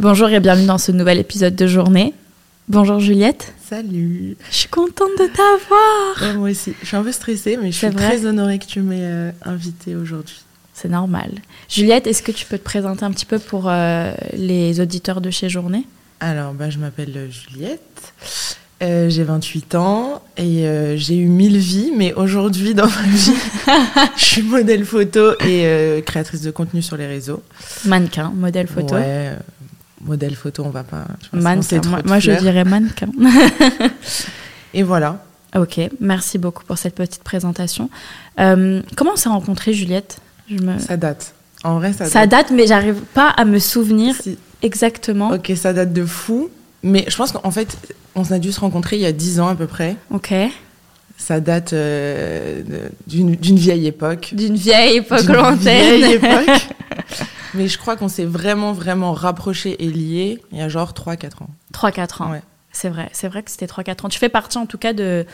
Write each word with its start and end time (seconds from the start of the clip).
Bonjour 0.00 0.30
et 0.30 0.40
bienvenue 0.40 0.66
dans 0.66 0.78
ce 0.78 0.92
nouvel 0.92 1.18
épisode 1.18 1.54
de 1.54 1.66
journée. 1.66 2.14
Bonjour 2.68 3.00
Juliette. 3.00 3.52
Salut. 3.62 4.34
Je 4.50 4.56
suis 4.56 4.68
contente 4.70 5.10
de 5.18 5.26
t'avoir. 5.26 6.22
Ouais, 6.22 6.38
moi 6.38 6.48
aussi. 6.48 6.72
Je 6.80 6.86
suis 6.86 6.96
un 6.96 7.02
peu 7.02 7.12
stressée, 7.12 7.58
mais 7.60 7.70
je 7.70 7.76
suis 7.76 7.90
très 7.90 8.24
honorée 8.24 8.58
que 8.58 8.64
tu 8.64 8.80
m'aies 8.80 8.96
euh, 9.02 9.30
invitée 9.44 9.96
aujourd'hui. 9.96 10.40
C'est 10.72 10.88
normal. 10.88 11.32
Juliette, 11.68 12.06
est-ce 12.06 12.22
que 12.22 12.32
tu 12.32 12.46
peux 12.46 12.56
te 12.56 12.64
présenter 12.64 13.04
un 13.04 13.10
petit 13.10 13.26
peu 13.26 13.38
pour 13.38 13.64
euh, 13.66 14.14
les 14.32 14.80
auditeurs 14.80 15.20
de 15.20 15.28
chez 15.28 15.50
Journée? 15.50 15.86
Alors, 16.20 16.54
bah, 16.54 16.70
je 16.70 16.78
m'appelle 16.78 17.12
euh, 17.14 17.28
Juliette. 17.30 18.14
Euh, 18.82 19.10
j'ai 19.10 19.24
28 19.24 19.74
ans 19.74 20.22
et 20.38 20.66
euh, 20.66 20.96
j'ai 20.96 21.16
eu 21.16 21.26
mille 21.26 21.58
vies, 21.58 21.92
mais 21.94 22.14
aujourd'hui 22.14 22.72
dans 22.72 22.86
ma 22.86 23.02
vie, 23.02 23.34
je 24.16 24.24
suis 24.24 24.42
modèle 24.42 24.86
photo 24.86 25.32
et 25.40 25.66
euh, 25.66 26.00
créatrice 26.00 26.40
de 26.40 26.50
contenu 26.50 26.80
sur 26.80 26.96
les 26.96 27.06
réseaux. 27.06 27.42
Mannequin, 27.84 28.32
modèle 28.34 28.66
photo. 28.66 28.94
Ouais, 28.94 29.32
modèle 30.04 30.34
photo, 30.34 30.62
on 30.64 30.70
va 30.70 30.82
pas. 30.84 31.04
je 31.22 31.28
pense 31.30 31.42
Mannequin. 31.42 31.80
trop 31.80 31.90
Moi, 31.90 32.00
moi, 32.04 32.18
je 32.18 32.32
dirais 32.32 32.64
mannequin. 32.64 33.08
Et 34.74 34.82
voilà. 34.82 35.24
ok, 35.56 35.80
merci 36.00 36.38
beaucoup 36.38 36.64
pour 36.64 36.78
cette 36.78 36.94
petite 36.94 37.22
présentation. 37.22 37.90
Euh, 38.38 38.82
comment 38.96 39.12
on 39.14 39.16
s'est 39.16 39.28
rencontrés, 39.28 39.72
Juliette? 39.74 40.18
Je 40.48 40.56
me... 40.62 40.78
Ça 40.78 40.96
date. 40.96 41.34
En 41.64 41.74
vrai, 41.74 41.92
ça, 41.92 42.06
Ça 42.06 42.26
date, 42.26 42.50
mais 42.52 42.66
j'arrive 42.66 43.00
pas 43.14 43.28
à 43.28 43.44
me 43.44 43.58
souvenir 43.58 44.14
Si. 44.20 44.38
exactement. 44.62 45.30
Ok, 45.32 45.52
ça 45.56 45.72
date 45.72 45.92
de 45.92 46.04
fou. 46.06 46.48
Mais 46.82 47.04
je 47.08 47.16
pense 47.16 47.32
qu'en 47.32 47.50
fait, 47.50 47.76
on 48.14 48.22
a 48.32 48.38
dû 48.38 48.52
se 48.52 48.60
rencontrer 48.60 48.96
il 48.96 49.02
y 49.02 49.06
a 49.06 49.12
10 49.12 49.40
ans 49.40 49.48
à 49.48 49.54
peu 49.54 49.66
près. 49.66 49.96
Ok. 50.10 50.32
Ça 51.18 51.38
date 51.40 51.74
euh, 51.74 52.62
d'une 53.06 53.36
vieille 53.36 53.86
époque. 53.86 54.30
D'une 54.32 54.54
vieille 54.56 54.96
époque 54.98 55.20
D'une 55.26 55.34
lointaine. 55.34 55.96
vieille 55.96 56.12
époque. 56.14 56.68
Mais 57.54 57.68
je 57.68 57.78
crois 57.78 57.96
qu'on 57.96 58.08
s'est 58.08 58.24
vraiment, 58.24 58.72
vraiment 58.72 59.12
rapprochés 59.12 59.82
et 59.84 59.88
liés 59.88 60.42
il 60.52 60.58
y 60.58 60.62
a 60.62 60.68
genre 60.68 60.92
3-4 60.92 61.42
ans. 61.42 61.50
3-4 61.72 62.22
ans. 62.22 62.30
Ouais. 62.32 62.42
C'est 62.72 62.88
vrai, 62.88 63.08
c'est 63.12 63.28
vrai 63.28 63.42
que 63.42 63.50
c'était 63.50 63.66
3-4 63.66 64.06
ans. 64.06 64.08
Tu 64.08 64.18
fais 64.18 64.28
partie 64.28 64.58
en 64.58 64.66
tout 64.66 64.78
cas 64.78 64.92
de, 64.92 65.26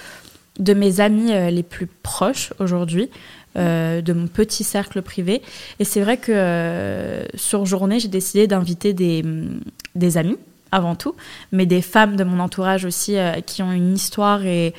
de 0.59 0.75
mes 0.75 1.01
amis 1.01 1.33
euh, 1.33 1.51
les 1.51 1.63
plus 1.63 1.87
proches 1.87 2.53
aujourd'hui, 2.59 3.11
euh, 3.57 4.03
de 4.03 4.13
mon 4.13 4.27
petit 4.27 4.65
cercle 4.65 5.01
privé. 5.01 5.41
Et 5.79 5.85
c'est 5.85 6.03
vrai 6.03 6.19
que 6.19 6.31
euh, 6.31 7.25
sur 7.35 7.65
journée, 7.65 8.01
j'ai 8.01 8.09
décidé 8.09 8.47
d'inviter 8.47 8.93
des, 8.93 9.23
hum, 9.25 9.61
des 9.95 10.19
amis 10.19 10.37
avant 10.73 10.95
tout, 10.95 11.15
mais 11.53 11.65
des 11.65 11.81
femmes 11.81 12.17
de 12.17 12.25
mon 12.25 12.39
entourage 12.39 12.85
aussi 12.85 13.17
euh, 13.17 13.41
qui 13.41 13.63
ont 13.63 13.73
une 13.73 13.95
histoire 13.95 14.45
et, 14.45 14.75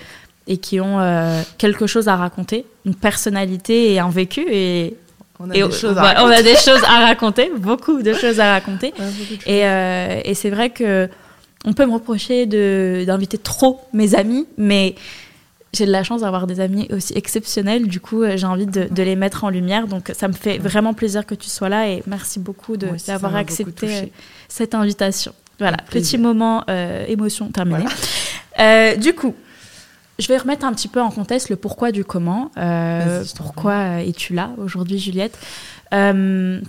et 0.46 0.58
qui 0.58 0.80
ont 0.80 1.00
quelque 1.58 1.88
chose 1.88 2.08
à 2.08 2.16
raconter, 2.16 2.66
une 2.86 2.94
personnalité 2.94 3.94
et 3.94 4.00
un 4.00 4.10
vécu. 4.10 4.46
Et, 4.48 4.96
On 5.40 5.50
a 5.50 5.56
et 5.56 5.64
des 5.64 5.72
choses 5.72 5.98
on 5.98 6.02
raconter. 6.02 6.34
a 6.36 6.44
des 6.44 6.56
choses 6.56 6.84
à 6.84 7.00
raconter, 7.06 7.52
beaucoup 7.58 8.02
de 8.02 8.14
choses 8.14 8.40
à 8.40 8.54
raconter. 8.54 8.94
Ouais, 8.98 9.06
beaucoup 9.06 9.36
de 9.36 9.42
choses. 9.42 9.48
Et, 9.48 9.66
euh, 9.66 10.22
et 10.24 10.34
c'est 10.34 10.50
vrai 10.50 10.70
que 10.72 11.10
on 11.66 11.74
peut 11.74 11.86
me 11.86 11.94
reprocher 11.94 12.46
d'inviter 13.06 13.38
trop 13.38 13.82
mes 13.94 14.16
amis, 14.16 14.48
mais 14.58 14.96
j'ai 15.74 15.86
de 15.86 15.92
la 15.92 16.04
chance 16.04 16.22
d'avoir 16.22 16.48
des 16.48 16.60
amis 16.60 16.88
aussi 16.92 17.14
exceptionnels. 17.16 17.88
Du 17.88 18.00
coup, 18.00 18.24
euh, 18.24 18.38
j'ai 18.38 18.48
envie 18.48 18.66
de, 18.66 18.88
de 18.90 19.04
les 19.04 19.16
mettre 19.16 19.44
en 19.44 19.50
lumière. 19.50 19.88
Donc, 19.88 20.12
ça 20.14 20.28
me 20.28 20.34
fait 20.34 20.58
vraiment 20.58 20.94
plaisir 20.94 21.26
que 21.26 21.36
tu 21.36 21.50
sois 21.50 21.70
là 21.70 21.88
et 21.90 22.04
merci 22.08 22.40
beaucoup 22.40 22.78
d'avoir 22.78 23.36
accepté 23.36 23.88
euh, 23.88 24.06
cette 24.48 24.76
invitation. 24.76 25.34
Voilà, 25.60 25.78
petit 25.90 26.18
moment 26.18 26.64
euh, 26.70 27.06
émotion 27.08 27.50
terminé. 27.50 27.84
Euh, 28.60 28.96
du 28.96 29.14
coup, 29.14 29.36
je 30.20 30.28
vais 30.28 30.38
remettre 30.38 30.66
un 30.66 30.74
petit 30.74 30.88
peu 30.88 31.02
en 31.02 31.12
contexte 31.12 31.50
le 31.50 31.56
pourquoi 31.56 31.92
du 31.92 32.04
comment. 32.04 32.52
Euh, 32.58 33.24
pourquoi 33.36 33.74
euh, 33.74 33.98
es-tu 34.00 34.34
là 34.34 34.52
aujourd'hui, 34.58 35.00
Juliette 35.00 35.38
Euh, 35.94 36.60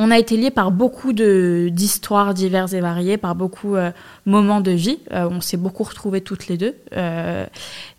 On 0.00 0.12
a 0.12 0.18
été 0.18 0.36
liés 0.36 0.52
par 0.52 0.70
beaucoup 0.70 1.12
d'histoires 1.12 2.32
diverses 2.32 2.72
et 2.72 2.80
variées, 2.80 3.16
par 3.16 3.34
beaucoup 3.34 3.74
de 3.74 3.90
moments 4.26 4.60
de 4.60 4.70
vie. 4.70 5.00
Euh, 5.12 5.28
on 5.28 5.40
s'est 5.40 5.56
beaucoup 5.56 5.82
retrouvés 5.82 6.20
toutes 6.20 6.46
les 6.46 6.56
deux. 6.56 6.76
Euh, 6.96 7.44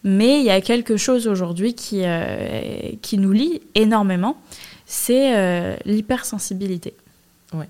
mais 0.06 0.40
il 0.40 0.46
y 0.46 0.50
a 0.50 0.62
quelque 0.62 0.96
chose 0.96 1.28
aujourd'hui 1.28 1.74
qui, 1.76 2.04
euh, 2.06 2.94
qui 3.02 3.18
nous 3.18 3.34
lie 3.34 3.62
énormément, 3.76 4.38
c'est 4.86 5.36
euh, 5.36 5.76
l'hypersensibilité. 5.86 6.94
Ouais. 7.54 7.68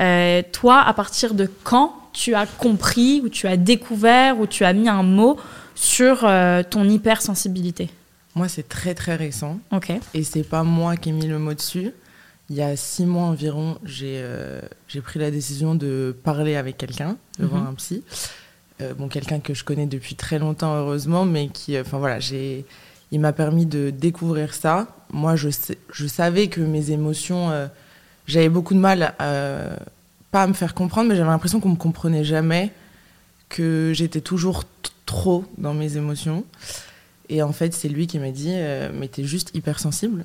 Euh, 0.00 0.42
toi, 0.50 0.80
à 0.80 0.92
partir 0.92 1.34
de 1.34 1.48
quand 1.62 1.94
tu 2.12 2.34
as 2.34 2.46
compris 2.46 3.20
ou 3.24 3.28
tu 3.28 3.46
as 3.46 3.56
découvert 3.56 4.40
ou 4.40 4.48
tu 4.48 4.64
as 4.64 4.72
mis 4.72 4.88
un 4.88 5.04
mot 5.04 5.36
sur 5.76 6.24
euh, 6.24 6.62
ton 6.68 6.88
hypersensibilité 6.88 7.88
Moi, 8.34 8.48
c'est 8.48 8.68
très, 8.68 8.94
très 8.94 9.14
récent. 9.14 9.60
Ok. 9.72 9.92
Et 10.14 10.24
c'est 10.24 10.42
pas 10.42 10.62
moi 10.64 10.96
qui 10.96 11.10
ai 11.10 11.12
mis 11.12 11.26
le 11.28 11.38
mot 11.38 11.54
dessus. 11.54 11.92
Il 12.50 12.56
y 12.56 12.62
a 12.62 12.76
six 12.76 13.04
mois 13.06 13.24
environ, 13.24 13.78
j'ai 13.84 14.16
euh, 14.18 14.60
pris 15.04 15.18
la 15.18 15.30
décision 15.30 15.74
de 15.74 16.14
parler 16.24 16.56
avec 16.56 16.76
quelqu'un, 16.78 17.16
de 17.38 17.44
Mhm. 17.44 17.50
voir 17.50 17.66
un 17.68 17.74
psy. 17.74 18.02
Euh, 18.80 18.94
bon, 18.94 19.08
quelqu'un 19.08 19.40
que 19.40 19.52
je 19.54 19.64
connais 19.64 19.86
depuis 19.86 20.14
très 20.16 20.38
longtemps, 20.38 20.74
heureusement, 20.76 21.24
mais 21.24 21.48
qui, 21.48 21.76
euh, 21.76 21.82
enfin 21.82 21.98
voilà, 21.98 22.20
j'ai, 22.20 22.64
il 23.12 23.20
m'a 23.20 23.32
permis 23.32 23.66
de 23.66 23.90
découvrir 23.90 24.54
ça. 24.54 24.86
Moi, 25.12 25.34
je, 25.36 25.48
sais- 25.50 25.78
je 25.92 26.06
savais 26.06 26.48
que 26.48 26.60
mes 26.60 26.90
émotions, 26.90 27.50
j'avais 28.26 28.48
beaucoup 28.48 28.74
de 28.74 28.78
mal, 28.80 29.14
à, 29.18 29.76
pas 30.30 30.42
à 30.42 30.46
me 30.46 30.52
faire 30.52 30.74
comprendre, 30.74 31.08
mais 31.08 31.16
j'avais 31.16 31.30
l'impression 31.30 31.58
qu'on 31.60 31.70
me 31.70 31.76
comprenait 31.76 32.24
jamais, 32.24 32.72
que 33.48 33.92
j'étais 33.94 34.20
toujours 34.20 34.64
trop 35.06 35.44
dans 35.58 35.72
mes 35.74 35.96
émotions. 35.96 36.44
Et 37.28 37.42
en 37.42 37.52
fait, 37.52 37.72
c'est 37.74 37.88
lui 37.88 38.06
qui 38.06 38.18
m'a 38.18 38.30
dit, 38.30 38.52
euh, 38.52 38.90
mais 38.94 39.08
t'es 39.08 39.24
juste 39.24 39.50
hypersensible. 39.54 40.24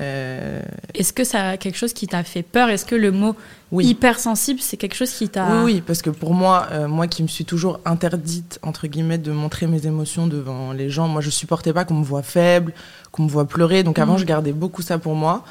Euh, 0.00 0.62
Est-ce 0.94 1.12
que 1.12 1.24
ça 1.24 1.48
a 1.50 1.56
quelque 1.56 1.76
chose 1.76 1.92
qui 1.92 2.06
t'a 2.06 2.22
fait 2.22 2.44
peur? 2.44 2.68
Est-ce 2.70 2.84
que 2.84 2.94
le 2.94 3.10
mot 3.10 3.34
oui. 3.72 3.84
hypersensible, 3.86 4.60
c'est 4.60 4.76
quelque 4.76 4.94
chose 4.94 5.10
qui 5.10 5.28
t'a... 5.28 5.64
Oui, 5.64 5.74
oui, 5.74 5.82
parce 5.84 6.02
que 6.02 6.10
pour 6.10 6.34
moi, 6.34 6.68
euh, 6.70 6.86
moi 6.86 7.08
qui 7.08 7.24
me 7.24 7.28
suis 7.28 7.44
toujours 7.44 7.80
interdite, 7.84 8.60
entre 8.62 8.86
guillemets, 8.86 9.18
de 9.18 9.32
montrer 9.32 9.66
mes 9.66 9.86
émotions 9.88 10.28
devant 10.28 10.72
les 10.72 10.88
gens, 10.88 11.08
moi 11.08 11.20
je 11.20 11.30
supportais 11.30 11.72
pas 11.72 11.84
qu'on 11.84 11.94
me 11.94 12.04
voit 12.04 12.22
faible, 12.22 12.72
qu'on 13.10 13.24
me 13.24 13.28
voit 13.28 13.46
pleurer. 13.48 13.82
Donc 13.82 13.98
avant, 13.98 14.12
Mhm. 14.12 14.18
je 14.20 14.24
gardais 14.24 14.52
beaucoup 14.52 14.82
ça 14.82 14.98
pour 14.98 15.16
moi. 15.16 15.44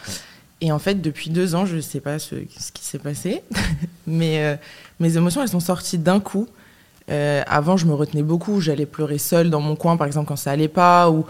Et 0.61 0.71
en 0.71 0.79
fait, 0.79 1.01
depuis 1.01 1.29
deux 1.29 1.53
ans, 1.53 1.65
je 1.65 1.79
sais 1.81 1.99
pas 1.99 2.17
ce, 2.17 2.35
ce 2.57 2.71
qui 2.71 2.85
s'est 2.85 2.99
passé, 2.99 3.43
mais 4.07 4.39
euh, 4.45 4.55
mes 5.01 5.17
émotions, 5.17 5.41
elles 5.41 5.49
sont 5.49 5.59
sorties 5.59 5.97
d'un 5.97 6.21
coup. 6.21 6.47
Euh, 7.09 7.41
avant, 7.47 7.77
je 7.77 7.85
me 7.85 7.93
retenais 7.93 8.23
beaucoup, 8.23 8.59
j'allais 8.61 8.85
pleurer 8.85 9.17
seule 9.17 9.49
dans 9.49 9.61
mon 9.61 9.75
coin, 9.75 9.95
par 9.97 10.07
exemple, 10.07 10.27
quand 10.27 10.35
ça 10.35 10.51
allait 10.51 10.67
pas, 10.67 11.09
ou 11.09 11.25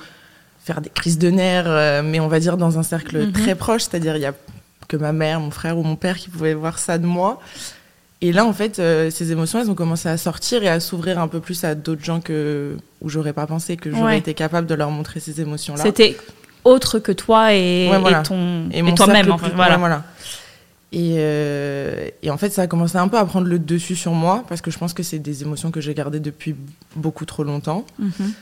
faire 0.64 0.82
des 0.82 0.90
crises 0.90 1.18
de 1.20 1.30
nerfs, 1.30 1.64
euh, 1.68 2.02
mais 2.04 2.20
on 2.20 2.28
va 2.28 2.40
dire 2.40 2.58
dans 2.58 2.78
un 2.80 2.84
cercle 2.84 3.28
Mhm. 3.28 3.32
très 3.32 3.56
proche, 3.56 3.84
c'est-à-dire 3.84 4.16
il 4.16 4.22
y 4.22 4.26
a 4.26 4.34
que 4.88 4.98
ma 4.98 5.12
mère, 5.14 5.40
mon 5.40 5.52
frère 5.52 5.78
ou 5.78 5.84
mon 5.84 5.96
père 5.96 6.18
qui 6.18 6.30
pouvaient 6.30 6.54
voir 6.54 6.80
ça 6.80 6.98
de 6.98 7.06
moi. 7.06 7.40
Et 8.22 8.32
là, 8.32 8.46
en 8.46 8.54
fait, 8.54 8.80
euh, 8.80 9.12
ces 9.12 9.32
émotions, 9.32 9.60
elles 9.60 9.70
ont 9.70 9.76
commencé 9.76 10.10
à 10.10 10.18
sortir 10.18 10.64
et 10.64 10.68
à 10.70 10.80
s'ouvrir 10.80 11.20
un 11.20 11.28
peu 11.28 11.40
plus 11.40 11.64
à 11.64 11.76
d'autres 11.76 12.04
gens 12.04 12.20
que 12.20 12.76
où 13.02 13.09
j'aurais 13.09 13.34
pas 13.34 13.46
pensé 13.46 13.78
que 13.78 13.92
j'aurais 13.92 14.04
Ouais. 14.14 14.18
été 14.18 14.34
capable 14.34 14.66
de 14.66 14.74
leur 14.74 14.90
montrer 14.90 15.20
ces 15.20 15.40
émotions-là. 15.40 15.84
C'était 15.84 16.18
autre 16.64 16.98
que 16.98 17.12
toi 17.12 17.54
et, 17.54 17.88
Ouais, 17.92 18.00
voilà. 18.00 18.22
et 18.22 18.24
ton 18.24 18.70
et 18.72 18.96
toi-même. 18.96 19.32
en 19.32 19.38
fait, 19.38 19.52
voilà. 19.52 20.04
Et, 20.94 21.16
euh, 21.18 22.09
et 22.24 22.30
en 22.30 22.38
fait, 22.38 22.50
ça 22.50 22.64
a 22.64 22.68
commencé 22.68 22.98
un 22.98 23.08
peu 23.08 23.18
à 23.18 23.25
prendre 23.25 23.48
le 23.48 23.59
dessus 23.59 23.96
sur 23.96 24.14
moi 24.14 24.46
parce 24.48 24.62
que 24.62 24.72
je 24.72 24.78
pense 24.78 24.94
que 24.94 25.03
c'est 25.03 25.20
des 25.20 25.42
émotions 25.42 25.72
que 25.72 25.81
j'ai 25.81 25.94
gardées 25.94 26.20
depuis 26.20 26.56
beaucoup 26.96 27.25
trop 27.25 27.44
longtemps. 27.44 27.86
Mhm. 28.00 28.34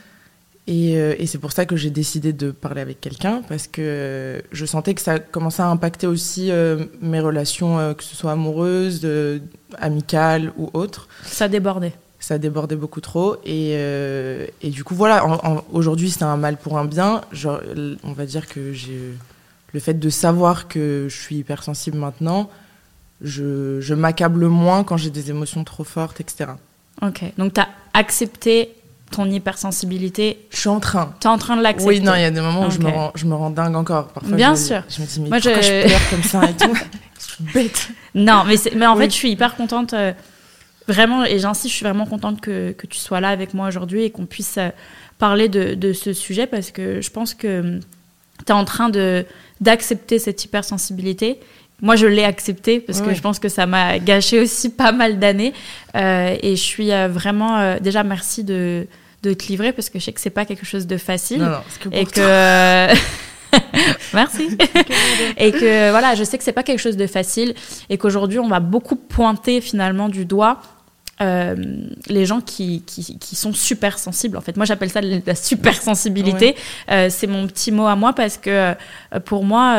Et, 0.68 0.96
euh, 0.96 1.14
et 1.18 1.26
c'est 1.26 1.38
pour 1.38 1.52
ça 1.52 1.64
que 1.64 1.76
j'ai 1.76 1.90
décidé 1.90 2.32
de 2.32 2.50
parler 2.50 2.80
avec 2.80 3.00
quelqu'un 3.00 3.42
parce 3.48 3.68
que 3.68 4.42
je 4.50 4.66
sentais 4.66 4.94
que 4.94 5.00
ça 5.00 5.20
commençait 5.20 5.62
à 5.62 5.68
impacter 5.68 6.08
aussi 6.08 6.50
euh, 6.50 6.86
mes 7.00 7.20
relations, 7.20 7.94
que 7.94 8.02
ce 8.02 8.16
soit 8.16 8.32
amoureuses, 8.32 9.06
amicales 9.78 10.52
ou 10.56 10.70
autres. 10.72 11.08
Ça 11.24 11.48
débordait. 11.48 11.92
Ça 12.18 12.38
débordait 12.38 12.76
beaucoup 12.76 13.00
trop. 13.00 13.36
Et, 13.44 13.72
et 14.62 14.70
du 14.70 14.82
coup, 14.82 14.96
voilà, 14.96 15.24
aujourd'hui, 15.72 16.10
c'est 16.10 16.24
un 16.24 16.36
mal 16.36 16.56
pour 16.56 16.78
un 16.78 16.84
bien. 16.84 17.20
Genre, 17.30 17.60
on 18.02 18.12
va 18.12 18.26
dire 18.26 18.48
que 18.48 18.72
j'ai 18.72 19.12
le 19.76 19.80
fait 19.80 19.92
de 20.00 20.08
savoir 20.08 20.68
que 20.68 21.06
je 21.10 21.14
suis 21.20 21.36
hypersensible 21.36 21.98
maintenant, 21.98 22.48
je, 23.20 23.78
je 23.82 23.92
m'accable 23.92 24.46
moins 24.46 24.84
quand 24.84 24.96
j'ai 24.96 25.10
des 25.10 25.28
émotions 25.28 25.64
trop 25.64 25.84
fortes, 25.84 26.18
etc. 26.18 26.52
Ok. 27.02 27.24
Donc, 27.36 27.52
tu 27.52 27.60
as 27.60 27.68
accepté 27.92 28.72
ton 29.10 29.26
hypersensibilité? 29.30 30.38
Je 30.50 30.56
suis 30.56 30.70
en 30.70 30.80
train. 30.80 31.14
Tu 31.20 31.26
es 31.26 31.30
en 31.30 31.36
train 31.36 31.58
de 31.58 31.62
l'accepter? 31.62 31.98
Oui, 31.98 32.00
non, 32.00 32.14
il 32.14 32.22
y 32.22 32.24
a 32.24 32.30
des 32.30 32.40
moments 32.40 32.68
où 32.68 32.70
je, 32.70 32.78
me 32.78 32.88
rends, 32.88 33.12
je 33.14 33.26
me 33.26 33.34
rends 33.34 33.50
dingue 33.50 33.76
encore. 33.76 34.08
Parfois, 34.08 34.34
Bien 34.34 34.54
je 34.54 34.60
sûr. 34.62 34.82
Je 34.88 35.02
me 35.02 35.06
dis, 35.06 35.20
mais 35.20 35.28
Moi, 35.28 35.40
pourquoi 35.42 35.60
je- 35.60 35.66
je... 35.82 35.86
pleure 35.88 36.10
comme 36.10 36.22
ça 36.22 36.48
et 36.50 36.54
tout? 36.54 36.74
Je 37.18 37.24
suis 37.34 37.44
bête. 37.52 37.88
Non, 38.14 38.44
mais, 38.46 38.56
mais 38.74 38.86
en 38.86 38.94
Oui. 38.96 39.04
fait, 39.04 39.10
je 39.10 39.14
suis 39.14 39.30
hyper 39.30 39.56
contente. 39.56 39.92
euh, 39.92 40.12
vraiment, 40.88 41.22
et 41.24 41.38
j'insiste, 41.38 41.68
je 41.70 41.76
suis 41.76 41.84
vraiment 41.84 42.06
contente 42.06 42.40
que, 42.40 42.72
que 42.72 42.86
tu 42.86 42.98
sois 42.98 43.20
là 43.20 43.28
avec 43.28 43.52
moi 43.52 43.68
aujourd'hui 43.68 44.04
et 44.04 44.10
qu'on 44.10 44.24
puisse 44.26 44.56
euh, 44.58 44.68
parler 45.18 45.48
de, 45.50 45.74
de 45.74 45.92
ce 45.92 46.12
sujet 46.14 46.46
parce 46.46 46.70
que 46.70 47.00
je 47.02 47.10
pense 47.10 47.34
que 47.34 47.78
tu 48.46 48.48
es 48.48 48.52
en 48.52 48.64
train 48.64 48.88
de 48.90 49.24
d'accepter 49.60 50.18
cette 50.18 50.44
hypersensibilité. 50.44 51.40
Moi, 51.82 51.96
je 51.96 52.06
l'ai 52.06 52.24
accepté 52.24 52.80
parce 52.80 53.02
que 53.02 53.12
je 53.12 53.20
pense 53.20 53.38
que 53.38 53.50
ça 53.50 53.66
m'a 53.66 53.98
gâché 53.98 54.40
aussi 54.40 54.70
pas 54.70 54.92
mal 54.92 55.18
d'années. 55.18 55.52
Euh, 55.94 56.34
et 56.42 56.56
je 56.56 56.62
suis 56.62 56.90
euh, 56.90 57.08
vraiment. 57.08 57.58
euh, 57.58 57.78
déjà, 57.80 58.02
merci 58.02 58.44
de, 58.44 58.86
de 59.22 59.34
te 59.34 59.46
livrer 59.48 59.72
parce 59.72 59.90
que 59.90 59.98
je 59.98 60.04
sais 60.04 60.12
que 60.12 60.20
c'est 60.20 60.30
pas 60.30 60.46
quelque 60.46 60.64
chose 60.64 60.86
de 60.86 60.96
facile 60.96 61.40
Non, 61.40 61.50
non, 61.50 61.58
que 61.80 61.88
et 61.94 62.06
que 62.06 62.94
Merci. 64.14 64.56
et 65.36 65.52
que 65.52 65.90
voilà, 65.90 66.14
je 66.14 66.24
sais 66.24 66.38
que 66.38 66.44
c'est 66.44 66.52
pas 66.52 66.62
quelque 66.62 66.80
chose 66.80 66.96
de 66.96 67.06
facile 67.06 67.54
et 67.90 67.98
qu'aujourd'hui 67.98 68.38
on 68.38 68.48
va 68.48 68.60
beaucoup 68.60 68.96
pointer 68.96 69.60
finalement 69.60 70.08
du 70.08 70.24
doigt 70.24 70.60
euh, 71.22 71.54
les 72.08 72.26
gens 72.26 72.42
qui, 72.42 72.82
qui, 72.82 73.18
qui, 73.18 73.36
sont 73.36 73.54
super 73.54 73.98
sensibles. 73.98 74.36
En 74.36 74.42
fait, 74.42 74.58
moi 74.58 74.66
j'appelle 74.66 74.90
ça 74.90 75.00
la 75.00 75.34
super 75.34 75.80
sensibilité. 75.80 76.54
Euh, 76.90 77.08
c'est 77.10 77.26
mon 77.26 77.46
petit 77.46 77.72
mot 77.72 77.86
à 77.86 77.96
moi 77.96 78.12
parce 78.12 78.36
que 78.36 78.50
euh, 78.50 79.20
pour 79.24 79.44
moi, 79.44 79.76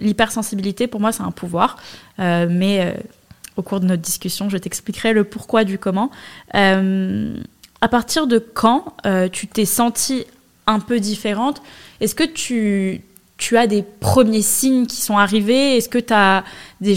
l'hypersensibilité, 0.00 0.86
pour 0.86 1.00
moi, 1.00 1.10
c'est 1.10 1.24
un 1.24 1.32
pouvoir. 1.32 1.78
mais 2.18 2.94
au 3.56 3.62
cours 3.62 3.80
de 3.80 3.86
notre 3.86 4.02
discussion, 4.02 4.48
je 4.48 4.56
t'expliquerai 4.56 5.12
le 5.12 5.24
pourquoi 5.24 5.64
du 5.64 5.78
comment. 5.78 6.10
à 6.52 7.88
partir 7.90 8.28
de 8.28 8.38
quand 8.38 8.94
tu 9.32 9.48
t'es 9.48 9.64
sentie 9.64 10.26
un 10.68 10.78
peu 10.78 11.00
différente? 11.00 11.60
Est-ce 12.00 12.14
que 12.14 12.24
tu, 12.24 13.02
tu 13.38 13.56
as 13.56 13.68
des 13.68 13.82
premiers 13.82 14.42
signes 14.42 14.86
qui 14.86 15.00
sont 15.00 15.16
arrivés 15.16 15.76
Est-ce 15.76 15.88
que 15.88 15.98
tu 15.98 16.12
as 16.12 16.44
des, 16.80 16.96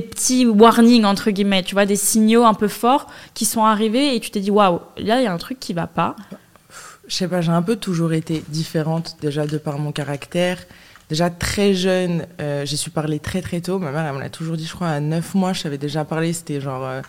petits 0.00 0.46
warnings, 0.46 1.04
entre 1.04 1.30
guillemets, 1.30 1.62
tu 1.62 1.74
vois, 1.74 1.86
des 1.86 1.96
signaux 1.96 2.44
un 2.44 2.54
peu 2.54 2.66
forts 2.66 3.06
qui 3.34 3.44
sont 3.44 3.62
arrivés 3.62 4.16
et 4.16 4.20
tu 4.20 4.30
t'es 4.30 4.40
dit, 4.40 4.50
waouh, 4.50 4.80
là, 4.96 5.20
il 5.20 5.24
y 5.24 5.26
a 5.26 5.32
un 5.32 5.38
truc 5.38 5.60
qui 5.60 5.74
va 5.74 5.86
pas 5.86 6.16
Je 7.06 7.14
sais 7.14 7.28
pas, 7.28 7.42
j'ai 7.42 7.52
un 7.52 7.62
peu 7.62 7.76
toujours 7.76 8.14
été 8.14 8.42
différente, 8.48 9.18
déjà 9.20 9.46
de 9.46 9.58
par 9.58 9.78
mon 9.78 9.92
caractère. 9.92 10.58
Déjà 11.10 11.28
très 11.28 11.74
jeune, 11.74 12.26
euh, 12.40 12.64
j'ai 12.64 12.76
su 12.76 12.88
parler 12.88 13.18
très 13.18 13.42
très 13.42 13.60
tôt. 13.60 13.78
Ma 13.78 13.90
mère, 13.90 14.06
elle 14.06 14.14
me 14.14 14.20
l'a 14.20 14.30
toujours 14.30 14.56
dit, 14.56 14.64
je 14.64 14.74
crois, 14.74 14.88
à 14.88 15.00
9 15.00 15.34
mois, 15.34 15.52
je 15.52 15.60
savais 15.60 15.78
déjà 15.78 16.04
parler. 16.06 16.32
C'était 16.32 16.60
genre 16.60 16.86
euh, 16.86 17.02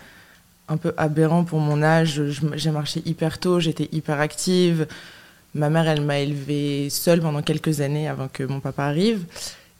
un 0.68 0.76
peu 0.76 0.92
aberrant 0.98 1.44
pour 1.44 1.60
mon 1.60 1.82
âge. 1.82 2.20
J'ai 2.54 2.70
marché 2.70 3.00
hyper 3.06 3.38
tôt, 3.38 3.60
j'étais 3.60 3.88
hyper 3.92 4.20
active. 4.20 4.86
Ma 5.54 5.68
mère, 5.68 5.86
elle 5.86 6.00
m'a 6.00 6.18
élevée 6.18 6.88
seule 6.90 7.20
pendant 7.20 7.42
quelques 7.42 7.80
années 7.80 8.08
avant 8.08 8.28
que 8.28 8.42
mon 8.42 8.60
papa 8.60 8.84
arrive. 8.84 9.24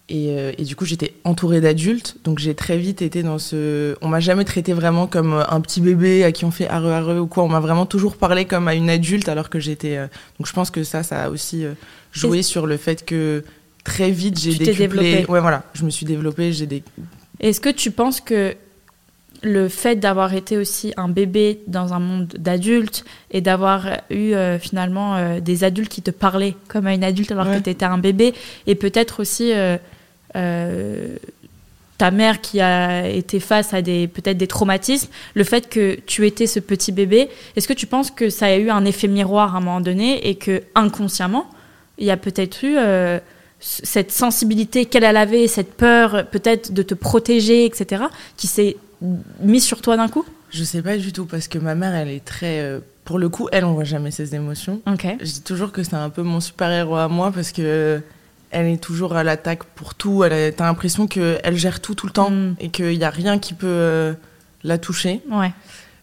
Et, 0.09 0.31
euh, 0.31 0.53
et 0.59 0.65
du 0.65 0.77
coup, 0.77 0.85
j'étais 0.85 1.15
entourée 1.25 1.63
d'adultes. 1.63 2.17
Donc, 2.25 2.39
j'ai 2.39 2.55
très 2.55 2.77
vite 2.77 3.01
été 3.01 3.23
dans 3.23 3.39
ce. 3.39 3.97
On 4.03 4.09
m'a 4.09 4.21
jamais 4.21 4.45
traité 4.45 4.75
vraiment 4.75 5.07
comme 5.07 5.43
un 5.49 5.61
petit 5.63 5.81
bébé 5.81 6.25
à 6.25 6.33
qui 6.33 6.45
on 6.45 6.51
fait 6.51 6.69
arre 6.69 6.87
arre 6.87 7.23
ou 7.23 7.27
quoi. 7.27 7.45
On 7.45 7.49
m'a 7.49 7.61
vraiment 7.61 7.87
toujours 7.87 8.17
parlé 8.17 8.45
comme 8.45 8.69
à 8.69 8.75
une 8.75 8.91
adulte 8.91 9.29
alors 9.31 9.49
que 9.49 9.59
j'étais. 9.59 9.97
Euh, 9.97 10.09
donc, 10.39 10.47
je 10.47 10.53
pense 10.53 10.71
que 10.71 10.85
ça, 10.85 11.03
ça 11.03 11.25
a 11.25 11.31
aussi 11.31 11.65
euh, 11.65 11.73
joué 12.13 12.43
sur 12.43 12.67
le 12.67 12.77
fait 12.77 13.07
que 13.07 13.43
très 13.85 14.11
vite, 14.11 14.39
j'ai 14.39 14.55
développé. 14.55 15.25
Ouais, 15.29 15.41
voilà. 15.41 15.63
Je 15.73 15.85
me 15.85 15.91
suis 15.91 16.05
développée. 16.05 16.53
J'ai 16.53 16.67
des. 16.67 16.83
Est-ce 17.41 17.61
que 17.61 17.71
tu 17.71 17.91
penses 17.91 18.21
que 18.21 18.55
le 19.43 19.69
fait 19.69 19.97
d'avoir 19.97 20.35
été 20.35 20.57
aussi 20.57 20.93
un 20.97 21.09
bébé 21.09 21.61
dans 21.67 21.93
un 21.93 21.99
monde 21.99 22.29
d'adultes 22.39 23.05
et 23.31 23.41
d'avoir 23.41 23.87
eu 24.11 24.33
euh, 24.33 24.59
finalement 24.59 25.17
euh, 25.17 25.41
des 25.41 25.65
adultes 25.65 25.91
qui 25.91 26.03
te 26.03 26.11
parlaient 26.11 26.55
comme 26.69 26.87
à 26.87 26.95
une 26.95 27.05
adulte 27.05 27.33
alors 27.33 27.51
que 27.51 27.59
tu 27.59 27.71
étais 27.71 27.85
un 27.85 27.99
bébé, 27.99 28.35
et 28.67 28.75
peut-être 28.75 29.21
aussi 29.21 29.53
euh, 29.55 31.17
ta 31.99 32.11
mère 32.11 32.41
qui 32.41 32.61
a 32.61 33.09
été 33.09 33.41
face 33.41 33.75
à 33.75 33.83
des 33.83 34.07
peut-être 34.07 34.39
des 34.39 34.47
traumatismes, 34.47 35.09
le 35.35 35.45
fait 35.45 35.69
que 35.69 35.99
tu 36.07 36.27
étais 36.27 36.47
ce 36.47 36.61
petit 36.61 36.93
bébé, 36.93 37.29
est-ce 37.57 37.67
que 37.67 37.73
tu 37.73 37.87
penses 37.87 38.11
que 38.11 38.31
ça 38.31 38.47
a 38.47 38.57
eu 38.57 38.71
un 38.71 38.85
effet 38.85 39.09
miroir 39.09 39.55
à 39.55 39.59
un 39.59 39.61
moment 39.61 39.81
donné 39.81 40.29
et 40.29 40.37
que 40.37 40.63
inconsciemment, 40.75 41.47
il 41.99 42.07
y 42.07 42.11
a 42.11 42.17
peut-être 42.17 42.65
eu 42.65 42.77
cette 43.61 44.11
sensibilité 44.11 44.87
qu'elle 44.87 45.05
avait, 45.05 45.47
cette 45.47 45.75
peur 45.75 46.27
peut-être 46.31 46.73
de 46.73 46.83
te 46.83 46.95
protéger, 46.95 47.65
etc., 47.65 48.05
qui 48.37 48.49
s'est 48.49 48.77
mise 49.41 49.65
sur 49.65 49.83
toi 49.83 49.97
d'un 49.97 50.09
coup 50.09 50.25
Je 50.51 50.65
sais 50.65 50.83
pas 50.83 50.97
du 50.97 51.13
tout 51.13 51.27
parce 51.27 51.49
que 51.49 51.59
ma 51.59 51.75
mère, 51.75 51.95
elle 51.95 52.09
est 52.09 52.25
très. 52.25 52.61
Euh, 52.61 52.81
pour 53.05 53.19
le 53.19 53.29
coup, 53.29 53.49
elle, 53.53 53.65
on 53.65 53.73
voit 53.73 53.85
jamais 53.85 54.11
ses 54.11 54.35
émotions. 54.35 54.81
Ok. 54.87 55.07
Je 55.21 55.25
dis 55.25 55.43
toujours 55.43 55.73
que 55.73 55.83
c'est 55.83 55.95
un 55.95 56.11
peu 56.11 56.23
mon 56.23 56.41
super-héros 56.41 56.97
à 56.97 57.09
moi 57.09 57.33
parce 57.33 57.53
que 57.53 58.01
elle 58.51 58.67
est 58.67 58.83
toujours 58.83 59.17
à 59.17 59.25
l'attaque 59.25 59.65
pour 59.65 59.95
tout. 59.95 60.25
Elle 60.25 60.55
T'as 60.55 60.67
l'impression 60.67 61.07
qu'elle 61.07 61.57
gère 61.57 61.81
tout 61.81 61.95
tout 61.95 62.07
le 62.07 62.13
temps 62.13 62.31
mm. 62.31 62.57
et 62.61 62.69
qu'il 62.69 62.97
n'y 62.97 63.05
a 63.05 63.11
rien 63.11 63.39
qui 63.39 63.55
peut 63.55 63.67
euh, 63.67 64.13
la 64.63 64.79
toucher. 64.79 65.21
Ouais. 65.31 65.53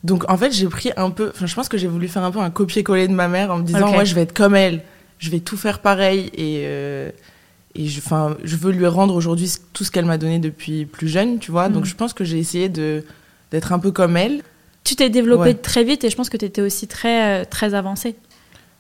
Donc 0.04 0.30
en 0.30 0.38
fait, 0.38 0.51
j'ai 0.51 0.68
pris 0.68 0.92
un 0.98 1.12
peu. 1.12 1.30
Enfin, 1.34 1.46
je 1.46 1.56
pense 1.56 1.69
que 1.69 1.78
j'ai 1.78 1.88
voulu 1.88 2.07
faire 2.07 2.24
un 2.24 2.31
peu 2.31 2.40
un 2.40 2.50
copier-coller 2.50 3.07
de 3.07 3.13
ma 3.13 3.28
mère 3.28 3.51
en 3.51 3.57
me 3.60 3.63
disant, 3.63 3.92
moi, 3.92 4.04
je 4.04 4.16
vais 4.16 4.22
être 4.22 4.34
comme 4.34 4.56
elle. 4.56 4.81
Je 5.19 5.30
vais 5.30 5.40
tout 5.40 5.57
faire 5.57 5.80
pareil 5.80 6.31
et. 6.34 6.63
Euh, 6.66 7.12
et 7.75 7.88
je, 7.88 8.00
enfin, 8.00 8.36
je 8.44 8.56
veux 8.56 8.71
lui 8.71 8.88
rendre 8.88 9.16
aujourd'hui 9.16 9.51
tout 9.74 9.83
ce 9.83 9.92
qu'elle 9.92 10.06
m'a 10.06 10.18
donné 10.18 10.39
depuis 10.39 10.86
plus 10.86 11.07
jeune, 11.07 11.39
tu 11.39 11.51
vois. 11.51 11.69
Donc 11.69 11.83
mm. 11.83 11.88
je 11.88 11.95
pense 11.95 12.13
que 12.13 12.24
j'ai 12.24 12.39
essayé 12.39 12.69
de 12.69 13.04
d'être 13.51 13.71
un 13.74 13.80
peu 13.80 13.92
comme 13.92 14.18
elle. 14.18 14.42
Tu 14.83 14.95
t'es 14.95 15.10
développée 15.10 15.56
très 15.56 15.83
vite 15.83 16.04
et 16.04 16.10
je 16.10 16.16
pense 16.16 16.30
que 16.30 16.38
tu 16.38 16.45
étais 16.45 16.62
aussi 16.62 16.88
très, 16.88 17.42
euh, 17.42 17.45
très 17.48 17.74
avancée. 17.74 18.16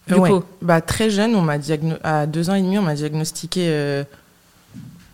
Du 0.07 0.15
coup. 0.15 0.43
Bah, 0.61 0.81
très 0.81 1.09
jeune, 1.11 1.35
on 1.35 1.41
m'a 1.41 1.57
à 2.03 2.25
deux 2.25 2.49
ans 2.49 2.55
et 2.55 2.61
demi, 2.61 2.79
on 2.79 2.81
m'a 2.81 2.95
diagnostiqué, 2.95 3.67
euh, 3.67 4.03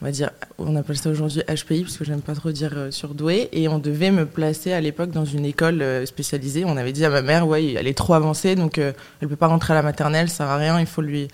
on 0.02 0.06
va 0.06 0.12
dire, 0.12 0.30
on 0.58 0.74
appelle 0.78 0.98
ça 0.98 1.10
aujourd'hui 1.10 1.42
HPI, 1.42 1.82
parce 1.82 1.98
que 1.98 2.06
j'aime 2.06 2.22
pas 2.22 2.34
trop 2.34 2.52
dire 2.52 2.72
euh, 2.78 2.92
surdoué, 2.92 3.50
et 3.52 3.68
on 3.68 3.80
devait 3.80 4.12
me 4.12 4.26
placer 4.26 4.72
à 4.72 4.80
l'époque 4.80 5.12
dans 5.12 5.26
une 5.26 5.44
école 5.44 5.84
spécialisée. 6.06 6.64
On 6.64 6.78
avait 6.78 6.94
dit 6.94 7.04
à 7.04 7.10
ma 7.10 7.22
mère, 7.22 7.46
ouais, 7.46 7.74
elle 7.74 7.88
est 7.88 7.98
trop 7.98 8.14
avancée, 8.14 8.56
donc 8.56 8.78
elle 8.78 9.28
peut 9.28 9.36
pas 9.36 9.48
rentrer 9.48 9.74
à 9.74 9.76
la 9.76 9.84
maternelle, 9.84 10.30
ça 10.30 10.38
sert 10.38 10.48
à 10.48 10.56
rien, 10.56 10.80
il 10.80 10.86
faut 10.86 11.02
lui 11.02 11.28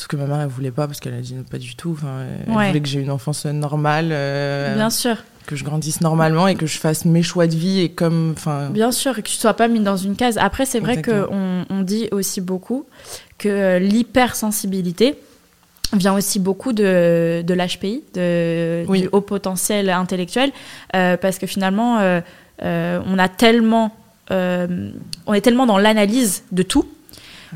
Sauf 0.00 0.06
que 0.06 0.16
ma 0.16 0.24
mère, 0.24 0.40
elle 0.40 0.48
voulait 0.48 0.70
pas 0.70 0.86
parce 0.86 0.98
qu'elle 0.98 1.12
a 1.12 1.20
dit 1.20 1.34
pas 1.50 1.58
du 1.58 1.76
tout. 1.76 1.90
Enfin, 1.92 2.24
elle 2.46 2.52
voulait 2.54 2.80
que 2.80 2.88
j'ai 2.88 3.00
une 3.00 3.10
enfance 3.10 3.44
normale. 3.44 4.08
Euh, 4.12 4.74
Bien 4.74 4.88
sûr. 4.88 5.16
Que 5.44 5.56
je 5.56 5.62
grandisse 5.62 6.00
normalement 6.00 6.48
et 6.48 6.54
que 6.54 6.64
je 6.64 6.78
fasse 6.78 7.04
mes 7.04 7.22
choix 7.22 7.46
de 7.46 7.54
vie 7.54 7.80
et 7.80 7.90
comme. 7.90 8.32
Enfin. 8.34 8.70
Bien 8.70 8.92
sûr, 8.92 9.18
et 9.18 9.22
que 9.22 9.28
tu 9.28 9.36
sois 9.36 9.52
pas 9.52 9.68
mis 9.68 9.80
dans 9.80 9.98
une 9.98 10.16
case. 10.16 10.38
Après, 10.38 10.64
c'est 10.64 10.80
vrai 10.80 11.02
qu'on 11.02 11.66
on 11.68 11.80
dit 11.82 12.08
aussi 12.12 12.40
beaucoup 12.40 12.86
que 13.36 13.76
l'hypersensibilité 13.76 15.18
vient 15.92 16.14
aussi 16.14 16.38
beaucoup 16.38 16.72
de, 16.72 17.42
de 17.46 17.54
l'HPI, 17.54 18.02
de, 18.14 18.86
du 18.90 19.08
haut 19.12 19.20
potentiel 19.20 19.90
intellectuel, 19.90 20.50
euh, 20.96 21.18
parce 21.18 21.38
que 21.38 21.46
finalement, 21.46 21.98
euh, 21.98 22.22
on 23.06 23.18
a 23.18 23.28
tellement. 23.28 23.94
on 24.30 25.34
est 25.34 25.42
tellement 25.42 25.66
dans 25.66 25.76
l'analyse 25.76 26.42
de 26.52 26.62
tout 26.62 26.88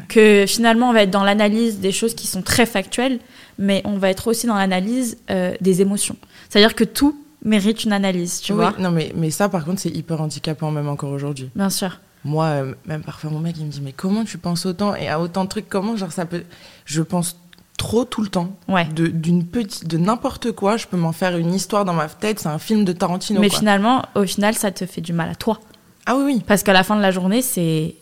que 0.08 0.44
finalement 0.46 0.91
on 0.91 0.93
va 0.93 1.02
être 1.02 1.11
dans 1.11 1.25
l'analyse 1.25 1.81
des 1.81 1.93
choses 1.93 2.14
qui 2.14 2.26
sont 2.26 2.43
très 2.43 2.67
factuelles, 2.67 3.19
mais 3.58 3.82
on 3.85 3.96
va 3.99 4.11
être 4.11 4.29
aussi 4.29 4.46
dans 4.46 4.56
l'analyse 4.56 5.19
euh, 5.31 5.55
des 5.61 5.81
émotions. 5.81 6.17
C'est-à-dire 6.49 6.75
que 6.75 6.85
tout 6.85 7.19
mérite 7.44 7.85
une 7.85 7.93
analyse, 7.93 8.41
tu 8.41 8.52
vois. 8.52 8.75
Non, 8.79 8.91
mais, 8.91 9.12
mais 9.14 9.31
ça, 9.31 9.49
par 9.49 9.64
contre, 9.64 9.81
c'est 9.81 9.91
hyper 9.91 10.20
handicapant, 10.20 10.70
même 10.70 10.88
encore 10.88 11.11
aujourd'hui. 11.11 11.50
Bien 11.55 11.70
sûr. 11.70 12.00
Moi, 12.25 12.46
euh, 12.46 12.75
même 12.87 13.02
parfois, 13.02 13.31
mon 13.31 13.41
mec, 13.41 13.56
il 13.58 13.67
me 13.67 13.70
dit, 13.70 13.82
mais 13.82 13.93
comment 13.93 14.25
tu 14.25 14.38
penses 14.38 14.64
autant 14.64 14.94
et 14.94 15.08
à 15.08 15.20
autant 15.20 15.44
de 15.44 15.51
trucs 15.51 15.69
Comment, 15.69 15.96
genre, 15.96 16.10
ça 16.10 16.24
peut. 16.24 16.43
Je 16.86 17.03
pense 17.03 17.39
trop 17.77 18.05
tout 18.05 18.22
le 18.22 18.29
temps. 18.29 18.56
Ouais. 18.67 18.86
De, 18.86 19.08
d'une 19.08 19.44
petite, 19.44 19.86
de 19.86 19.98
n'importe 19.98 20.53
quoi, 20.53 20.77
je 20.77 20.86
peux 20.86 20.96
m'en 20.96 21.13
faire 21.13 21.36
une 21.36 21.53
histoire 21.53 21.84
dans 21.84 21.93
ma 21.93 22.08
tête, 22.08 22.41
c'est 22.41 22.48
un 22.48 22.58
film 22.58 22.84
de 22.84 22.93
Tarantino. 22.93 23.41
Mais 23.41 23.51
finalement, 23.51 24.03
au 24.15 24.24
final, 24.24 24.55
ça 24.55 24.70
te 24.70 24.86
fait 24.86 25.03
du 25.03 25.13
mal 25.13 25.29
à 25.29 25.34
toi. 25.34 25.60
Ah 26.06 26.17
oui, 26.17 26.22
oui. 26.24 26.43
Parce 26.46 26.63
qu'à 26.63 26.72
la 26.72 26.82
fin 26.82 26.96
de 26.96 27.03
la 27.03 27.10
journée, 27.10 27.43
c'est 27.43 27.94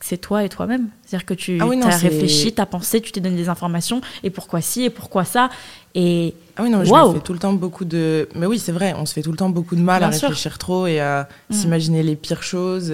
c'est 0.00 0.18
toi 0.18 0.44
et 0.44 0.48
toi-même. 0.48 0.88
C'est-à-dire 1.04 1.26
que 1.26 1.34
tu 1.34 1.58
ah 1.60 1.86
as 1.86 1.96
réfléchi, 1.96 2.52
tu 2.52 2.60
as 2.60 2.66
pensé, 2.66 3.00
tu 3.00 3.12
t'es 3.12 3.20
donné 3.20 3.36
des 3.36 3.48
informations, 3.48 4.00
et 4.22 4.30
pourquoi 4.30 4.60
ci, 4.60 4.84
et 4.84 4.90
pourquoi 4.90 5.24
ça. 5.24 5.50
Et 5.94 6.34
ah 6.56 6.62
oui, 6.62 6.70
non, 6.70 6.84
je 6.84 6.92
me 6.92 7.14
fais 7.14 7.20
tout 7.20 7.32
le 7.32 7.38
temps 7.38 7.52
beaucoup 7.52 7.84
de. 7.84 8.28
Mais 8.34 8.46
oui, 8.46 8.58
c'est 8.58 8.72
vrai, 8.72 8.94
on 8.96 9.06
se 9.06 9.12
fait 9.12 9.22
tout 9.22 9.32
le 9.32 9.36
temps 9.36 9.50
beaucoup 9.50 9.76
de 9.76 9.82
mal 9.82 10.02
à 10.02 10.08
réfléchir 10.08 10.58
trop 10.58 10.86
et 10.86 11.00
à 11.00 11.28
mm. 11.50 11.54
s'imaginer 11.54 12.02
les 12.02 12.16
pires 12.16 12.42
choses. 12.42 12.92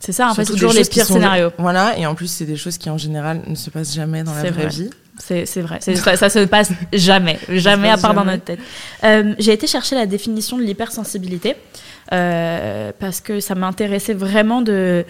C'est 0.00 0.12
ça, 0.12 0.28
en 0.28 0.34
fait, 0.34 0.44
c'est 0.44 0.52
toujours 0.52 0.72
les 0.72 0.84
pires 0.84 1.06
scénarios. 1.06 1.50
Voilà, 1.58 1.96
et 1.98 2.04
en 2.04 2.14
plus, 2.14 2.26
c'est 2.26 2.44
des 2.44 2.56
choses 2.56 2.76
qui 2.76 2.90
en 2.90 2.98
général 2.98 3.40
ne 3.46 3.54
se 3.54 3.70
passent 3.70 3.94
jamais 3.94 4.22
dans 4.22 4.34
la 4.34 4.50
vraie 4.50 4.68
vie. 4.68 4.90
C'est 5.18 5.44
vrai, 5.60 5.78
ça, 5.80 6.16
ça 6.16 6.28
se 6.28 6.40
passe 6.40 6.72
jamais, 6.92 7.38
jamais 7.48 7.88
à 7.88 7.96
part 7.96 8.14
dans 8.14 8.24
notre 8.24 8.44
tête. 8.44 8.58
Euh, 9.04 9.34
j'ai 9.38 9.52
été 9.52 9.66
chercher 9.66 9.94
la 9.94 10.06
définition 10.06 10.58
de 10.58 10.62
l'hypersensibilité 10.62 11.56
euh, 12.12 12.92
parce 12.98 13.20
que 13.20 13.40
ça 13.40 13.54
m'intéressait 13.54 14.12
vraiment 14.12 14.60
de 14.60 15.04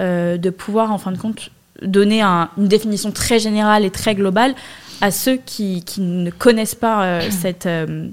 de 0.00 0.50
pouvoir, 0.50 0.92
en 0.92 0.98
fin 0.98 1.12
de 1.12 1.18
compte, 1.18 1.50
donner 1.82 2.22
une 2.22 2.68
définition 2.68 3.12
très 3.12 3.38
générale 3.38 3.84
et 3.84 3.90
très 3.90 4.14
globale 4.14 4.54
à 5.00 5.10
ceux 5.10 5.36
qui, 5.36 5.82
ne 5.98 6.30
connaissent 6.30 6.74
pas 6.74 7.04
euh, 7.04 7.20
cette 7.30 7.66
euh, 7.66 8.08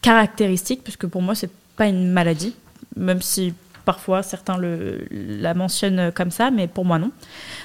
caractéristique, 0.00 0.82
puisque 0.82 1.06
pour 1.06 1.22
moi, 1.22 1.34
c'est 1.34 1.50
pas 1.76 1.86
une 1.86 2.10
maladie, 2.10 2.54
même 2.96 3.22
si 3.22 3.54
parfois 3.84 4.22
certains 4.22 4.58
le, 4.58 5.06
la 5.10 5.54
mentionnent 5.54 6.12
comme 6.12 6.30
ça, 6.30 6.52
mais 6.52 6.68
pour 6.68 6.84
moi 6.84 7.00
non. 7.00 7.10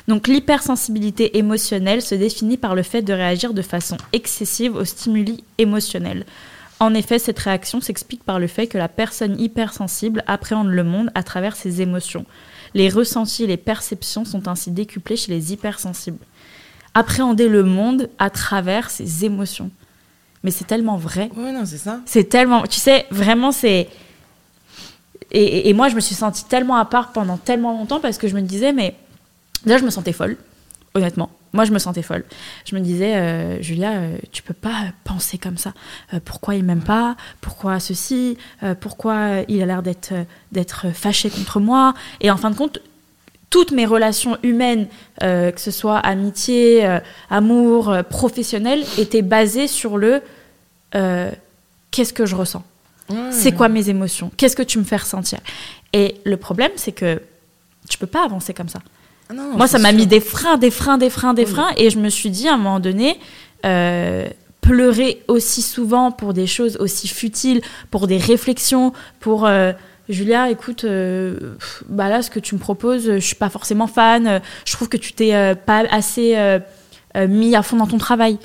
Donc 0.07 0.27
l'hypersensibilité 0.27 1.37
émotionnelle 1.37 2.01
se 2.01 2.15
définit 2.15 2.57
par 2.57 2.73
le 2.73 2.81
fait 2.81 3.03
de 3.03 3.13
réagir 3.13 3.53
de 3.53 3.61
façon 3.61 3.97
excessive 4.13 4.75
aux 4.75 4.85
stimuli 4.85 5.43
émotionnels. 5.59 6.25
En 6.79 6.95
effet, 6.95 7.19
cette 7.19 7.37
réaction 7.37 7.81
s'explique 7.81 8.23
par 8.23 8.39
le 8.39 8.47
fait 8.47 8.65
que 8.65 8.79
la 8.79 8.87
personne 8.87 9.39
hypersensible 9.39 10.23
appréhende 10.25 10.69
le 10.69 10.83
monde 10.83 11.11
à 11.13 11.21
travers 11.21 11.55
ses 11.55 11.81
émotions. 11.81 12.25
Les 12.73 12.89
ressentis 12.89 13.43
et 13.43 13.47
les 13.47 13.57
perceptions 13.57 14.25
sont 14.25 14.47
ainsi 14.47 14.71
décuplés 14.71 15.15
chez 15.15 15.31
les 15.31 15.53
hypersensibles. 15.53 16.23
Appréhender 16.93 17.47
le 17.47 17.63
monde 17.63 18.09
à 18.17 18.29
travers 18.29 18.89
ses 18.89 19.25
émotions. 19.25 19.71
Mais 20.43 20.51
c'est 20.51 20.65
tellement 20.65 20.97
vrai. 20.97 21.29
Oui, 21.35 21.51
non, 21.51 21.65
c'est 21.65 21.77
ça. 21.77 21.99
C'est 22.05 22.29
tellement. 22.29 22.63
Tu 22.63 22.79
sais, 22.79 23.05
vraiment, 23.11 23.51
c'est. 23.51 23.89
Et, 25.31 25.73
moi, 25.73 25.89
je 25.89 25.95
me 25.95 25.99
suis 25.99 26.15
sentie 26.15 26.45
tellement 26.45 26.77
à 26.77 26.85
part 26.85 27.11
pendant 27.11 27.37
tellement 27.37 27.73
longtemps 27.73 27.99
parce 27.99 28.17
que 28.17 28.27
je 28.27 28.35
me 28.35 28.41
disais, 28.41 28.71
mais. 28.71 28.95
Déjà, 29.65 29.77
je 29.77 29.83
me 29.83 29.89
sentais 29.89 30.13
folle. 30.13 30.37
honnêtement. 30.93 31.29
Moi, 31.53 31.65
je 31.65 31.71
me 31.71 31.79
sentais 31.79 32.01
folle. 32.01 32.23
Je 32.65 32.75
me 32.75 32.81
disais, 32.81 33.15
euh, 33.15 33.61
Julia, 33.61 33.91
euh, 33.91 34.17
tu 34.31 34.43
peux 34.43 34.53
pas 34.53 34.85
penser 35.03 35.37
comme 35.37 35.57
ça. 35.57 35.73
Euh, 36.13 36.19
pourquoi 36.23 36.55
il 36.55 36.63
m'aime 36.63 36.81
pas? 36.81 37.15
Pourquoi 37.41 37.79
ceci? 37.79 38.37
Pourquoi 38.81 39.43
il 39.47 39.61
a 39.61 39.65
l'air 39.65 39.81
d'être 39.81 40.13
d'être 40.51 40.93
fâché 40.93 41.29
contre 41.29 41.59
moi? 41.59 41.93
Et 42.21 42.29
en 42.31 42.37
fin 42.37 42.51
de 42.51 42.55
compte, 42.55 42.79
toutes 43.49 43.71
mes 43.71 43.85
relations 43.85 44.37
humaines, 44.43 44.87
que 45.21 45.53
ce 45.55 45.71
soit 45.71 45.97
amitié, 45.99 46.99
amour, 47.29 47.95
professionnel, 48.09 48.83
étaient 48.97 49.21
basées 49.21 49.67
sur 49.67 49.97
le 49.97 50.21
qu'est-ce 51.91 52.13
que 52.13 52.25
je 52.25 52.35
ressens? 52.35 52.63
C'est 53.31 53.53
quoi 53.53 53.69
mes 53.69 53.89
émotions? 53.89 54.31
Qu'est-ce 54.35 54.55
que 54.55 54.63
tu 54.63 54.79
me 54.79 54.83
fais 54.83 54.97
ressentir? 54.97 55.39
Et 55.93 56.19
le 56.25 56.35
problème, 56.35 56.71
c'est 56.75 56.91
que 56.91 57.21
tu 57.87 57.97
peux 57.97 58.07
pas 58.07 58.25
avancer 58.25 58.53
comme 58.53 58.69
ça. 58.69 58.79
Ah 59.29 59.33
Moi, 59.33 59.67
ça 59.67 59.79
m'a 59.79 59.91
mis 59.91 60.07
des 60.07 60.19
freins, 60.19 60.57
des 60.57 60.71
freins, 60.71 60.97
des 60.97 61.09
freins, 61.09 61.33
des 61.33 61.45
freins. 61.45 61.71
Et 61.77 61.89
je 61.89 61.99
me 61.99 62.09
suis 62.09 62.29
dit 62.29 62.47
à 62.47 62.53
un 62.53 62.57
moment 62.57 62.79
donné, 62.79 63.19
euh, 63.65 64.27
pleurer 64.61 65.23
aussi 65.27 65.61
souvent 65.61 66.11
pour 66.11 66.33
des 66.33 66.47
choses 66.47 66.77
aussi 66.77 67.07
futiles, 67.07 67.61
pour 67.89 68.07
des 68.07 68.17
réflexions, 68.17 68.93
pour 69.19 69.45
euh, 69.45 69.71
Julia, 70.09 70.49
écoute, 70.49 70.83
euh, 70.83 71.55
bah 71.89 72.09
là, 72.09 72.21
ce 72.21 72.29
que 72.29 72.39
tu 72.39 72.55
me 72.55 72.59
proposes, 72.59 73.05
je 73.05 73.19
suis 73.19 73.35
pas 73.35 73.49
forcément 73.49 73.87
fan. 73.87 74.41
je 74.65 74.73
trouve 74.73 74.89
que 74.89 74.97
tu 74.97 75.13
t'es 75.13 75.55
pas 75.65 75.83
assez 75.91 76.37
mis 77.15 77.55
à 77.55 77.63
fond 77.63 77.77
dans 77.77 77.87
ton 77.87 77.97
travail. 77.97 78.37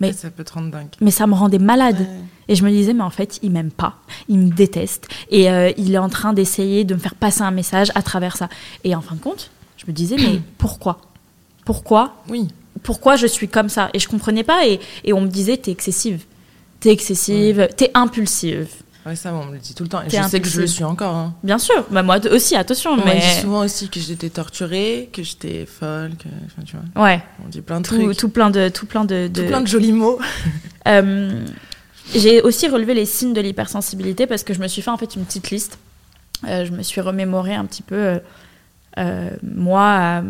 Mais 0.00 0.12
ça 0.12 0.30
peut 0.30 0.44
te 0.44 0.52
rendre 0.52 0.70
dingue. 0.70 0.86
Mais 1.00 1.10
ça 1.10 1.26
me 1.26 1.34
rendait 1.34 1.58
malade. 1.58 2.06
Et 2.46 2.54
je 2.54 2.64
me 2.64 2.70
disais, 2.70 2.94
mais 2.94 3.02
en 3.02 3.10
fait, 3.10 3.40
il 3.42 3.50
m'aime 3.50 3.72
pas, 3.72 3.96
il 4.28 4.38
me 4.38 4.50
déteste, 4.50 5.08
et 5.30 5.46
il 5.76 5.94
est 5.94 5.98
en 5.98 6.08
train 6.08 6.32
d'essayer 6.32 6.84
de 6.84 6.94
me 6.94 7.00
faire 7.00 7.16
passer 7.16 7.42
un 7.42 7.50
message 7.50 7.90
à 7.96 8.02
travers 8.02 8.36
ça. 8.36 8.48
Et 8.84 8.94
en 8.94 9.00
fin 9.00 9.16
de 9.16 9.20
compte, 9.20 9.50
me 9.88 9.92
disais, 9.92 10.16
mais 10.16 10.40
pourquoi? 10.58 11.00
Pourquoi? 11.64 12.14
Oui. 12.28 12.48
Pourquoi 12.82 13.16
je 13.16 13.26
suis 13.26 13.48
comme 13.48 13.68
ça? 13.68 13.90
Et 13.92 13.98
je 13.98 14.08
comprenais 14.08 14.44
pas. 14.44 14.66
Et, 14.66 14.80
et 15.04 15.12
on 15.12 15.20
me 15.20 15.28
disait, 15.28 15.56
t'es 15.56 15.72
excessive. 15.72 16.24
T'es 16.80 16.90
excessive, 16.90 17.68
t'es 17.76 17.90
impulsive. 17.94 18.68
Ouais, 19.04 19.16
ça, 19.16 19.32
on 19.32 19.46
me 19.46 19.52
le 19.54 19.58
dit 19.58 19.74
tout 19.74 19.84
le 19.84 19.88
temps. 19.88 20.02
Et 20.02 20.10
je 20.10 20.22
sais 20.28 20.40
que 20.40 20.48
je 20.48 20.60
le 20.60 20.66
suis 20.66 20.84
encore. 20.84 21.14
Hein. 21.14 21.34
Bien 21.42 21.58
sûr. 21.58 21.86
Bah, 21.90 22.02
moi 22.02 22.18
aussi, 22.30 22.54
attention. 22.54 22.90
On 22.92 23.04
mais... 23.04 23.18
dit 23.18 23.40
souvent 23.40 23.64
aussi 23.64 23.88
que 23.88 23.98
j'étais 23.98 24.28
torturée, 24.28 25.08
que 25.12 25.22
j'étais 25.22 25.66
folle, 25.66 26.12
que. 26.16 26.62
tu 26.62 26.76
vois. 26.76 27.04
Ouais. 27.04 27.22
On 27.44 27.48
dit 27.48 27.62
plein 27.62 27.80
de 27.80 27.84
trucs. 27.84 28.16
Tout 28.16 28.28
plein 28.28 28.50
de, 28.50 28.68
tout 28.68 28.86
plein 28.86 29.04
de, 29.04 29.28
Tout 29.32 29.44
plein 29.44 29.60
de 29.60 29.66
jolis 29.66 29.92
mots. 29.92 30.18
Euh, 30.86 31.44
j'ai 32.14 32.40
aussi 32.40 32.66
relevé 32.66 32.94
les 32.94 33.04
signes 33.04 33.34
de 33.34 33.42
l'hypersensibilité 33.42 34.26
parce 34.26 34.42
que 34.42 34.54
je 34.54 34.60
me 34.60 34.68
suis 34.68 34.80
fait 34.80 34.90
en 34.90 34.96
fait 34.96 35.16
une 35.16 35.26
petite 35.26 35.50
liste. 35.50 35.78
Euh, 36.46 36.64
je 36.64 36.72
me 36.72 36.82
suis 36.82 37.02
remémoré 37.02 37.54
un 37.54 37.66
petit 37.66 37.82
peu 37.82 37.94
euh, 37.94 38.18
euh, 38.98 39.30
moi, 39.42 40.22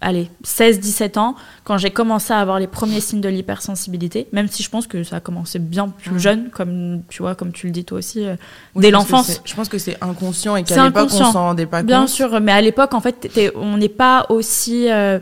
allez, 0.00 0.30
16-17 0.44 1.18
ans, 1.18 1.34
quand 1.64 1.78
j'ai 1.78 1.90
commencé 1.90 2.32
à 2.32 2.38
avoir 2.38 2.58
les 2.58 2.66
premiers 2.66 3.00
signes 3.00 3.20
de 3.20 3.28
l'hypersensibilité, 3.28 4.26
même 4.32 4.48
si 4.48 4.62
je 4.62 4.70
pense 4.70 4.86
que 4.86 5.04
ça 5.04 5.16
a 5.16 5.20
commencé 5.20 5.58
bien 5.58 5.88
plus 5.88 6.18
jeune, 6.18 6.50
comme 6.50 7.02
tu 7.08 7.22
vois, 7.22 7.34
comme 7.34 7.52
tu 7.52 7.66
le 7.66 7.72
dis 7.72 7.84
toi 7.84 7.98
aussi, 7.98 8.24
euh, 8.24 8.36
dès 8.76 8.90
l'enfance. 8.90 9.40
Je 9.44 9.54
pense 9.54 9.68
que 9.68 9.78
c'est 9.78 10.02
inconscient 10.02 10.56
et 10.56 10.64
qu'à 10.64 10.86
l'époque, 10.86 11.10
on 11.12 11.32
s'en 11.32 11.32
rendait 11.32 11.66
pas 11.66 11.78
compte. 11.78 11.86
Bien 11.86 12.06
sûr, 12.06 12.40
mais 12.40 12.52
à 12.52 12.60
l'époque, 12.60 12.94
en 12.94 13.00
fait, 13.00 13.28
on 13.54 13.76
n'est 13.76 13.88
pas 13.88 14.26
aussi 14.30 14.90
euh, 14.90 15.18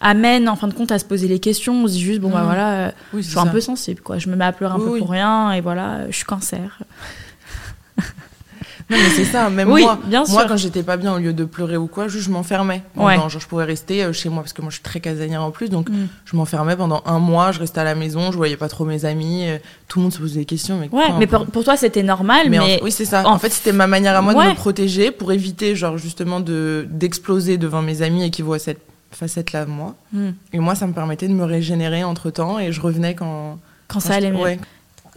amène, 0.00 0.48
en 0.48 0.56
fin 0.56 0.68
de 0.68 0.74
compte, 0.74 0.92
à 0.92 0.98
se 0.98 1.04
poser 1.04 1.26
les 1.26 1.40
questions. 1.40 1.84
On 1.84 1.88
se 1.88 1.92
dit 1.92 2.02
juste, 2.02 2.20
bon, 2.20 2.30
bah 2.30 2.42
mmh. 2.42 2.44
voilà, 2.44 2.92
je 3.14 3.20
suis 3.20 3.38
un 3.38 3.46
peu 3.46 3.60
sensible, 3.60 4.00
quoi. 4.00 4.18
Je 4.18 4.28
me 4.28 4.36
mets 4.36 4.44
à 4.44 4.52
pleurer 4.52 4.74
un 4.74 4.78
peu 4.78 4.98
pour 4.98 5.10
rien, 5.10 5.52
et 5.52 5.60
voilà, 5.60 6.08
je 6.08 6.16
suis 6.16 6.24
cancer. 6.24 6.78
Non, 8.90 8.98
mais 8.98 9.08
c'est 9.10 9.24
ça, 9.24 9.48
même 9.48 9.68
moi. 9.68 9.98
moi, 10.28 10.44
quand 10.46 10.56
j'étais 10.56 10.82
pas 10.82 10.96
bien, 10.96 11.14
au 11.14 11.18
lieu 11.18 11.32
de 11.32 11.44
pleurer 11.44 11.76
ou 11.76 11.86
quoi, 11.86 12.08
juste 12.08 12.26
je 12.26 12.30
m'enfermais. 12.30 12.82
Genre, 12.96 13.28
je 13.28 13.46
pouvais 13.46 13.64
rester 13.64 14.04
euh, 14.04 14.12
chez 14.12 14.28
moi 14.28 14.42
parce 14.42 14.52
que 14.52 14.62
moi, 14.62 14.70
je 14.70 14.76
suis 14.76 14.82
très 14.82 15.00
casanière 15.00 15.42
en 15.42 15.50
plus, 15.50 15.70
donc 15.70 15.88
mm. 15.88 16.08
je 16.24 16.36
m'enfermais 16.36 16.76
pendant 16.76 17.02
un 17.06 17.18
mois. 17.18 17.52
Je 17.52 17.60
restais 17.60 17.80
à 17.80 17.84
la 17.84 17.94
maison, 17.94 18.30
je 18.30 18.36
voyais 18.36 18.56
pas 18.56 18.68
trop 18.68 18.84
mes 18.84 19.04
amis. 19.04 19.48
Euh, 19.48 19.58
tout 19.88 19.98
le 19.98 20.04
monde 20.04 20.12
se 20.12 20.18
posait 20.18 20.40
des 20.40 20.44
questions. 20.44 20.78
Mais 20.78 20.88
ouais, 20.90 21.12
mais 21.18 21.26
pour, 21.26 21.64
toi, 21.64 21.76
c'était 21.76 22.02
normal. 22.02 22.50
Mais, 22.50 22.80
oui, 22.82 22.92
c'est 22.92 23.04
ça. 23.04 23.26
En, 23.26 23.38
fait, 23.38 23.50
c'était 23.50 23.72
ma 23.72 23.86
manière 23.86 24.16
à 24.16 24.22
moi 24.22 24.34
de 24.34 24.50
me 24.50 24.54
protéger 24.54 25.10
pour 25.10 25.32
éviter, 25.32 25.74
genre, 25.76 25.96
justement, 25.96 26.40
de 26.40 26.86
d'exploser 26.90 27.58
devant 27.58 27.82
mes 27.82 28.02
amis 28.02 28.24
et 28.24 28.30
qu'ils 28.30 28.44
voient 28.44 28.58
cette 28.58 28.80
facette-là 29.12 29.64
de 29.64 29.70
moi. 29.70 29.94
Mm. 30.12 30.30
Et 30.52 30.58
moi, 30.58 30.74
ça 30.74 30.86
me 30.86 30.92
permettait 30.92 31.28
de 31.28 31.34
me 31.34 31.44
régénérer 31.44 32.04
entre 32.04 32.30
temps 32.30 32.58
et 32.58 32.72
je 32.72 32.80
revenais 32.80 33.14
quand. 33.14 33.58
Quand, 33.88 34.00
ça 34.00 34.14
allait 34.14 34.30
mieux. 34.30 34.58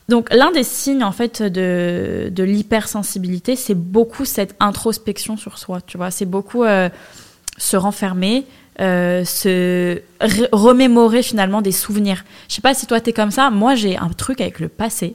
Donc 0.09 0.33
l'un 0.33 0.51
des 0.51 0.63
signes 0.63 1.03
en 1.03 1.11
fait 1.11 1.41
de, 1.41 2.29
de 2.31 2.43
l'hypersensibilité, 2.43 3.55
c'est 3.55 3.75
beaucoup 3.75 4.23
cette 4.23 4.55
introspection 4.59 5.35
sur 5.35 5.57
soi, 5.57 5.81
tu 5.81 5.97
vois, 5.97 6.11
c'est 6.11 6.25
beaucoup 6.25 6.63
euh, 6.63 6.89
se 7.57 7.75
renfermer, 7.75 8.45
euh, 8.79 9.25
se 9.25 10.01
remémorer 10.53 11.23
finalement 11.23 11.61
des 11.61 11.73
souvenirs. 11.73 12.23
Je 12.47 12.55
sais 12.55 12.61
pas 12.61 12.73
si 12.73 12.85
toi 12.87 13.01
t'es 13.01 13.11
comme 13.11 13.31
ça, 13.31 13.49
moi 13.49 13.75
j'ai 13.75 13.97
un 13.97 14.09
truc 14.09 14.39
avec 14.39 14.61
le 14.61 14.69
passé, 14.69 15.13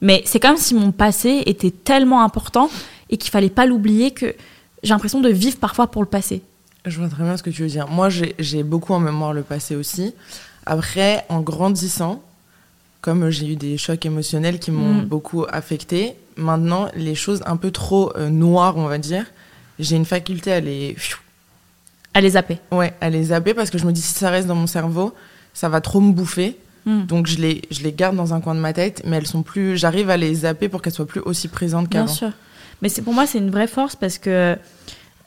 mais 0.00 0.22
c'est 0.24 0.40
comme 0.40 0.56
si 0.56 0.74
mon 0.74 0.92
passé 0.92 1.42
était 1.46 1.72
tellement 1.72 2.22
important 2.22 2.70
et 3.10 3.16
qu'il 3.16 3.32
fallait 3.32 3.50
pas 3.50 3.66
l'oublier 3.66 4.12
que 4.12 4.36
j'ai 4.84 4.90
l'impression 4.90 5.20
de 5.20 5.30
vivre 5.30 5.56
parfois 5.56 5.88
pour 5.88 6.02
le 6.02 6.08
passé. 6.08 6.42
Je 6.84 6.96
vois 7.00 7.08
très 7.08 7.24
bien 7.24 7.36
ce 7.36 7.42
que 7.42 7.50
tu 7.50 7.62
veux 7.62 7.68
dire. 7.68 7.88
Moi 7.88 8.08
j'ai 8.08 8.62
beaucoup 8.62 8.92
en 8.92 9.00
mémoire 9.00 9.32
le 9.32 9.42
passé 9.42 9.74
aussi. 9.74 10.14
Après, 10.64 11.24
en 11.28 11.40
grandissant, 11.40 12.22
comme 13.06 13.30
j'ai 13.30 13.46
eu 13.46 13.54
des 13.54 13.78
chocs 13.78 14.04
émotionnels 14.04 14.58
qui 14.58 14.72
m'ont 14.72 14.94
mm. 14.94 15.04
beaucoup 15.04 15.46
affecté, 15.48 16.14
maintenant, 16.34 16.88
les 16.96 17.14
choses 17.14 17.40
un 17.46 17.56
peu 17.56 17.70
trop 17.70 18.12
euh, 18.16 18.30
noires, 18.30 18.76
on 18.76 18.88
va 18.88 18.98
dire, 18.98 19.26
j'ai 19.78 19.94
une 19.94 20.04
faculté 20.04 20.50
à 20.50 20.58
les... 20.58 20.96
À 22.14 22.20
les 22.20 22.30
zapper. 22.30 22.58
Ouais, 22.72 22.92
à 23.00 23.08
les 23.08 23.26
zapper 23.26 23.54
parce 23.54 23.70
que 23.70 23.78
je 23.78 23.86
me 23.86 23.92
dis 23.92 24.02
si 24.02 24.12
ça 24.12 24.28
reste 24.28 24.48
dans 24.48 24.56
mon 24.56 24.66
cerveau, 24.66 25.14
ça 25.54 25.68
va 25.68 25.80
trop 25.80 26.00
me 26.00 26.10
bouffer. 26.10 26.56
Mm. 26.84 27.04
Donc 27.04 27.28
je 27.28 27.38
les, 27.38 27.62
je 27.70 27.84
les 27.84 27.92
garde 27.92 28.16
dans 28.16 28.34
un 28.34 28.40
coin 28.40 28.56
de 28.56 28.60
ma 28.60 28.72
tête, 28.72 29.02
mais 29.04 29.18
elles 29.18 29.28
sont 29.28 29.44
plus. 29.44 29.76
J'arrive 29.76 30.10
à 30.10 30.16
les 30.16 30.34
zapper 30.34 30.68
pour 30.68 30.82
qu'elles 30.82 30.92
soient 30.92 31.06
plus 31.06 31.20
aussi 31.20 31.46
présentes 31.46 31.88
qu'avant. 31.88 32.06
Bien 32.06 32.12
sûr. 32.12 32.32
Mais 32.82 32.88
c'est 32.88 33.02
pour 33.02 33.14
moi 33.14 33.28
c'est 33.28 33.38
une 33.38 33.50
vraie 33.50 33.68
force 33.68 33.94
parce 33.94 34.18
que 34.18 34.56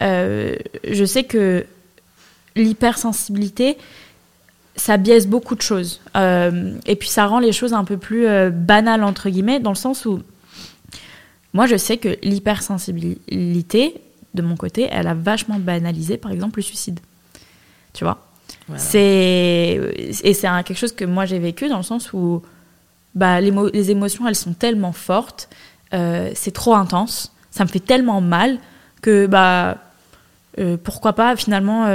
euh, 0.01 0.55
je 0.85 1.05
sais 1.05 1.23
que 1.23 1.65
l'hypersensibilité, 2.57 3.77
ça 4.79 4.97
biaise 4.97 5.27
beaucoup 5.27 5.55
de 5.55 5.61
choses. 5.61 6.01
Euh, 6.15 6.73
et 6.85 6.95
puis 6.95 7.09
ça 7.09 7.27
rend 7.27 7.39
les 7.39 7.51
choses 7.51 7.73
un 7.73 7.83
peu 7.83 7.97
plus 7.97 8.27
euh, 8.27 8.49
banales, 8.49 9.03
entre 9.03 9.29
guillemets, 9.29 9.59
dans 9.59 9.71
le 9.71 9.75
sens 9.75 10.05
où 10.05 10.21
moi 11.53 11.65
je 11.65 11.75
sais 11.75 11.97
que 11.97 12.17
l'hypersensibilité, 12.23 14.01
de 14.33 14.41
mon 14.41 14.55
côté, 14.55 14.87
elle 14.91 15.07
a 15.07 15.13
vachement 15.13 15.59
banalisé, 15.59 16.17
par 16.17 16.31
exemple, 16.31 16.59
le 16.59 16.63
suicide. 16.63 16.99
Tu 17.93 18.03
vois? 18.03 18.25
C'est 18.77 19.79
Et 20.23 20.33
c'est 20.33 20.47
quelque 20.63 20.75
chose 20.75 20.93
que 20.93 21.05
moi 21.05 21.25
j'ai 21.25 21.39
vécu 21.39 21.69
dans 21.69 21.77
le 21.77 21.83
sens 21.83 22.13
où 22.13 22.43
bah, 23.15 23.41
les, 23.41 23.51
les 23.73 23.91
émotions, 23.91 24.27
elles 24.27 24.35
sont 24.35 24.53
tellement 24.53 24.91
fortes, 24.91 25.49
euh, 25.93 26.29
c'est 26.35 26.51
trop 26.51 26.75
intense, 26.75 27.33
ça 27.49 27.63
me 27.63 27.69
fait 27.69 27.79
tellement 27.79 28.21
mal 28.21 28.59
que 29.01 29.25
bah, 29.25 29.77
pourquoi 30.83 31.13
pas 31.13 31.35
finalement 31.35 31.85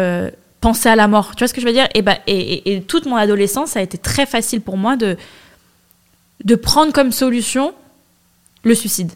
penser 0.65 0.89
à 0.89 0.97
la 0.97 1.09
mort. 1.09 1.37
Tu 1.37 1.41
vois 1.41 1.49
ce 1.49 1.53
que 1.53 1.61
je 1.61 1.67
veux 1.67 1.75
dire? 1.75 1.87
Et, 1.93 2.01
bah, 2.01 2.17
et, 2.27 2.83
toute 2.89 3.05
mon 3.05 3.17
adolescence, 3.17 3.73
ça 3.73 3.81
a 3.81 3.83
été 3.83 3.99
très 3.99 4.25
facile 4.25 4.63
pour 4.63 4.79
moi 4.79 4.97
de, 4.97 5.19
de 6.43 6.55
prendre 6.55 6.91
comme 6.91 7.13
solution 7.13 7.75
le 8.63 8.75
suicide. 8.75 9.13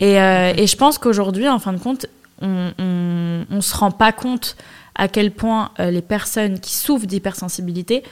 Et, 0.00 0.18
euh, 0.18 0.54
et, 0.56 0.66
je 0.66 0.76
pense 0.78 0.96
qu'aujourd'hui, 0.96 1.46
en 1.46 1.58
fin 1.58 1.74
de 1.74 1.78
compte, 1.78 2.06
on 2.40 2.72
ne 2.78 3.60
se 3.60 3.76
rend 3.76 3.90
pas 3.90 4.12
compte 4.12 4.56
à 4.94 5.08
quel 5.08 5.30
point 5.30 5.72
euh, 5.78 5.90
les 5.90 6.00
personnes 6.00 6.58
qui 6.58 6.74
souffrent 6.74 7.06
d'hypersensibilité 7.06 8.02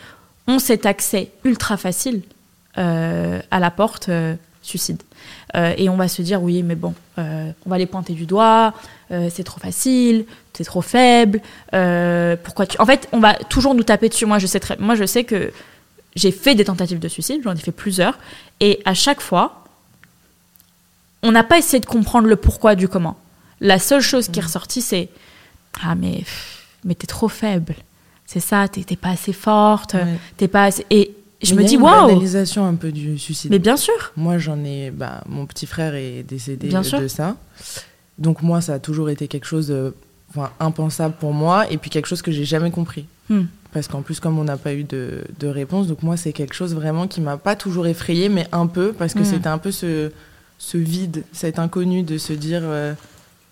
ont 0.46 0.58
cet 0.58 0.84
accès 0.84 1.30
ultra 1.44 1.78
facile 1.78 2.20
euh, 2.76 3.40
à 3.50 3.58
la 3.58 3.70
porte 3.70 4.10
suicide. 4.64 5.02
et 5.54 5.88
on 5.88 5.96
va 5.96 6.08
se 6.08 6.22
dire, 6.22 6.42
oui, 6.42 6.62
mais 6.62 6.74
bon, 6.74 6.94
on 7.16 7.54
va 7.66 7.78
les 7.78 7.86
pointer 7.86 8.12
du 8.12 8.26
doigt, 8.26 8.74
c'est 9.30 9.44
trop 9.44 9.60
facile, 9.60 10.26
t'es 10.54 10.64
trop 10.64 10.80
faible, 10.80 11.40
euh, 11.74 12.36
pourquoi 12.42 12.66
tu... 12.66 12.80
En 12.80 12.86
fait, 12.86 13.08
on 13.12 13.18
va 13.18 13.34
toujours 13.34 13.74
nous 13.74 13.82
taper 13.82 14.08
dessus. 14.08 14.24
Moi, 14.24 14.38
je 14.38 14.46
sais, 14.46 14.60
très... 14.60 14.76
Moi, 14.78 14.94
je 14.94 15.04
sais 15.04 15.24
que 15.24 15.52
j'ai 16.14 16.30
fait 16.30 16.54
des 16.54 16.64
tentatives 16.64 17.00
de 17.00 17.08
suicide, 17.08 17.42
j'en 17.44 17.52
ai 17.52 17.58
fait 17.58 17.72
plusieurs, 17.72 18.18
et 18.60 18.80
à 18.84 18.94
chaque 18.94 19.20
fois, 19.20 19.64
on 21.22 21.32
n'a 21.32 21.42
pas 21.42 21.58
essayé 21.58 21.80
de 21.80 21.86
comprendre 21.86 22.28
le 22.28 22.36
pourquoi 22.36 22.76
du 22.76 22.88
comment. 22.88 23.18
La 23.60 23.78
seule 23.78 24.00
chose 24.00 24.28
qui 24.28 24.38
est 24.38 24.42
mmh. 24.42 24.46
ressortie, 24.46 24.80
c'est 24.80 25.08
Ah, 25.82 25.94
mais, 25.96 26.22
mais 26.84 26.94
t'es 26.94 27.06
trop 27.06 27.28
faible. 27.28 27.74
C'est 28.26 28.40
ça, 28.40 28.68
t'es 28.68 28.96
pas 28.96 29.10
assez 29.10 29.32
forte, 29.32 29.96
t'es 30.36 30.48
pas 30.48 30.64
assez... 30.64 30.86
Et 30.90 31.14
je 31.42 31.54
me 31.54 31.64
dis, 31.64 31.76
waouh! 31.76 32.08
banalisation 32.08 32.64
un 32.64 32.74
peu 32.74 32.92
du 32.92 33.18
suicide. 33.18 33.50
Mais 33.50 33.58
bien 33.58 33.76
sûr! 33.76 34.12
Moi, 34.16 34.38
j'en 34.38 34.62
ai. 34.64 34.90
Bah, 34.90 35.22
mon 35.28 35.46
petit 35.46 35.66
frère 35.66 35.94
est 35.94 36.22
décédé 36.22 36.68
de 36.68 37.08
ça. 37.08 37.36
Donc, 38.18 38.42
moi, 38.42 38.60
ça 38.60 38.74
a 38.74 38.78
toujours 38.78 39.10
été 39.10 39.28
quelque 39.28 39.46
chose 39.46 39.74
impensable 40.60 41.14
pour 41.18 41.32
moi 41.32 41.70
et 41.70 41.78
puis 41.78 41.90
quelque 41.90 42.06
chose 42.06 42.22
que 42.22 42.32
j'ai 42.32 42.44
jamais 42.44 42.70
compris. 42.70 43.06
Hmm. 43.28 43.44
Parce 43.72 43.88
qu'en 43.88 44.02
plus, 44.02 44.20
comme 44.20 44.38
on 44.38 44.44
n'a 44.44 44.56
pas 44.56 44.72
eu 44.72 44.84
de, 44.84 45.24
de, 45.40 45.48
réponse, 45.48 45.88
donc 45.88 46.02
moi, 46.02 46.16
c'est 46.16 46.32
quelque 46.32 46.54
chose 46.54 46.74
vraiment 46.74 47.08
qui 47.08 47.20
m'a 47.20 47.36
pas 47.36 47.56
toujours 47.56 47.88
effrayé, 47.88 48.28
mais 48.28 48.46
un 48.52 48.68
peu, 48.68 48.92
parce 48.92 49.14
que 49.14 49.20
hmm. 49.20 49.24
c'était 49.24 49.48
un 49.48 49.58
peu 49.58 49.72
ce, 49.72 50.12
ce 50.58 50.78
vide, 50.78 51.24
cet 51.32 51.58
inconnu 51.58 52.02
de 52.02 52.18
se 52.18 52.32
dire, 52.32 52.62
euh, 52.62 52.94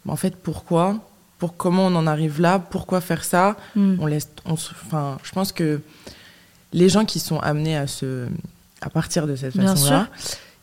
en 0.06 0.16
fait, 0.16 0.36
pourquoi? 0.36 0.96
Pour 1.38 1.56
comment 1.56 1.86
on 1.86 1.94
en 1.96 2.06
arrive 2.06 2.40
là, 2.40 2.58
pourquoi 2.58 3.00
faire 3.00 3.24
ça? 3.24 3.56
Mm. 3.74 3.96
On 3.98 4.06
laisse, 4.06 4.28
on 4.46 4.52
enfin, 4.52 5.18
je 5.24 5.32
pense 5.32 5.52
que 5.52 5.80
les 6.72 6.88
gens 6.88 7.04
qui 7.04 7.20
sont 7.20 7.38
amenés 7.40 7.76
à 7.76 7.86
se, 7.86 8.26
à 8.80 8.90
partir 8.90 9.26
de 9.26 9.36
cette 9.36 9.54
façon-là, 9.56 10.08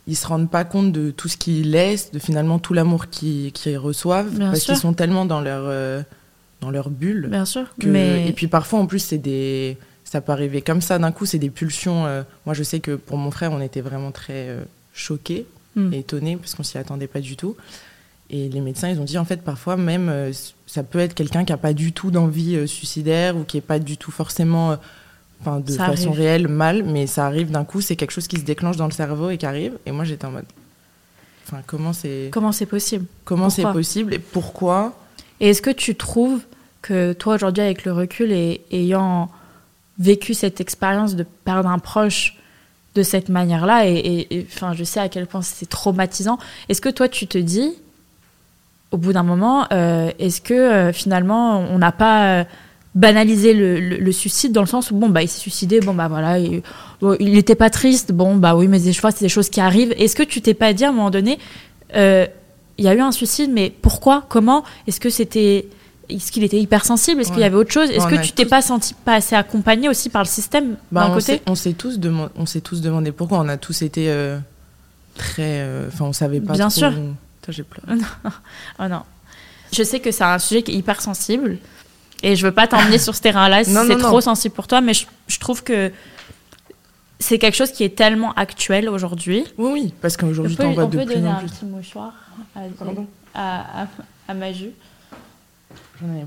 ils 0.08 0.16
se 0.16 0.26
rendent 0.28 0.50
pas 0.50 0.64
compte 0.66 0.92
de 0.92 1.12
tout 1.12 1.28
ce 1.28 1.38
qu'ils 1.38 1.70
laissent, 1.72 2.12
de 2.12 2.20
finalement 2.20 2.58
tout 2.60 2.74
l'amour 2.74 3.10
qu'ils 3.10 3.52
reçoivent, 3.78 4.30
Bien 4.32 4.48
parce 4.50 4.64
qu'ils 4.64 4.76
sont 4.78 4.94
tellement 4.94 5.26
dans 5.26 5.42
leur, 5.42 5.64
euh, 5.66 6.02
dans 6.62 6.72
leur 6.72 6.90
bulle. 6.90 7.28
Bien 7.30 7.46
sûr. 7.46 7.66
que- 7.80 7.88
Mais 7.88 8.28
Et 8.28 8.34
puis 8.34 8.48
parfois, 8.48 8.80
en 8.80 8.88
plus, 8.88 9.00
c'est 9.00 9.18
des, 9.20 9.78
ça 10.04 10.20
peut 10.22 10.32
arriver 10.32 10.62
comme 10.62 10.82
ça 10.82 10.98
d'un 10.98 11.12
coup, 11.12 11.26
c'est 11.28 11.38
des 11.38 11.52
pulsions. 11.52 12.06
euh, 12.08 12.24
Moi, 12.46 12.56
je 12.56 12.64
sais 12.64 12.80
que 12.80 12.96
pour 12.96 13.18
mon 13.18 13.30
frère, 13.30 13.52
on 13.52 13.62
était 13.62 13.82
vraiment 13.82 14.12
très 14.12 14.50
euh, 14.50 14.64
choqués 14.94 15.46
Mm. 15.76 15.94
et 15.94 16.00
étonnés 16.00 16.36
parce 16.38 16.56
qu'on 16.56 16.64
s'y 16.64 16.80
attendait 16.80 17.06
pas 17.08 17.20
du 17.22 17.36
tout. 17.36 17.56
Et 18.32 18.50
les 18.50 18.60
médecins, 18.62 18.90
ils 18.90 19.00
ont 19.00 19.04
dit 19.06 19.20
en 19.20 19.26
fait, 19.26 19.44
parfois 19.44 19.78
même, 19.78 20.12
ça 20.66 20.82
peut 20.82 20.98
être 21.00 21.14
quelqu'un 21.14 21.46
qui 21.46 21.54
a 21.54 21.58
pas 21.58 21.74
du 21.74 21.94
tout 21.94 22.10
d'envie 22.10 22.68
suicidaire 22.68 23.38
ou 23.38 23.44
qui 23.44 23.58
est 23.58 23.62
pas 23.62 23.78
du 23.80 23.96
tout 23.98 24.10
forcément, 24.12 24.78
enfin, 25.42 25.60
de 25.60 25.72
Ça 25.72 25.86
façon 25.86 26.10
arrive. 26.10 26.20
réelle 26.20 26.48
mal, 26.48 26.84
mais 26.84 27.08
ça 27.08 27.26
arrive 27.26 27.52
d'un 27.52 27.66
coup. 27.66 27.82
C'est 27.82 27.96
quelque 27.96 28.12
chose 28.12 28.28
qui 28.28 28.38
se 28.38 28.46
déclenche 28.46 28.78
dans 28.78 28.88
le 28.88 28.92
cerveau 28.92 29.30
et 29.30 29.38
qui 29.38 29.46
arrive. 29.46 29.78
Et 29.86 29.92
moi, 29.92 30.06
j'étais 30.06 30.26
en 30.26 30.32
mode, 30.32 30.46
enfin, 31.48 31.62
comment 31.66 31.94
c'est, 31.94 32.30
comment 32.32 32.52
c'est 32.52 32.66
possible? 32.66 33.06
Comment 33.26 33.50
c'est 33.50 33.64
possible 33.64 34.14
et 34.14 34.20
pourquoi? 34.20 34.94
Et 35.40 35.50
est-ce 35.50 35.62
que 35.62 35.70
tu 35.70 35.96
trouves 35.96 36.42
que 36.82 37.14
toi, 37.14 37.36
aujourd'hui, 37.36 37.64
avec 37.64 37.86
le 37.86 37.94
recul 37.94 38.32
et 38.32 38.62
ayant 38.72 39.30
vécu 39.98 40.34
cette 40.34 40.62
expérience 40.62 41.16
de 41.16 41.24
perdre 41.24 41.70
un 41.70 41.80
proche 41.80 42.38
de 42.96 43.04
cette 43.04 43.30
manière-là, 43.30 43.88
et, 43.88 44.48
enfin, 44.52 44.74
je 44.74 44.84
sais 44.84 45.00
à 45.00 45.10
quel 45.10 45.28
point 45.28 45.42
c'est 45.42 45.70
traumatisant, 45.70 46.40
est-ce 46.70 46.82
que 46.82 46.90
toi, 46.90 47.08
tu 47.08 47.28
te 47.28 47.38
dis, 47.38 47.74
au 48.92 48.98
bout 48.98 49.14
d'un 49.14 49.24
moment, 49.24 49.68
euh, 49.72 50.12
est-ce 50.20 50.42
que 50.42 50.54
euh, 50.54 50.92
finalement, 50.92 51.60
on 51.60 51.78
n'a 51.78 51.92
pas 51.92 52.40
euh, 52.40 52.44
banalisé 52.96 53.54
le, 53.54 53.80
le- 53.80 53.98
le 53.98 54.12
suicide 54.12 54.52
dans 54.52 54.62
le 54.62 54.68
sens 54.68 54.92
où, 54.92 54.96
bon, 54.96 55.10
bah, 55.10 55.22
il 55.22 55.28
s'est 55.30 55.40
suicidé, 55.40 55.80
bon, 55.80 55.94
bah 55.94 56.08
voilà, 56.08 56.40
il, 56.40 56.62
bon, 57.02 57.16
il 57.20 57.38
était 57.38 57.56
pas 57.56 57.70
triste, 57.70 58.12
bon, 58.12 58.36
bah 58.36 58.56
oui, 58.56 58.68
mais 58.68 58.80
des 58.80 58.94
fois, 58.94 59.12
c'est 59.12 59.26
des 59.26 59.30
choses 59.30 59.50
qui 59.50 59.62
arrivent. 59.62 59.94
Est-ce 59.98 60.16
que 60.16 60.24
tu 60.24 60.42
t'es 60.42 60.54
pas 60.56 60.74
dit 60.74 60.84
à 60.86 60.90
un 60.90 60.92
moment 60.92 61.12
donné, 61.12 61.38
euh, 61.96 62.26
il 62.78 62.86
y 62.86 62.88
a 62.88 62.96
eu 62.96 63.00
un 63.02 63.12
suicide, 63.12 63.52
mais 63.54 63.70
pourquoi 63.82 64.26
Comment 64.30 64.64
Est-ce 64.88 65.00
que 65.00 65.10
c'était. 65.10 65.68
Est-ce 66.10 66.32
qu'il 66.32 66.44
était 66.44 66.60
hypersensible 66.60 67.22
Est-ce 67.22 67.30
qu'il 67.32 67.42
y 67.42 67.44
avait 67.44 67.56
autre 67.56 67.72
chose 67.72 67.92
Est-ce 67.92 68.08
que 68.08 68.20
tu 68.20 68.32
t'es 68.32 68.44
tous- 68.44 68.50
pas 68.50 68.64
senti 68.64 68.96
pas 68.96 69.14
assez 69.16 69.36
accompagné 69.36 69.88
aussi 69.90 70.10
par 70.10 70.24
le 70.24 70.28
système 70.28 70.76
Bah, 70.92 71.08
d'un 71.08 71.14
côté 71.14 71.42
on 71.46 71.54
s'est 71.54 71.74
tous, 71.74 72.00
deman- 72.00 72.30
on 72.36 72.48
s'est 72.48 72.62
tous 72.62 72.82
demandé 72.82 73.12
pourquoi. 73.12 73.38
On 73.40 73.48
a 73.48 73.58
tous 73.58 73.84
été 73.84 74.06
euh, 74.10 74.40
très. 75.16 75.60
euh, 75.62 75.88
Enfin, 75.88 76.06
on 76.06 76.14
savait 76.14 76.40
pas 76.40 76.54
Bien 76.54 76.70
trop. 76.70 76.80
sûr. 76.80 76.92
J'ai 77.50 77.62
pleuré. 77.64 78.00
Oh 78.80 78.88
non. 78.90 79.02
Je 79.72 79.84
sais 79.84 80.00
que 80.00 80.10
c'est 80.12 80.24
un 80.24 80.40
sujet 80.40 80.64
qui 80.64 80.72
est 80.72 80.76
hyper 80.76 81.00
sensible 81.02 81.58
et 82.24 82.36
je 82.36 82.46
veux 82.46 82.54
pas 82.54 82.68
t'emmener 82.68 82.98
sur 82.98 83.16
ce 83.16 83.22
terrain-là 83.22 83.64
si 83.66 83.72
c'est 83.74 83.98
trop 83.98 84.12
non. 84.16 84.22
sensible 84.22 84.56
pour 84.56 84.68
toi, 84.68 84.82
mais 84.82 84.94
je, 84.94 85.06
je 85.28 85.40
trouve 85.40 85.64
que 85.64 85.92
c'est 87.20 87.38
quelque 87.38 87.56
chose 87.56 87.72
qui 87.72 87.84
est 87.84 87.96
tellement 87.98 88.34
actuel 88.34 88.88
aujourd'hui. 88.90 89.44
Oui, 89.58 89.70
oui, 89.74 89.94
parce 90.02 90.16
On 90.16 90.28
qu'aujourd'hui, 90.28 90.56
peut, 90.56 90.64
t'en 90.64 90.72
vois 90.74 90.84
on 90.86 90.88
de 90.88 90.98
peut 90.98 91.06
plus 91.06 91.16
donner 91.16 91.28
en 91.28 91.32
un 91.34 91.40
plus. 91.40 91.50
petit 91.52 91.66
mouchoir 91.66 92.14
à, 92.56 92.60
à, 93.36 93.82
à, 93.84 93.88
à 94.28 94.34
Maju. 94.34 94.72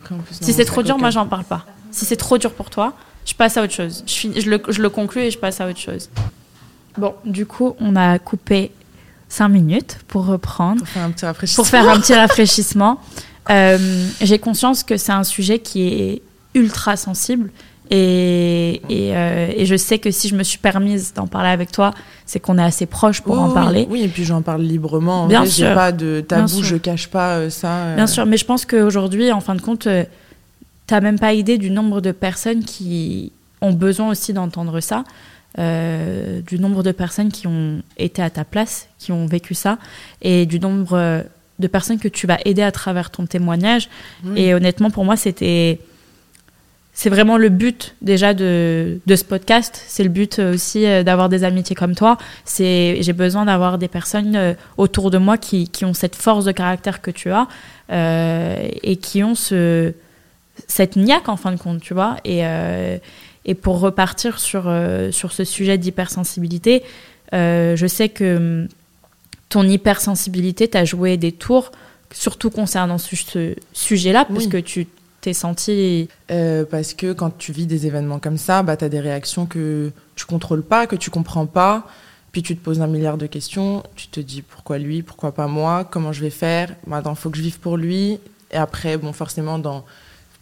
Pris 0.02 0.14
en 0.14 0.18
plus. 0.18 0.36
Si 0.40 0.52
c'est 0.52 0.64
trop 0.66 0.82
dur, 0.82 0.98
moi 0.98 1.10
j'en 1.10 1.26
parle 1.26 1.44
pas. 1.44 1.64
Si 1.90 2.04
c'est 2.04 2.16
trop 2.16 2.36
dur 2.38 2.52
pour 2.52 2.68
toi, 2.70 2.92
je 3.24 3.34
passe 3.34 3.56
à 3.56 3.62
autre 3.62 3.72
chose. 3.72 4.04
Je, 4.06 4.12
finis- 4.12 4.40
je, 4.40 4.50
le, 4.50 4.62
je 4.68 4.82
le 4.82 4.90
conclus 4.90 5.22
et 5.22 5.30
je 5.30 5.38
passe 5.38 5.60
à 5.60 5.68
autre 5.68 5.78
chose. 5.78 6.10
Bon, 6.98 7.14
du 7.24 7.46
coup, 7.46 7.74
on 7.80 7.96
a 7.96 8.18
coupé 8.18 8.70
5 9.30 9.48
minutes 9.48 9.98
pour 10.08 10.26
reprendre, 10.26 10.80
Pour 10.80 10.88
faire 10.88 11.04
un 11.04 11.10
petit 11.10 11.24
rafraîchissement. 11.24 11.64
pour 11.64 11.70
faire 11.70 11.88
un 11.88 11.98
petit 12.00 12.14
rafraîchissement. 12.24 13.00
Euh, 13.50 14.06
J'ai 14.20 14.38
conscience 14.38 14.82
que 14.84 14.96
c'est 14.96 15.12
un 15.12 15.24
sujet 15.24 15.58
qui 15.58 15.88
est 15.88 16.22
ultra 16.54 16.96
sensible. 16.96 17.50
Et, 17.90 18.80
et, 18.88 19.14
euh, 19.14 19.48
et 19.54 19.66
je 19.66 19.76
sais 19.76 19.98
que 19.98 20.10
si 20.10 20.28
je 20.28 20.34
me 20.34 20.42
suis 20.44 20.56
permise 20.56 21.12
d'en 21.12 21.26
parler 21.26 21.50
avec 21.50 21.70
toi, 21.72 21.92
c'est 22.24 22.40
qu'on 22.40 22.56
est 22.56 22.62
assez 22.62 22.86
proche 22.86 23.20
pour 23.20 23.38
en 23.38 23.50
parler. 23.50 23.86
Oui, 23.90 24.02
et 24.02 24.08
puis 24.08 24.24
j'en 24.24 24.40
parle 24.40 24.62
librement. 24.62 25.24
En 25.24 25.26
Bien 25.26 25.40
vrai, 25.40 25.50
sûr. 25.50 25.74
pas 25.74 25.92
de 25.92 26.24
tabou, 26.26 26.62
je 26.62 26.76
cache 26.76 27.08
pas 27.08 27.36
euh, 27.36 27.50
ça. 27.50 27.94
Bien 27.94 28.06
sûr, 28.06 28.24
mais 28.24 28.38
je 28.38 28.46
pense 28.46 28.64
qu'aujourd'hui, 28.64 29.30
en 29.30 29.40
fin 29.40 29.54
de 29.54 29.60
compte, 29.60 29.82
tu 29.82 30.94
n'as 30.94 31.00
même 31.00 31.18
pas 31.18 31.34
idée 31.34 31.58
du 31.58 31.70
nombre 31.70 32.00
de 32.00 32.12
personnes 32.12 32.64
qui 32.64 33.30
ont 33.60 33.72
besoin 33.72 34.08
aussi 34.10 34.32
d'entendre 34.32 34.80
ça, 34.80 35.04
euh, 35.58 36.40
du 36.40 36.58
nombre 36.58 36.82
de 36.82 36.92
personnes 36.92 37.30
qui 37.30 37.46
ont 37.46 37.82
été 37.98 38.22
à 38.22 38.30
ta 38.30 38.44
place, 38.44 38.88
qui 38.98 39.12
ont 39.12 39.26
vécu 39.26 39.52
ça, 39.54 39.76
et 40.22 40.46
du 40.46 40.58
nombre 40.60 41.24
de 41.62 41.68
personnes 41.68 41.98
que 41.98 42.08
tu 42.08 42.26
vas 42.26 42.38
aider 42.44 42.62
à 42.62 42.72
travers 42.72 43.10
ton 43.10 43.24
témoignage. 43.26 43.88
Et 44.36 44.52
honnêtement, 44.54 44.90
pour 44.90 45.04
moi, 45.04 45.16
c'était. 45.16 45.78
C'est 46.94 47.08
vraiment 47.08 47.38
le 47.38 47.48
but 47.48 47.94
déjà 48.02 48.34
de, 48.34 49.00
de 49.06 49.16
ce 49.16 49.24
podcast. 49.24 49.82
C'est 49.86 50.02
le 50.02 50.10
but 50.10 50.38
euh, 50.38 50.52
aussi 50.52 50.84
euh, 50.84 51.02
d'avoir 51.02 51.30
des 51.30 51.42
amitiés 51.42 51.74
comme 51.74 51.94
toi. 51.94 52.18
C'est 52.44 52.98
j'ai 53.00 53.14
besoin 53.14 53.46
d'avoir 53.46 53.78
des 53.78 53.88
personnes 53.88 54.36
euh, 54.36 54.52
autour 54.76 55.10
de 55.10 55.16
moi 55.16 55.38
qui, 55.38 55.68
qui 55.68 55.86
ont 55.86 55.94
cette 55.94 56.14
force 56.14 56.44
de 56.44 56.52
caractère 56.52 57.00
que 57.00 57.10
tu 57.10 57.30
as 57.30 57.48
euh, 57.90 58.68
et 58.82 58.96
qui 58.96 59.22
ont 59.24 59.34
ce 59.34 59.94
cette 60.68 60.96
niaque 60.96 61.30
en 61.30 61.38
fin 61.38 61.52
de 61.52 61.56
compte, 61.58 61.80
tu 61.80 61.94
vois. 61.94 62.18
Et, 62.26 62.40
euh, 62.42 62.98
et 63.46 63.54
pour 63.54 63.80
repartir 63.80 64.38
sur, 64.38 64.70
sur 65.12 65.32
ce 65.32 65.44
sujet 65.44 65.78
d'hypersensibilité, 65.78 66.82
euh, 67.34 67.76
je 67.76 67.86
sais 67.86 68.08
que 68.08 68.66
ton 69.52 69.68
hypersensibilité 69.68 70.66
t'a 70.66 70.86
joué 70.86 71.18
des 71.18 71.30
tours, 71.30 71.72
surtout 72.10 72.48
concernant 72.48 72.96
ce, 72.96 73.54
sujet-là, 73.74 74.26
Oui. 74.30 74.34
parce 74.34 74.46
que 74.46 74.56
tu 74.56 74.86
t'es 75.20 75.34
senti. 75.34 76.08
Euh, 76.30 76.64
parce 76.64 76.94
que 76.94 77.12
quand 77.12 77.36
tu 77.36 77.52
vis 77.52 77.66
des 77.66 77.86
événements 77.86 78.18
comme 78.18 78.38
ça, 78.38 78.62
bah, 78.62 78.78
tu 78.78 78.84
as 78.86 78.88
des 78.88 78.98
réactions 79.00 79.44
que 79.44 79.92
tu 80.16 80.24
contrôles 80.24 80.62
pas, 80.62 80.86
que 80.86 80.96
tu 80.96 81.10
comprends 81.10 81.46
pas. 81.46 81.86
Puis 82.32 82.42
tu 82.42 82.56
te 82.56 82.64
poses 82.64 82.80
un 82.80 82.86
milliard 82.86 83.18
de 83.18 83.26
questions. 83.26 83.82
Tu 83.94 84.06
te 84.06 84.18
dis 84.20 84.40
pourquoi 84.40 84.78
lui, 84.78 85.02
pourquoi 85.02 85.32
pas 85.32 85.48
moi, 85.48 85.84
comment 85.84 86.12
je 86.12 86.22
vais 86.22 86.30
faire? 86.30 86.74
Maintenant, 86.86 87.12
il 87.12 87.16
faut 87.16 87.28
que 87.28 87.36
je 87.36 87.42
vive 87.42 87.60
pour 87.60 87.76
lui. 87.76 88.18
Et 88.50 88.56
après, 88.56 88.96
bon, 88.96 89.12
forcément, 89.12 89.58
dans... 89.58 89.84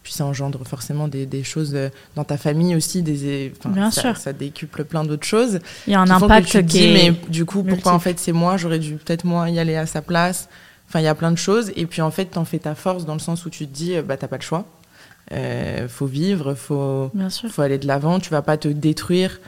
puis 0.03 0.13
ça 0.13 0.25
engendre 0.25 0.65
forcément 0.65 1.07
des, 1.07 1.25
des 1.25 1.43
choses 1.43 1.73
euh, 1.75 1.89
dans 2.15 2.23
ta 2.23 2.37
famille 2.37 2.75
aussi. 2.75 3.03
Des... 3.03 3.53
Bien 3.65 3.91
ça, 3.91 4.01
sûr. 4.01 4.17
ça 4.17 4.33
décuple 4.33 4.83
plein 4.83 5.03
d'autres 5.03 5.27
choses. 5.27 5.59
Il 5.87 5.93
y 5.93 5.95
a 5.95 6.01
un 6.01 6.09
impact 6.09 6.47
que 6.47 6.57
tu 6.59 6.65
qui 6.65 6.77
dis, 6.79 6.83
est. 6.85 7.11
mais 7.11 7.17
du 7.29 7.45
coup, 7.45 7.63
pourquoi 7.63 7.93
en 7.93 7.99
fait 7.99 8.19
c'est 8.19 8.31
moi? 8.31 8.57
J'aurais 8.57 8.79
dû 8.79 8.95
peut-être 8.95 9.23
moi 9.25 9.49
y 9.49 9.59
aller 9.59 9.75
à 9.75 9.85
sa 9.85 10.01
place. 10.01 10.49
Enfin, 10.89 10.99
il 10.99 11.03
y 11.03 11.07
a 11.07 11.15
plein 11.15 11.31
de 11.31 11.37
choses. 11.37 11.71
Et 11.75 11.85
puis 11.85 12.01
en 12.01 12.11
fait, 12.11 12.25
t'en 12.25 12.45
fais 12.45 12.59
ta 12.59 12.75
force 12.75 13.05
dans 13.05 13.13
le 13.13 13.19
sens 13.19 13.45
où 13.45 13.49
tu 13.49 13.67
te 13.67 13.73
dis, 13.73 13.95
euh, 13.95 14.01
bah 14.01 14.17
t'as 14.17 14.27
pas 14.27 14.37
le 14.37 14.43
choix. 14.43 14.65
Euh, 15.31 15.87
faut 15.87 16.07
vivre, 16.07 16.55
faut, 16.55 17.09
faut 17.49 17.61
aller 17.61 17.77
de 17.77 17.87
l'avant. 17.87 18.19
Tu 18.19 18.29
vas 18.31 18.41
pas 18.41 18.57
te 18.57 18.67
détruire 18.67 19.39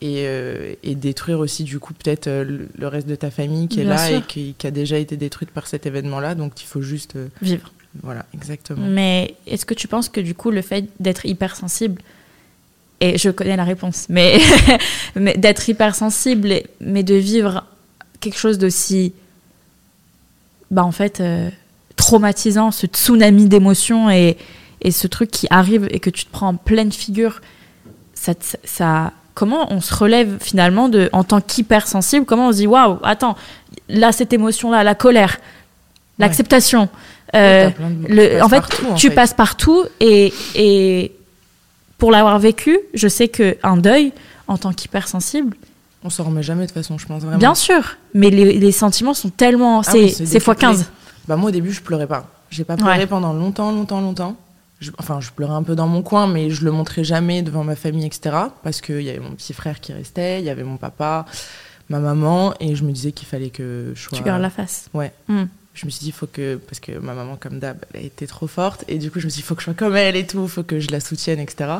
et, 0.00 0.24
euh, 0.26 0.74
et 0.82 0.94
détruire 0.94 1.38
aussi 1.40 1.64
du 1.64 1.78
coup 1.78 1.94
peut-être 1.94 2.26
euh, 2.26 2.44
le, 2.44 2.68
le 2.76 2.88
reste 2.88 3.08
de 3.08 3.14
ta 3.14 3.30
famille 3.30 3.68
qui 3.68 3.80
est 3.80 3.84
Bien 3.84 3.94
là 3.94 4.06
sûr. 4.08 4.18
et 4.18 4.22
qui, 4.22 4.54
qui 4.58 4.66
a 4.66 4.70
déjà 4.70 4.98
été 4.98 5.16
détruite 5.16 5.50
par 5.50 5.66
cet 5.66 5.86
événement-là. 5.86 6.34
Donc 6.34 6.60
il 6.62 6.66
faut 6.66 6.82
juste, 6.82 7.16
euh, 7.16 7.28
Vivre. 7.42 7.72
Voilà, 8.02 8.26
exactement. 8.34 8.86
Mais 8.86 9.36
est-ce 9.46 9.64
que 9.64 9.74
tu 9.74 9.88
penses 9.88 10.08
que 10.08 10.20
du 10.20 10.34
coup, 10.34 10.50
le 10.50 10.62
fait 10.62 10.86
d'être 11.00 11.26
hypersensible, 11.26 12.02
et 13.00 13.18
je 13.18 13.30
connais 13.30 13.56
la 13.56 13.64
réponse, 13.64 14.06
mais, 14.08 14.40
mais 15.14 15.34
d'être 15.36 15.68
hypersensible, 15.68 16.54
mais 16.80 17.02
de 17.02 17.14
vivre 17.14 17.64
quelque 18.20 18.38
chose 18.38 18.58
d'aussi, 18.58 19.12
bah 20.70 20.84
en 20.84 20.92
fait, 20.92 21.20
euh, 21.20 21.50
traumatisant, 21.96 22.70
ce 22.70 22.86
tsunami 22.86 23.46
d'émotions 23.46 24.10
et, 24.10 24.36
et 24.82 24.90
ce 24.90 25.06
truc 25.06 25.30
qui 25.30 25.46
arrive 25.50 25.86
et 25.90 26.00
que 26.00 26.10
tu 26.10 26.24
te 26.24 26.30
prends 26.30 26.48
en 26.48 26.56
pleine 26.56 26.92
figure, 26.92 27.40
ça, 28.14 28.32
ça, 28.64 29.12
comment 29.34 29.72
on 29.72 29.80
se 29.80 29.94
relève 29.94 30.38
finalement 30.40 30.88
de, 30.88 31.10
en 31.12 31.24
tant 31.24 31.40
qu'hypersensible? 31.40 32.24
Comment 32.24 32.48
on 32.48 32.52
se 32.52 32.58
dit, 32.58 32.66
waouh, 32.66 32.98
attends, 33.02 33.36
là, 33.88 34.12
cette 34.12 34.32
émotion-là, 34.32 34.84
la 34.84 34.94
colère, 34.94 35.38
l'acceptation. 36.18 36.88
Euh, 37.34 37.70
Oui, 37.78 38.08
de- 38.08 38.14
le- 38.14 38.42
en 38.42 38.48
fait, 38.48 38.56
partout, 38.60 38.86
en 38.90 38.94
tu 38.94 39.08
fait. 39.08 39.14
passes 39.14 39.34
partout 39.34 39.84
et, 40.00 40.32
et 40.54 41.12
pour 41.98 42.10
l'avoir 42.10 42.38
vécu, 42.38 42.78
je 42.94 43.08
sais 43.08 43.28
qu'un 43.28 43.76
deuil, 43.76 44.12
en 44.46 44.58
tant 44.58 44.72
qu'hypersensible, 44.72 45.56
On 46.04 46.10
s'en 46.10 46.24
remet 46.24 46.42
jamais 46.42 46.62
de 46.62 46.66
toute 46.66 46.74
façon, 46.74 46.98
je 46.98 47.06
pense 47.06 47.22
vraiment. 47.22 47.38
bien 47.38 47.54
sûr, 47.54 47.96
mais 48.12 48.28
les, 48.30 48.58
les 48.58 48.72
sentiments 48.72 49.14
sont 49.14 49.30
tellement. 49.30 49.80
Ah 49.80 49.84
c'est 49.84 49.98
oui, 50.04 50.10
c'est 50.10 50.26
c'est 50.26 50.40
fois 50.40 50.54
décuplé. 50.54 50.76
15. 50.78 50.90
Bah 51.28 51.36
moi 51.36 51.48
au 51.48 51.52
début 51.52 51.72
je 51.72 51.80
pleurais 51.80 52.06
pas. 52.06 52.28
J'ai 52.50 52.64
pas 52.64 52.76
pleuré 52.76 52.98
Ouais. 52.98 53.06
pendant 53.06 53.32
longtemps, 53.32 53.72
longtemps, 53.72 54.00
longtemps. 54.02 54.36
Je- 54.80 54.90
enfin 54.98 55.20
je 55.20 55.30
pleurais 55.30 55.54
un 55.54 55.62
peu 55.62 55.74
dans 55.74 55.86
mon 55.86 56.02
coin, 56.02 56.26
mais 56.26 56.50
je 56.50 56.64
le 56.64 56.70
montrais 56.72 57.04
jamais 57.04 57.40
devant 57.42 57.64
ma 57.64 57.74
famille, 57.74 58.04
etc. 58.04 58.36
Parce 58.62 58.82
qu'il 58.82 59.00
y 59.00 59.08
avait 59.08 59.18
mon 59.20 59.30
petit 59.30 59.54
frère 59.54 59.80
qui 59.80 59.94
restait, 59.94 60.40
il 60.40 60.44
y 60.44 60.50
avait 60.50 60.62
mon 60.64 60.76
papa, 60.76 61.24
ma 61.88 62.00
maman, 62.00 62.52
et 62.60 62.74
je 62.76 62.84
me 62.84 62.92
disais 62.92 63.12
qu'il 63.12 63.26
fallait 63.26 63.48
que 63.48 63.92
je 63.94 64.02
sois. 64.02 64.18
Tu 64.18 64.22
gardes 64.24 64.42
la 64.42 64.50
face. 64.50 64.88
Ouais. 64.92 65.10
Hmm. 65.28 65.44
Je 65.74 65.86
me 65.86 65.90
suis 65.90 66.00
dit 66.00 66.08
il 66.08 66.12
faut 66.12 66.26
que 66.26 66.56
parce 66.56 66.78
que 66.80 66.92
ma 66.98 67.14
maman 67.14 67.36
comme 67.36 67.58
d'hab 67.58 67.78
elle 67.94 68.04
était 68.06 68.26
trop 68.28 68.46
forte 68.46 68.84
et 68.86 68.98
du 68.98 69.10
coup 69.10 69.18
je 69.20 69.26
me 69.26 69.30
suis 69.30 69.40
dit 69.40 69.44
il 69.44 69.48
faut 69.48 69.54
que 69.56 69.60
je 69.60 69.64
sois 69.64 69.74
comme 69.74 69.96
elle 69.96 70.14
et 70.16 70.26
tout, 70.26 70.42
il 70.44 70.48
faut 70.48 70.62
que 70.62 70.78
je 70.80 70.90
la 70.90 71.00
soutienne, 71.00 71.40
etc. 71.40 71.70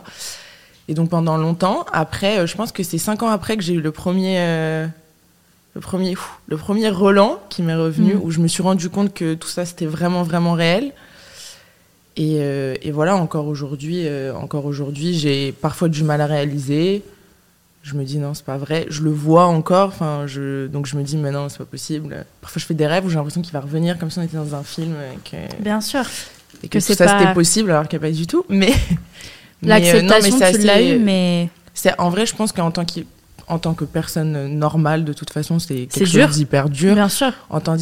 Et 0.89 0.95
donc 0.95 1.11
pendant 1.11 1.37
longtemps, 1.39 1.87
après, 1.93 2.39
euh, 2.41 2.47
je 2.47 2.57
pense 2.57 2.73
que 2.73 2.83
c'est 2.83 2.99
cinq 2.99 3.23
ans 3.23 3.29
après 3.29 3.57
que 3.57 3.63
j'ai 3.63 3.73
eu 3.75 3.81
le 3.81 3.91
premier, 3.93 4.37
euh, 4.41 4.87
le 5.75 5.81
premier, 5.81 6.15
le 6.49 6.57
premier 6.57 6.91
Roland 6.91 7.41
qui 7.49 7.63
m'est 7.63 7.75
revenu, 7.75 8.15
Mm. 8.15 8.21
où 8.23 8.31
je 8.31 8.41
me 8.41 8.49
suis 8.49 8.63
rendu 8.63 8.91
compte 8.91 9.15
que 9.15 9.35
tout 9.35 9.49
ça 9.49 9.65
c'était 9.65 9.87
vraiment 9.87 10.23
vraiment 10.25 10.53
réel. 10.53 10.93
Et, 12.17 12.37
euh, 12.39 12.75
et 12.83 12.91
voilà, 12.93 13.17
encore 13.17 13.47
aujourd'hui, 13.47 14.07
euh, 14.07 14.35
encore 14.35 14.67
aujourd'hui, 14.67 15.15
j'ai 15.19 15.51
parfois 15.53 15.89
du 15.89 16.05
mal 16.05 16.21
à 16.21 16.27
réaliser. 16.27 17.03
Je 17.87 17.95
me 17.95 18.05
dis 18.05 18.17
non, 18.19 18.33
c'est 18.33 18.47
pas 18.47 18.57
vrai. 18.57 18.87
Je 18.89 19.03
le 19.03 19.11
vois 19.11 19.45
encore, 19.45 19.89
enfin, 19.89 20.23
je, 20.27 20.67
donc 20.69 20.87
je 20.87 20.97
me 20.97 21.03
dis 21.03 21.19
mais 21.19 21.31
non, 21.31 21.51
c'est 21.51 21.59
pas 21.59 21.67
possible. 21.67 22.25
Parfois, 22.41 22.59
je 22.59 22.65
fais 22.65 22.73
des 22.73 22.87
rêves 22.87 23.05
où 23.05 23.11
j'ai 23.11 23.17
l'impression 23.17 23.43
qu'il 23.43 23.53
va 23.53 23.61
revenir 23.61 23.99
comme 23.99 24.11
si 24.11 24.19
on 24.19 24.23
était 24.23 24.39
dans 24.39 24.55
un 24.55 24.63
film. 24.63 24.95
que- 25.31 25.63
Bien 25.63 25.83
sûr. 25.83 26.01
et 26.63 26.69
Que 26.69 26.79
que, 26.79 26.85
tout 26.87 26.95
ça 26.95 27.05
pas- 27.05 27.19
c'était 27.21 27.35
possible 27.35 27.71
alors 27.71 27.87
qu'il 27.87 27.99
n'y 27.99 28.07
a 28.07 28.09
pas 28.09 28.15
du 28.17 28.27
tout. 28.27 28.45
Mais 28.49 28.71
euh, 29.65 29.69
L'acceptation, 29.69 30.39
c'est 30.39 30.53
tu 30.61 30.67
l'as 30.67 30.81
eu, 30.83 30.99
mais 30.99 31.51
c'est 31.75 31.93
en 32.01 32.09
vrai, 32.09 32.25
je 32.25 32.35
pense 32.35 32.53
qu'en 32.53 32.71
tant, 32.71 32.87
en 33.49 33.59
tant 33.59 33.75
que 33.75 33.85
personne 33.85 34.47
normale, 34.59 35.05
de 35.05 35.13
toute 35.13 35.29
façon, 35.31 35.59
c'est 35.59 35.85
quelque 35.87 36.09
dur. 36.09 36.27
chose 36.29 36.37
d'hyper 36.37 36.71
dur. 36.71 36.95
bien 36.95 37.11
sûr. 37.11 37.33
En 37.51 37.61
tant, 37.61 37.77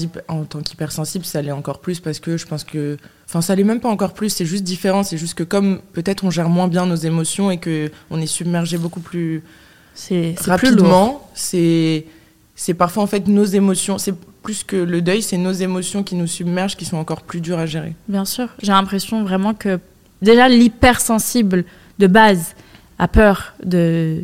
qu'hypersensible, 0.65 1.25
ça 1.25 1.41
l'est 1.43 1.53
encore 1.53 1.79
plus 1.79 2.01
parce 2.01 2.19
que 2.19 2.37
je 2.37 2.47
pense 2.47 2.65
que. 2.65 2.97
Enfin, 3.29 3.41
ça 3.41 3.55
l'est 3.55 3.63
même 3.63 3.79
pas 3.81 3.89
encore 3.89 4.15
plus, 4.15 4.31
c'est 4.31 4.47
juste 4.47 4.65
différent. 4.65 5.05
C'est 5.05 5.17
juste 5.17 5.35
que 5.35 5.45
comme 5.45 5.81
peut-être 5.93 6.25
on 6.25 6.31
gère 6.31 6.49
moins 6.49 6.67
bien 6.67 6.87
nos 6.87 6.97
émotions 6.97 7.53
et 7.53 7.59
que 7.59 7.91
on 8.11 8.21
est 8.21 8.27
submergé 8.27 8.79
beaucoup 8.79 9.01
plus 9.01 9.43
C'est 9.95 10.35
rapidement, 10.41 11.29
c'est. 11.35 12.07
C'est 12.55 12.75
parfois 12.75 13.03
en 13.03 13.07
fait 13.09 13.27
nos 13.27 13.45
émotions, 13.45 13.99
c'est 13.99 14.15
plus 14.43 14.63
que 14.63 14.77
le 14.77 15.01
deuil, 15.03 15.23
c'est 15.23 15.39
nos 15.39 15.53
émotions 15.53 16.03
qui 16.05 16.15
nous 16.15 16.27
submergent 16.29 16.77
qui 16.77 16.85
sont 16.85 16.97
encore 16.99 17.23
plus 17.23 17.41
dures 17.41 17.59
à 17.59 17.67
gérer. 17.67 17.95
Bien 18.09 18.25
sûr. 18.25 18.49
J'ai 18.63 18.71
l'impression 18.73 19.25
vraiment 19.25 19.53
que 19.55 19.81
déjà 20.21 20.49
l'hypersensible 20.49 21.65
de 21.99 22.07
base 22.07 22.55
a 22.99 23.09
peur 23.09 23.55
de, 23.65 24.23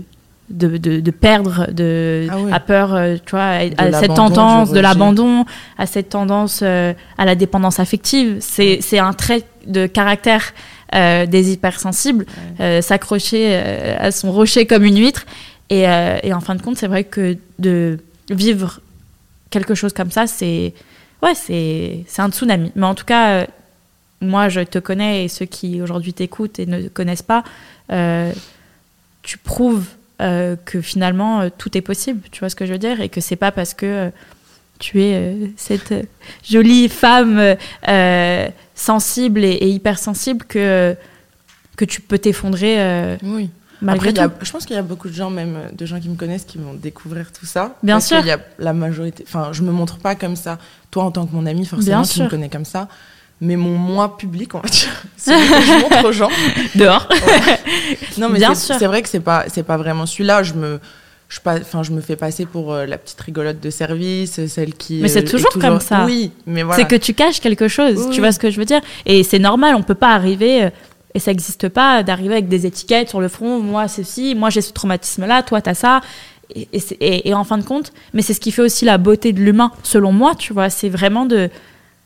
de, 0.50 0.76
de, 0.76 1.00
de 1.00 1.11
perdre, 1.11 1.66
de, 1.72 2.28
Ah 2.31 2.38
ouais. 2.38 2.52
a 2.52 2.61
peur, 2.61 2.94
euh, 2.94 3.16
tu 3.24 3.31
vois, 3.31 3.40
à, 3.42 3.61
à 3.78 3.92
cette 3.94 4.14
tendance 4.14 4.70
de 4.70 4.78
l'abandon, 4.78 5.44
à 5.78 5.87
cette 5.87 6.11
tendance 6.11 6.61
euh, 6.62 6.92
à 7.16 7.24
la 7.24 7.35
dépendance 7.35 7.81
affective. 7.81 8.37
C'est 8.40 8.78
c'est 8.83 8.98
un 8.98 9.14
trait 9.14 9.42
de 9.66 9.87
caractère 9.87 10.52
euh, 10.94 11.26
des 11.26 11.52
hypersensibles, 11.52 12.24
s'accrocher 12.81 13.48
euh, 13.50 13.96
à 13.98 14.11
son 14.12 14.31
rocher 14.33 14.66
comme 14.66 14.85
une 14.85 14.98
huître. 14.98 15.24
Et, 15.70 15.88
euh, 15.88 16.18
et 16.22 16.33
en 16.33 16.40
fin 16.40 16.54
de 16.54 16.62
compte, 16.62 16.76
c'est 16.78 16.87
vrai 16.87 17.04
que 17.04 17.37
de 17.59 17.98
vivre 18.31 18.81
quelque 19.50 19.74
chose 19.74 19.92
comme 19.92 20.11
ça, 20.11 20.26
c'est 20.26 20.74
ouais, 21.22 21.35
c'est 21.35 22.04
un 22.18 22.31
tsunami. 22.31 22.72
Mais 22.74 22.87
en 22.87 22.94
tout 22.94 23.04
cas, 23.04 23.31
euh, 23.42 23.46
moi, 24.20 24.48
je 24.48 24.61
te 24.61 24.78
connais 24.78 25.24
et 25.24 25.28
ceux 25.28 25.46
qui 25.46 25.81
aujourd'hui 25.81 26.12
t'écoutent 26.12 26.59
et 26.59 26.66
ne 26.66 26.83
te 26.83 26.88
connaissent 26.88 27.22
pas, 27.22 27.44
euh, 27.92 28.33
tu 29.22 29.38
prouves 29.38 29.87
que 30.64 30.81
finalement 30.81 31.48
tout 31.48 31.78
est 31.78 31.81
possible. 31.81 32.22
Tu 32.33 32.40
vois 32.40 32.50
ce 32.50 32.57
que 32.57 32.66
je 32.66 32.72
veux 32.72 32.78
dire? 32.78 33.00
Et 33.00 33.09
que 33.09 33.20
c'est 33.20 33.37
pas 33.37 33.52
parce 33.52 33.72
que 33.72 34.11
tu 34.81 35.00
es 35.00 35.52
cette 35.57 35.94
jolie 36.42 36.88
femme 36.88 37.54
sensible 38.74 39.44
et, 39.44 39.52
et 39.52 39.68
hypersensible 39.68 40.44
que 40.44 40.96
que 41.76 41.85
tu 41.85 42.00
peux 42.00 42.18
t'effondrer 42.18 43.16
Oui. 43.22 43.48
Malgré 43.82 44.08
Après, 44.10 44.22
il 44.22 44.24
y 44.26 44.28
tout. 44.28 44.34
a- 44.40 44.44
je 44.44 44.50
pense 44.52 44.64
qu'il 44.66 44.76
y 44.76 44.78
a 44.78 44.82
beaucoup 44.82 45.08
de 45.08 45.14
gens, 45.14 45.30
même 45.30 45.56
euh, 45.56 45.68
de 45.76 45.86
gens 45.86 46.00
qui 46.00 46.08
me 46.08 46.16
connaissent, 46.16 46.44
qui 46.44 46.58
vont 46.58 46.74
découvrir 46.74 47.32
tout 47.32 47.46
ça. 47.46 47.76
Bien 47.82 47.96
Parce 47.96 48.06
sûr. 48.06 48.18
qu'il 48.18 48.26
y 48.28 48.30
a 48.32 48.40
la 48.58 48.72
majorité. 48.72 49.24
Enfin, 49.26 49.50
je 49.52 49.62
me 49.62 49.70
montre 49.72 49.98
pas 49.98 50.14
comme 50.14 50.36
ça. 50.36 50.58
Toi, 50.90 51.04
en 51.04 51.10
tant 51.10 51.26
que 51.26 51.34
mon 51.34 51.46
ami, 51.46 51.64
forcément, 51.66 51.98
Bien 52.00 52.02
tu 52.08 52.14
sûr. 52.14 52.24
me 52.24 52.30
connais 52.30 52.48
comme 52.48 52.64
ça. 52.64 52.88
Mais 53.40 53.54
mon 53.56 53.76
moi 53.76 54.16
public, 54.16 54.54
on 54.56 54.60
va 54.60 54.68
dire, 54.68 54.88
c'est 55.16 55.32
ce 55.32 55.52
que 55.52 55.62
je 55.64 55.80
montre 55.82 56.08
aux 56.08 56.12
gens. 56.12 56.30
Dehors. 56.74 57.08
Non, 58.18 58.28
mais 58.28 58.38
Bien 58.38 58.54
c'est- 58.54 58.66
sûr. 58.66 58.76
c'est 58.78 58.86
vrai 58.86 59.02
que 59.02 59.08
c'est 59.08 59.20
pas, 59.20 59.44
c'est 59.48 59.62
pas 59.62 59.76
vraiment 59.76 60.06
celui-là. 60.06 60.42
Je 60.42 60.54
me, 60.54 60.80
je, 61.28 61.38
pas, 61.40 61.58
je 61.82 61.92
me 61.92 62.00
fais 62.00 62.16
passer 62.16 62.46
pour 62.46 62.72
euh, 62.72 62.84
la 62.86 62.98
petite 62.98 63.20
rigolote 63.20 63.60
de 63.60 63.70
service, 63.70 64.44
celle 64.46 64.74
qui. 64.74 65.00
Mais 65.02 65.08
c'est 65.08 65.24
euh, 65.24 65.30
toujours 65.30 65.50
comme 65.60 65.78
ça. 65.80 66.04
Oui, 66.04 66.32
mais 66.46 66.62
voilà. 66.64 66.82
C'est 66.82 66.88
que 66.88 66.96
tu 66.96 67.14
caches 67.14 67.40
quelque 67.40 67.68
chose, 67.68 68.06
Oui, 68.08 68.14
tu 68.14 68.20
vois 68.20 68.32
ce 68.32 68.38
que 68.40 68.50
je 68.50 68.58
veux 68.58 68.64
dire? 68.64 68.80
Et 69.06 69.22
c'est 69.22 69.38
normal, 69.38 69.74
on 69.76 69.82
peut 69.82 69.94
pas 69.94 70.14
arriver, 70.14 70.70
et 71.18 71.20
ça 71.20 71.33
n'existe 71.33 71.68
pas, 71.68 72.04
d'arriver 72.04 72.35
avec 72.35 72.46
des 72.46 72.64
étiquettes 72.64 73.09
sur 73.09 73.20
le 73.20 73.26
front, 73.26 73.59
moi 73.59 73.88
ceci, 73.88 74.37
moi 74.37 74.50
j'ai 74.50 74.61
ce 74.61 74.72
traumatisme-là, 74.72 75.42
toi 75.42 75.61
t'as 75.61 75.74
ça. 75.74 76.00
Et, 76.54 77.35
en 77.35 77.42
fin 77.44 77.59
de 77.59 77.64
compte, 77.64 77.92
mais 78.14 78.22
c'est 78.22 78.33
ce 78.35 78.40
qui 78.40 78.52
fait 78.52 78.62
aussi 78.62 78.85
la 78.87 78.96
beauté 78.96 79.33
de 79.33 79.40
l'humain, 79.40 79.72
selon 79.83 80.12
moi, 80.12 80.35
tu 80.37 80.52
vois, 80.54 80.70
c'est 80.70 80.88
vraiment 80.88 81.26
de, 81.26 81.50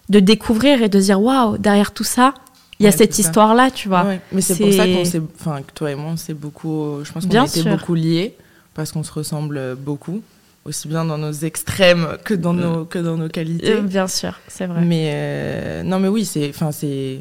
de 0.08 0.18
découvrir 0.18 0.82
et 0.82 0.88
de 0.88 0.98
dire 0.98 1.20
waouh, 1.20 1.58
derrière 1.58 1.92
tout 1.92 2.04
ça, 2.04 2.32
il 2.80 2.84
y 2.84 2.86
a 2.86 2.90
Ouais, 2.90 2.96
cette 2.96 3.18
histoire-là, 3.18 3.70
tu 3.70 3.86
vois. 3.88 4.04
Ouais, 4.04 4.20
mais 4.32 4.40
c'est 4.40 4.56
pour 4.56 4.72
ça 4.72 4.84
C'est- 4.84 4.92
qu'on 4.94 5.04
s'est, 5.04 5.22
enfin, 5.38 5.60
que 5.62 5.72
toi 5.72 5.90
et 5.92 5.94
moi, 5.94 6.10
on 6.12 6.16
s'est 6.16 6.34
beaucoup, 6.34 7.04
je 7.04 7.12
pense 7.12 7.26
qu'on 7.26 7.46
sûr. 7.46 7.70
beaucoup 7.70 7.94
liés 7.94 8.34
parce 8.74 8.90
qu'on 8.90 9.04
se 9.04 9.12
ressemble 9.12 9.76
beaucoup, 9.76 10.22
aussi 10.64 10.88
bien 10.88 11.04
dans 11.04 11.18
nos 11.18 11.32
extrêmes 11.32 12.16
que 12.24 12.34
dans 12.34 12.54
nos, 12.54 12.84
que 12.84 12.98
dans 12.98 13.16
nos 13.16 13.28
qualités. 13.28 13.74
Euh, 13.74 13.82
bien 13.82 14.08
sûr, 14.08 14.40
c'est 14.48 14.66
vrai. 14.66 14.80
Mais 14.80 15.10
euh, 15.14 15.82
non, 15.84 16.00
mais 16.00 16.08
oui, 16.08 16.24
c'est, 16.24 16.48
enfin, 16.48 16.72
c'est, 16.72 17.20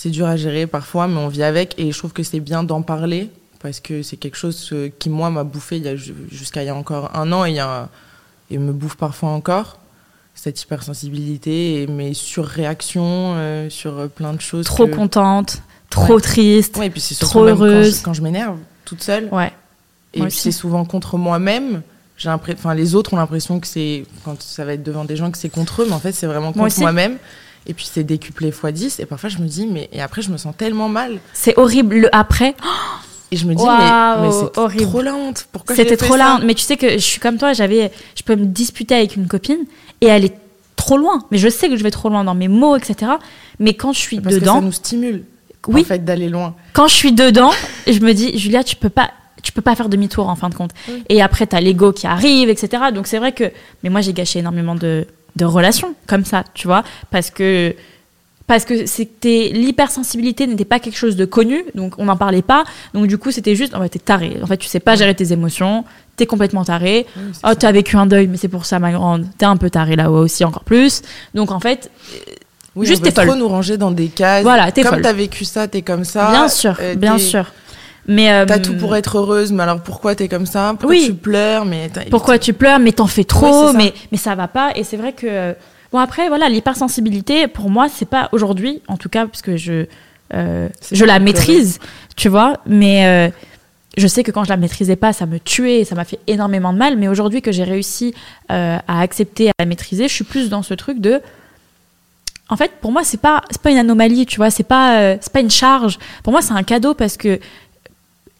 c'est 0.00 0.10
dur 0.10 0.26
à 0.28 0.36
gérer 0.36 0.68
parfois, 0.68 1.08
mais 1.08 1.16
on 1.18 1.26
vit 1.26 1.42
avec 1.42 1.74
et 1.76 1.90
je 1.90 1.98
trouve 1.98 2.12
que 2.12 2.22
c'est 2.22 2.38
bien 2.38 2.62
d'en 2.62 2.82
parler 2.82 3.30
parce 3.60 3.80
que 3.80 4.04
c'est 4.04 4.16
quelque 4.16 4.36
chose 4.36 4.70
euh, 4.72 4.90
qui 5.00 5.10
moi 5.10 5.28
m'a 5.30 5.42
bouffé 5.42 5.82
jusqu'à 6.30 6.62
il 6.62 6.66
y 6.66 6.68
a 6.68 6.74
encore 6.76 7.10
un 7.16 7.32
an 7.32 7.44
et, 7.44 7.50
il 7.50 7.56
y 7.56 7.58
a, 7.58 7.88
et 8.48 8.58
me 8.58 8.72
bouffe 8.72 8.94
parfois 8.96 9.30
encore 9.30 9.78
cette 10.36 10.62
hypersensibilité 10.62 11.82
et 11.82 11.86
mes 11.88 12.14
surréactions 12.14 13.34
euh, 13.34 13.68
sur 13.70 13.98
euh, 13.98 14.06
plein 14.06 14.34
de 14.34 14.40
choses. 14.40 14.66
Trop 14.66 14.86
que- 14.86 14.94
contente, 14.94 15.62
trop 15.90 16.14
Ouais. 16.14 16.20
triste. 16.20 16.76
Ouais, 16.76 16.86
et 16.86 16.90
puis 16.90 17.00
c'est 17.00 17.16
Trop 17.18 17.40
quand 17.40 17.46
je- 17.46 17.50
heureuse. 17.50 18.00
quand 18.02 18.12
je, 18.14 18.22
m'énerve 18.22 18.56
toute 18.84 19.02
seule. 19.02 19.28
Ouais. 19.32 19.52
Et 20.14 20.20
puis 20.22 20.30
c'est 20.30 20.52
souvent 20.52 20.84
contre 20.84 21.16
moi-même. 21.18 21.82
J'ai 22.16 22.28
enfin, 22.30 22.74
les 22.74 22.94
autres 22.94 23.14
ont 23.14 23.16
l'impression 23.16 23.58
que 23.58 23.66
c'est 23.66 24.04
quand 24.24 24.40
ça 24.40 24.64
va 24.64 24.74
être 24.74 24.84
devant 24.84 25.04
des 25.04 25.16
gens 25.16 25.32
que 25.32 25.38
c'est 25.38 25.48
contre 25.48 25.82
eux, 25.82 25.86
mais 25.88 25.94
en 25.94 25.98
fait 26.00 26.12
c'est 26.12 26.26
vraiment 26.28 26.52
contre 26.52 26.78
moi-même. 26.78 27.18
Et 27.66 27.74
puis 27.74 27.88
c'est 27.90 28.04
décuplé 28.04 28.48
x 28.48 28.72
10 28.72 29.00
et 29.00 29.06
parfois 29.06 29.28
je 29.28 29.38
me 29.38 29.46
dis 29.46 29.66
mais 29.66 29.88
et 29.92 30.00
après 30.00 30.22
je 30.22 30.30
me 30.30 30.36
sens 30.36 30.54
tellement 30.56 30.88
mal 30.88 31.18
C'est 31.34 31.58
horrible. 31.58 31.96
Le 31.96 32.14
après, 32.14 32.54
et 33.30 33.36
je 33.36 33.46
me 33.46 33.54
dis 33.54 33.62
Waouh, 33.62 34.22
mais, 34.22 34.26
mais 34.28 34.32
c'est 34.32 34.58
horrible. 34.58 34.84
trop 34.84 35.02
la 35.02 35.14
honte. 35.14 35.46
Pourquoi 35.52 35.76
C'était 35.76 35.96
trop 35.96 36.12
ça 36.12 36.18
là. 36.18 36.40
Mais 36.44 36.54
tu 36.54 36.62
sais 36.62 36.76
que 36.76 36.92
je 36.92 36.98
suis 36.98 37.20
comme 37.20 37.36
toi, 37.36 37.52
j'avais, 37.52 37.90
je 38.16 38.22
peux 38.22 38.36
me 38.36 38.46
disputer 38.46 38.94
avec 38.94 39.16
une 39.16 39.26
copine 39.26 39.64
et 40.00 40.06
elle 40.06 40.24
est 40.24 40.34
trop 40.76 40.96
loin. 40.96 41.24
Mais 41.30 41.38
je 41.38 41.48
sais 41.48 41.68
que 41.68 41.76
je 41.76 41.82
vais 41.82 41.90
trop 41.90 42.08
loin 42.08 42.24
dans 42.24 42.34
mes 42.34 42.48
mots, 42.48 42.76
etc. 42.76 43.12
Mais 43.58 43.74
quand 43.74 43.92
je 43.92 43.98
suis 43.98 44.20
Parce 44.20 44.34
que 44.34 44.40
ça 44.40 44.46
dedans, 44.46 44.62
nous 44.62 44.72
stimule 44.72 45.24
oui, 45.66 45.82
en 45.82 45.84
fait 45.84 46.04
d'aller 46.04 46.30
loin. 46.30 46.54
quand 46.72 46.88
je 46.88 46.94
suis 46.94 47.12
dedans, 47.12 47.50
je 47.86 47.98
me 48.00 48.14
dis, 48.14 48.38
Julia, 48.38 48.64
tu 48.64 48.76
peux 48.76 48.88
pas, 48.88 49.10
tu 49.42 49.52
peux 49.52 49.60
pas 49.60 49.74
faire 49.74 49.90
demi-tour 49.90 50.28
en 50.28 50.36
fin 50.36 50.48
de 50.48 50.54
compte. 50.54 50.70
Oui. 50.88 51.04
Et 51.10 51.20
après, 51.20 51.46
t'as 51.46 51.60
l'ego 51.60 51.92
qui 51.92 52.06
arrive, 52.06 52.48
etc. 52.48 52.84
Donc 52.94 53.06
c'est 53.06 53.18
vrai 53.18 53.32
que, 53.32 53.52
mais 53.82 53.90
moi 53.90 54.00
j'ai 54.00 54.14
gâché 54.14 54.38
énormément 54.38 54.74
de, 54.74 55.06
de 55.38 55.44
relations 55.46 55.94
comme 56.06 56.24
ça, 56.26 56.44
tu 56.54 56.66
vois, 56.66 56.82
parce 57.10 57.30
que 57.30 57.74
parce 58.46 58.64
que 58.64 58.86
c'était 58.86 59.50
l'hypersensibilité 59.52 60.46
n'était 60.46 60.64
pas 60.64 60.78
quelque 60.80 60.96
chose 60.96 61.16
de 61.16 61.26
connu, 61.26 61.64
donc 61.74 61.94
on 61.98 62.06
n'en 62.06 62.16
parlait 62.16 62.40
pas. 62.40 62.64
Donc 62.94 63.06
du 63.06 63.18
coup, 63.18 63.30
c'était 63.30 63.54
juste, 63.54 63.74
en 63.74 63.82
fait, 63.82 63.90
t'es 63.90 63.98
taré. 63.98 64.38
En 64.42 64.46
fait, 64.46 64.56
tu 64.56 64.68
sais 64.68 64.80
pas 64.80 64.96
gérer 64.96 65.14
tes 65.14 65.32
émotions, 65.34 65.84
t'es 66.16 66.24
complètement 66.24 66.64
taré. 66.64 67.04
Oui, 67.16 67.22
Oh, 67.44 67.54
t'as 67.54 67.72
vécu 67.72 67.96
un 67.98 68.06
deuil, 68.06 68.26
mais 68.26 68.38
c'est 68.38 68.48
pour 68.48 68.64
ça, 68.64 68.78
ma 68.78 68.90
grande. 68.90 69.26
T'es 69.36 69.44
un 69.44 69.58
peu 69.58 69.68
taré 69.68 69.96
là-haut 69.96 70.16
aussi, 70.24 70.44
encore 70.46 70.64
plus. 70.64 71.02
Donc 71.34 71.50
en 71.50 71.60
fait, 71.60 71.90
Oui, 72.74 72.86
juste 72.86 73.02
t'es 73.02 73.10
folle. 73.10 73.26
trop 73.26 73.36
nous 73.36 73.48
ranger 73.48 73.76
dans 73.76 73.90
des 73.90 74.08
cases. 74.08 74.44
Voilà, 74.44 74.72
t'es 74.72 74.82
Comme 74.82 75.02
t'as 75.02 75.12
vécu 75.12 75.44
ça, 75.44 75.68
t'es 75.68 75.82
comme 75.82 76.04
ça. 76.04 76.30
bien 76.30 76.48
sûr, 76.48 76.74
euh, 76.80 76.94
bien 76.94 77.18
sûr. 77.18 77.44
Mais 78.08 78.32
euh, 78.32 78.46
T'as 78.46 78.58
tout 78.58 78.74
pour 78.74 78.96
être 78.96 79.18
heureuse, 79.18 79.52
mais 79.52 79.62
alors 79.62 79.80
pourquoi 79.82 80.14
t'es 80.14 80.28
comme 80.28 80.46
ça? 80.46 80.70
Pourquoi 80.70 80.96
Oui. 80.96 81.04
tu 81.06 81.14
pleures 81.14 81.66
Mais 81.66 81.90
pourquoi 82.10 82.38
tu 82.38 82.54
pleures, 82.54 82.78
mais 82.78 82.92
t'en 82.92 83.06
fais 83.06 83.24
trop, 83.24 83.72
mais, 83.74 83.92
mais 84.10 84.18
ça 84.18 84.34
va 84.34 84.48
pas. 84.48 84.72
Et 84.74 84.82
c'est 84.82 84.96
vrai 84.96 85.12
que. 85.12 85.54
Bon, 85.92 85.98
après, 85.98 86.28
voilà, 86.28 86.48
l'hypersensibilité, 86.48 87.48
pour 87.48 87.70
moi, 87.70 87.88
c'est 87.88 88.08
pas 88.08 88.28
aujourd'hui, 88.32 88.82
en 88.88 88.96
tout 88.98 89.08
cas, 89.08 89.26
parce 89.26 89.40
que 89.40 89.56
je, 89.56 89.86
euh, 90.34 90.68
je 90.92 91.04
la 91.06 91.18
maîtrise, 91.18 91.78
tu 92.14 92.28
vois, 92.28 92.58
mais 92.66 93.06
euh, 93.06 93.30
je 93.96 94.06
sais 94.06 94.22
que 94.22 94.30
quand 94.30 94.44
je 94.44 94.50
la 94.50 94.58
maîtrisais 94.58 94.96
pas, 94.96 95.14
ça 95.14 95.24
me 95.24 95.38
tuait, 95.40 95.84
ça 95.84 95.94
m'a 95.94 96.04
fait 96.04 96.18
énormément 96.26 96.74
de 96.74 96.78
mal. 96.78 96.98
Mais 96.98 97.08
aujourd'hui, 97.08 97.40
que 97.40 97.52
j'ai 97.52 97.64
réussi 97.64 98.14
euh, 98.50 98.76
à 98.86 99.00
accepter, 99.00 99.48
à 99.48 99.52
la 99.58 99.64
maîtriser, 99.64 100.08
je 100.08 100.14
suis 100.14 100.24
plus 100.24 100.50
dans 100.50 100.62
ce 100.62 100.74
truc 100.74 101.00
de. 101.00 101.20
En 102.50 102.56
fait, 102.56 102.72
pour 102.80 102.92
moi, 102.92 103.02
c'est 103.04 103.20
pas, 103.20 103.42
c'est 103.50 103.60
pas 103.60 103.70
une 103.70 103.78
anomalie, 103.78 104.24
tu 104.24 104.36
vois, 104.36 104.50
c'est 104.50 104.62
pas, 104.62 105.16
c'est 105.20 105.32
pas 105.32 105.40
une 105.40 105.50
charge. 105.50 105.98
Pour 106.22 106.32
moi, 106.32 106.40
c'est 106.40 106.54
un 106.54 106.62
cadeau 106.62 106.94
parce 106.94 107.18
que 107.18 107.38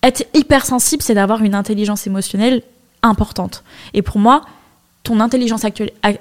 être 0.02 0.26
hypersensible, 0.34 1.02
c'est 1.02 1.14
d'avoir 1.14 1.42
une 1.42 1.54
intelligence 1.54 2.06
émotionnelle 2.06 2.62
importante. 3.02 3.64
Et 3.94 4.02
pour 4.02 4.18
moi, 4.18 4.42
ton 5.02 5.20
intelligence 5.20 5.62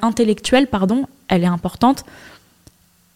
intellectuelle, 0.02 0.68
pardon, 0.68 1.08
elle 1.28 1.44
est 1.44 1.48
importante. 1.48 2.06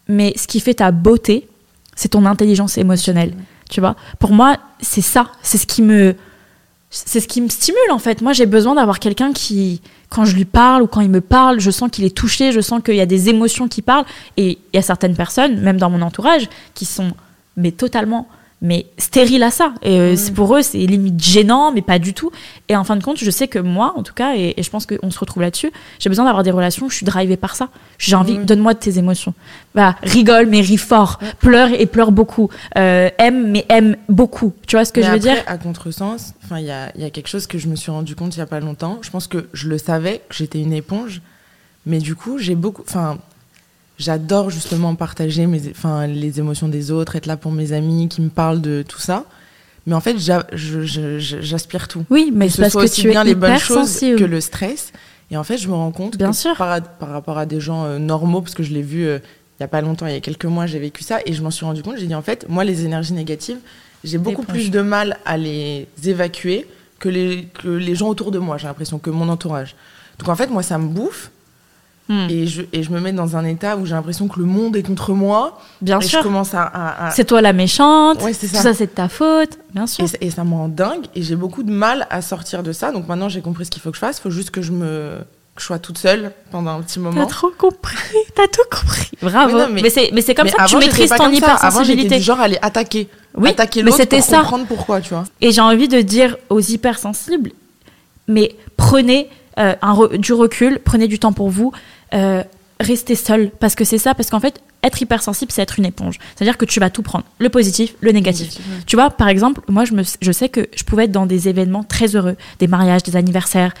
Mais 0.08 0.32
ce 0.36 0.46
qui 0.46 0.60
fait 0.60 0.74
ta 0.74 0.90
beauté, 0.90 1.48
c'est 1.94 2.08
ton 2.08 2.26
intelligence 2.26 2.78
émotionnelle. 2.78 3.34
Tu 3.70 3.80
vois 3.80 3.96
Pour 4.18 4.32
moi, 4.32 4.58
c'est 4.80 5.02
ça. 5.02 5.32
C'est 5.42 5.58
ce 5.58 5.66
qui 5.66 5.82
me. 5.82 6.14
C'est 6.90 7.20
ce 7.20 7.26
qui 7.26 7.40
me 7.40 7.48
stimule 7.48 7.90
en 7.90 7.98
fait. 7.98 8.20
Moi, 8.20 8.34
j'ai 8.34 8.44
besoin 8.44 8.74
d'avoir 8.74 8.98
quelqu'un 8.98 9.32
qui, 9.32 9.80
quand 10.10 10.26
je 10.26 10.36
lui 10.36 10.44
parle 10.44 10.82
ou 10.82 10.86
quand 10.86 11.00
il 11.00 11.08
me 11.08 11.22
parle, 11.22 11.58
je 11.58 11.70
sens 11.70 11.90
qu'il 11.90 12.04
est 12.04 12.14
touché, 12.14 12.52
je 12.52 12.60
sens 12.60 12.82
qu'il 12.84 12.96
y 12.96 13.00
a 13.00 13.06
des 13.06 13.30
émotions 13.30 13.66
qui 13.66 13.80
parlent. 13.80 14.04
Et 14.36 14.58
il 14.72 14.76
y 14.76 14.78
a 14.78 14.82
certaines 14.82 15.16
personnes, 15.16 15.58
même 15.60 15.78
dans 15.78 15.88
mon 15.88 16.02
entourage, 16.02 16.50
qui 16.74 16.84
sont 16.84 17.12
mais 17.56 17.72
totalement 17.72 18.28
mais 18.64 18.86
stériles 18.96 19.42
à 19.42 19.50
ça. 19.50 19.74
Et 19.82 19.98
euh, 19.98 20.16
c'est- 20.16 20.30
pour 20.32 20.56
eux, 20.56 20.62
c'est 20.62 20.78
limite 20.78 21.22
gênant, 21.22 21.72
mais 21.72 21.82
pas 21.82 21.98
du 21.98 22.14
tout. 22.14 22.30
Et 22.68 22.76
en 22.76 22.84
fin 22.84 22.94
de 22.96 23.02
compte, 23.02 23.18
je 23.18 23.30
sais 23.30 23.48
que 23.48 23.58
moi, 23.58 23.92
en 23.96 24.02
tout 24.04 24.14
cas, 24.14 24.34
et, 24.36 24.54
et 24.56 24.62
je 24.62 24.70
pense 24.70 24.86
qu'on 24.86 25.10
se 25.10 25.18
retrouve 25.18 25.42
là-dessus, 25.42 25.72
j'ai 25.98 26.08
besoin 26.08 26.24
d'avoir 26.24 26.44
des 26.44 26.52
relations, 26.52 26.88
je 26.88 26.94
suis 26.94 27.04
drivée 27.04 27.36
par 27.36 27.56
ça. 27.56 27.68
J'ai 27.98 28.14
envie, 28.14 28.38
Mhm. 28.38 28.44
donne-moi 28.46 28.74
de 28.74 28.78
tes 28.78 28.98
émotions. 28.98 29.34
Bah, 29.74 29.96
rigole, 30.04 30.46
mais 30.46 30.60
ris 30.60 30.76
fort. 30.78 31.18
Pleure 31.40 31.70
et 31.78 31.86
pleure 31.86 32.12
beaucoup. 32.12 32.48
Euh, 32.78 33.10
aime, 33.18 33.50
mais 33.50 33.66
aime 33.68 33.96
beaucoup. 34.08 34.52
Tu 34.68 34.76
vois 34.76 34.84
ce 34.84 34.92
que 34.92 35.00
Mais 35.00 35.06
je 35.06 35.10
veux 35.10 35.16
après, 35.18 35.34
dire 35.34 35.42
À 35.48 35.58
contresens, 35.58 36.34
il 36.52 36.60
y 36.64 36.70
a, 36.70 36.92
y 36.96 37.04
a 37.04 37.10
quelque 37.10 37.28
chose 37.28 37.46
que 37.48 37.58
je 37.58 37.66
me 37.66 37.74
suis 37.74 37.90
rendu 37.90 38.14
compte 38.14 38.36
il 38.36 38.38
y 38.38 38.42
a 38.42 38.46
pas 38.46 38.60
longtemps. 38.60 38.98
Je 39.02 39.10
pense 39.10 39.26
que 39.26 39.48
je 39.52 39.68
le 39.68 39.76
savais, 39.78 40.20
que 40.28 40.34
j'étais 40.36 40.60
une 40.60 40.72
éponge, 40.72 41.20
mais 41.84 41.98
du 41.98 42.14
coup, 42.14 42.38
j'ai 42.38 42.54
beaucoup. 42.54 42.82
Enfin, 42.86 43.18
j'adore 44.02 44.50
justement 44.50 44.94
partager 44.94 45.46
mes, 45.46 45.70
enfin, 45.70 46.06
les 46.06 46.38
émotions 46.40 46.68
des 46.68 46.90
autres, 46.90 47.16
être 47.16 47.26
là 47.26 47.36
pour 47.36 47.52
mes 47.52 47.72
amis 47.72 48.08
qui 48.08 48.20
me 48.20 48.28
parlent 48.28 48.60
de 48.60 48.84
tout 48.86 48.98
ça. 49.00 49.24
Mais 49.86 49.94
en 49.94 50.00
fait, 50.00 50.16
j'aspire 50.18 51.88
tout. 51.88 52.04
Oui, 52.10 52.32
mais 52.32 52.48
c'est 52.48 52.56
ce 52.56 52.60
parce 52.62 52.72
soit 52.72 52.82
que 52.82 52.86
aussi 52.86 53.00
tu 53.02 53.08
es 53.08 53.10
bien 53.10 53.24
les 53.24 53.34
bonnes 53.34 53.58
choses 53.58 53.88
sensible. 53.88 54.18
que 54.18 54.24
le 54.24 54.40
stress. 54.40 54.92
Et 55.30 55.36
en 55.36 55.44
fait, 55.44 55.56
je 55.56 55.66
me 55.68 55.74
rends 55.74 55.90
compte 55.92 56.16
Bien 56.16 56.30
que 56.30 56.36
sûr. 56.36 56.56
Par, 56.56 56.80
par 56.82 57.08
rapport 57.08 57.38
à 57.38 57.46
des 57.46 57.58
gens 57.60 57.84
euh, 57.84 57.98
normaux, 57.98 58.42
parce 58.42 58.54
que 58.54 58.62
je 58.62 58.72
l'ai 58.72 58.82
vu 58.82 59.06
euh, 59.06 59.18
il 59.58 59.62
y 59.62 59.64
a 59.64 59.68
pas 59.68 59.80
longtemps, 59.80 60.06
il 60.06 60.12
y 60.12 60.16
a 60.16 60.20
quelques 60.20 60.44
mois, 60.44 60.66
j'ai 60.66 60.78
vécu 60.78 61.02
ça 61.02 61.20
et 61.24 61.32
je 61.32 61.42
m'en 61.42 61.50
suis 61.50 61.64
rendu 61.64 61.82
compte. 61.82 61.96
J'ai 61.98 62.06
dit 62.06 62.14
en 62.14 62.22
fait, 62.22 62.46
moi, 62.48 62.64
les 62.64 62.84
énergies 62.84 63.12
négatives, 63.12 63.58
j'ai 64.04 64.18
beaucoup 64.18 64.42
plus 64.42 64.70
de 64.70 64.80
mal 64.80 65.18
à 65.24 65.36
les 65.36 65.86
évacuer 66.04 66.66
que 66.98 67.08
les, 67.08 67.48
que 67.54 67.68
les 67.68 67.94
gens 67.94 68.08
autour 68.08 68.30
de 68.30 68.38
moi. 68.38 68.58
J'ai 68.58 68.66
l'impression 68.66 68.98
que 68.98 69.10
mon 69.10 69.28
entourage. 69.28 69.74
Donc 70.18 70.28
en 70.28 70.36
fait, 70.36 70.48
moi, 70.48 70.62
ça 70.62 70.78
me 70.78 70.88
bouffe 70.88 71.30
Hmm. 72.08 72.26
et, 72.28 72.46
je, 72.48 72.62
et 72.72 72.82
je 72.82 72.90
me 72.90 72.98
mets 73.00 73.12
dans 73.12 73.36
un 73.36 73.44
état 73.44 73.76
où 73.76 73.86
j'ai 73.86 73.94
l'impression 73.94 74.26
que 74.26 74.38
le 74.40 74.44
monde 74.44 74.74
est 74.76 74.82
contre 74.82 75.12
moi. 75.12 75.60
Bien 75.80 76.00
et 76.00 76.04
sûr. 76.04 76.18
je 76.18 76.24
commence 76.24 76.52
à. 76.52 76.62
à- 76.62 77.06
à- 77.06 77.10
C'est 77.12 77.24
toi 77.24 77.40
la 77.40 77.52
méchante. 77.52 78.20
Ouais, 78.22 78.32
c'est 78.32 78.48
Tout 78.48 78.56
ça. 78.56 78.62
ça, 78.62 78.74
c'est 78.74 78.86
de 78.86 78.90
ta 78.90 79.08
faute. 79.08 79.58
Bien 79.72 79.86
sûr. 79.86 80.04
Et, 80.04 80.08
ça- 80.08 80.18
et 80.20 80.30
ça 80.30 80.42
me 80.44 80.52
rend 80.52 80.68
dingue 80.68 81.04
et 81.14 81.22
j'ai 81.22 81.36
beaucoup 81.36 81.62
de 81.62 81.70
mal 81.70 82.06
à 82.10 82.20
sortir 82.20 82.62
de 82.64 82.72
ça. 82.72 82.90
Donc 82.90 83.06
maintenant, 83.06 83.28
j'ai 83.28 83.40
compris 83.40 83.66
ce 83.66 83.70
qu'il 83.70 83.80
faut 83.80 83.90
que 83.90 83.96
je 83.96 84.00
fasse. 84.00 84.18
Il 84.18 84.22
faut 84.22 84.30
juste 84.30 84.50
que 84.50 84.62
je 84.62 84.72
me 84.72 85.18
que 85.54 85.60
je 85.60 85.66
sois 85.66 85.78
toute 85.78 85.98
seule 85.98 86.32
pendant 86.50 86.70
un 86.78 86.80
petit 86.82 86.94
T'as 86.94 87.00
moment. 87.02 87.26
trop 87.26 87.50
compris, 87.56 88.16
t'as 88.34 88.46
tout 88.48 88.62
compris. 88.70 89.10
Bravo. 89.20 89.54
Mais 89.56 89.62
non, 89.66 89.68
mais 89.72 89.82
mais- 89.82 89.90
c'est 89.90 90.10
mais 90.12 90.22
c'est 90.22 90.34
comme 90.34 90.46
Mais 90.46 90.50
ça 90.50 90.64
que 90.64 90.68
tu 90.70 90.74
avant, 90.76 90.84
maîtrises 90.84 91.10
ton 91.10 91.16
ça. 91.16 91.24
Avant, 91.24 91.32
hypersensibilité. 91.32 92.16
du 92.16 92.22
genre 92.22 92.40
à 92.40 92.44
aller 92.44 92.58
attaquer. 92.62 93.08
Oui, 93.36 93.50
attaquer 93.50 93.82
l'autre 93.82 93.98
c'était 93.98 94.16
pour 94.18 94.24
ça. 94.26 94.38
comprendre 94.40 94.64
pourquoi, 94.66 95.00
tu 95.02 95.10
vois. 95.10 95.24
Et 95.40 95.52
j'ai 95.52 95.60
envie 95.60 95.88
de 95.88 96.00
dire 96.00 96.36
aux 96.48 96.60
hypersensibles, 96.60 97.52
mais 98.28 98.56
prenez 98.76 99.28
euh, 99.58 99.74
un 99.82 99.94
re- 99.94 100.16
du 100.16 100.32
recul, 100.32 100.80
prenez 100.84 101.08
du 101.08 101.18
temps 101.18 101.32
pour 101.32 101.50
vous, 101.50 101.72
euh, 102.14 102.42
restez 102.80 103.14
seul, 103.14 103.50
parce 103.60 103.74
que 103.74 103.84
c'est 103.84 103.98
ça, 103.98 104.14
parce 104.14 104.30
qu'en 104.30 104.40
fait, 104.40 104.60
être 104.82 105.00
hypersensible, 105.00 105.52
c'est 105.52 105.62
être 105.62 105.78
une 105.78 105.84
éponge. 105.84 106.18
C'est-à-dire 106.34 106.58
que 106.58 106.64
tu 106.64 106.80
vas 106.80 106.90
tout 106.90 107.02
prendre, 107.02 107.24
le 107.38 107.48
positif, 107.48 107.94
le 108.00 108.10
négatif. 108.10 108.58
Tu 108.86 108.96
vois, 108.96 109.10
par 109.10 109.28
exemple, 109.28 109.60
moi, 109.68 109.84
je, 109.84 109.92
me, 109.92 110.02
je 110.20 110.32
sais 110.32 110.48
que 110.48 110.66
je 110.74 110.82
pouvais 110.82 111.04
être 111.04 111.12
dans 111.12 111.26
des 111.26 111.48
événements 111.48 111.84
très 111.84 112.16
heureux, 112.16 112.36
des 112.58 112.66
mariages, 112.66 113.04
des 113.04 113.14
anniversaires, 113.14 113.74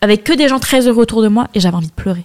avec 0.00 0.22
que 0.22 0.32
des 0.32 0.46
gens 0.48 0.60
très 0.60 0.86
heureux 0.86 1.02
autour 1.02 1.22
de 1.22 1.28
moi, 1.28 1.48
et 1.54 1.60
j'avais 1.60 1.76
envie 1.76 1.88
de 1.88 1.92
pleurer. 1.92 2.24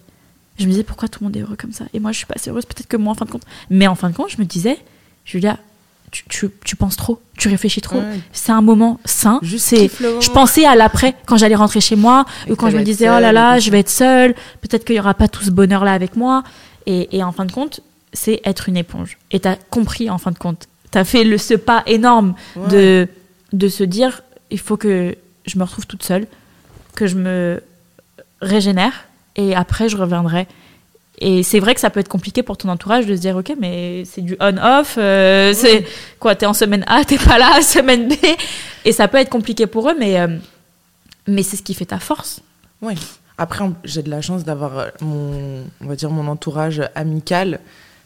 Je 0.60 0.66
me 0.66 0.70
disais, 0.70 0.84
pourquoi 0.84 1.08
tout 1.08 1.22
le 1.22 1.26
monde 1.26 1.38
est 1.38 1.42
heureux 1.42 1.56
comme 1.60 1.72
ça? 1.72 1.86
Et 1.96 2.00
moi, 2.00 2.12
je 2.12 2.18
suis 2.18 2.28
pas 2.28 2.36
assez 2.36 2.52
heureuse, 2.52 2.66
peut-être 2.66 2.88
que 2.88 2.98
moi, 2.98 3.14
en 3.14 3.16
fin 3.16 3.26
de 3.26 3.32
compte. 3.32 3.42
Mais 3.72 3.88
en 3.88 3.96
fin 3.96 4.12
de 4.12 4.16
compte, 4.16 4.30
je 4.30 4.38
me 4.38 4.46
disais, 4.46 4.78
Julia, 5.26 5.58
tu, 6.14 6.24
tu, 6.30 6.50
tu 6.64 6.76
penses 6.76 6.96
trop, 6.96 7.20
tu 7.38 7.50
réfléchis 7.50 7.82
trop. 7.82 8.02
C'est 8.32 8.52
un 8.52 8.62
moment 8.62 9.00
sain. 9.04 9.40
Juste 9.42 9.66
c'est 9.66 9.90
je 10.00 10.30
pensais 10.30 10.64
à 10.66 10.76
l'après, 10.76 11.16
quand 11.26 11.36
j'allais 11.38 11.56
rentrer 11.56 11.82
chez 11.82 11.96
moi, 11.96 12.26
ou 12.50 12.56
quand 12.56 12.70
je 12.70 12.78
me 12.78 12.84
disais, 12.84 13.10
oh 13.10 13.20
là 13.20 13.32
là, 13.32 13.58
je 13.60 13.70
vais 13.72 13.80
être 13.80 13.90
seule, 13.90 14.34
peut-être 14.62 14.86
qu'il 14.86 14.96
n'y 14.96 15.00
aura 15.00 15.16
pas 15.16 15.28
tout 15.28 15.44
ce 15.44 15.50
bonheur-là 15.52 15.92
avec 15.92 16.16
moi. 16.16 16.44
Et, 16.86 17.18
et 17.18 17.24
en 17.24 17.32
fin 17.32 17.46
de 17.46 17.52
compte, 17.52 17.80
c'est 18.14 18.42
être 18.46 18.70
une 18.70 18.78
éponge. 18.78 19.18
Et 19.32 19.40
tu 19.40 19.48
as 19.48 19.56
compris, 19.72 20.10
en 20.12 20.18
fin 20.20 20.32
de 20.32 20.38
compte. 20.38 20.68
Tu 20.92 20.98
as 21.00 21.04
fait 21.04 21.24
le, 21.24 21.38
ce 21.40 21.56
pas 21.56 21.82
énorme 21.88 22.36
Ouais. 22.56 22.68
de, 22.70 23.08
de 23.54 23.68
se 23.68 23.84
dire, 23.84 24.22
il 24.52 24.60
faut 24.60 24.78
que 24.78 25.16
je 25.48 25.58
me 25.58 25.64
retrouve 25.64 25.88
toute 25.88 26.04
seule, 26.04 26.28
que 26.96 27.08
je 27.08 27.16
me 27.16 27.64
régénère, 28.42 29.06
et 29.36 29.56
après, 29.56 29.90
je 29.90 29.98
reviendrai. 29.98 30.48
Et 31.26 31.42
c'est 31.42 31.60
vrai 31.62 31.74
que 31.74 31.80
ça 31.80 31.90
peut 31.90 32.02
être 32.02 32.10
compliqué 32.10 32.44
pour 32.44 32.58
ton 32.58 32.68
entourage 32.68 33.06
de 33.06 33.16
se 33.16 33.22
dire, 33.22 33.38
ok, 33.38 33.54
mais 33.58 34.04
c'est 34.06 34.20
du 34.22 34.36
on-off, 34.42 34.96
euh, 34.98 35.54
c'est 35.54 35.86
quoi, 36.20 36.36
t'es 36.36 36.46
en 36.46 36.54
semaine 36.54 36.84
A, 36.88 37.06
t'es 37.06 37.18
pas 37.18 37.38
là, 37.38 37.62
semaine 37.64 38.10
B, 38.10 38.14
et 38.84 38.92
ça 38.92 39.08
peut 39.08 39.18
être 39.18 39.30
compliqué 39.30 39.66
pour 39.66 39.90
eux, 39.90 39.96
mais, 39.98 40.20
euh, 40.20 40.28
mais 41.28 41.42
c'est 41.42 41.56
ce 41.56 41.62
qui 41.64 41.74
fait 41.76 41.86
ta 41.86 42.00
force. 42.00 42.42
Ouais. 42.82 42.96
Après, 43.38 43.64
j'ai 43.86 44.04
de 44.04 44.10
la 44.10 44.22
chance 44.22 44.44
d'avoir 44.44 44.78
euh, 44.78 44.88
mon, 45.02 45.64
on 45.82 45.86
va 45.88 45.96
dire, 45.96 46.10
mon 46.10 46.28
entourage 46.28 46.82
amical. 46.94 47.62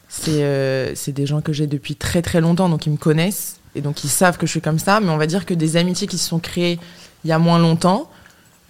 C'est 0.10 0.44
euh, 0.44 0.94
des 1.08 1.26
gens 1.26 1.42
que 1.42 1.52
j'ai 1.54 1.66
depuis 1.68 1.96
très 1.96 2.22
très 2.22 2.40
longtemps, 2.40 2.70
donc 2.70 2.86
ils 2.86 2.92
me 2.92 2.98
connaissent 2.98 3.60
et 3.76 3.82
donc 3.82 4.04
ils 4.04 4.10
savent 4.10 4.38
que 4.38 4.46
je 4.46 4.52
suis 4.52 4.62
comme 4.62 4.80
ça. 4.80 5.00
Mais 5.02 5.10
on 5.10 5.18
va 5.18 5.26
dire 5.28 5.46
que 5.46 5.54
des 5.54 5.76
amitiés 5.76 6.08
qui 6.08 6.18
se 6.18 6.30
sont 6.30 6.40
créées 6.40 6.80
il 7.26 7.30
y 7.30 7.34
a 7.34 7.40
moins 7.40 7.60
longtemps, 7.60 8.10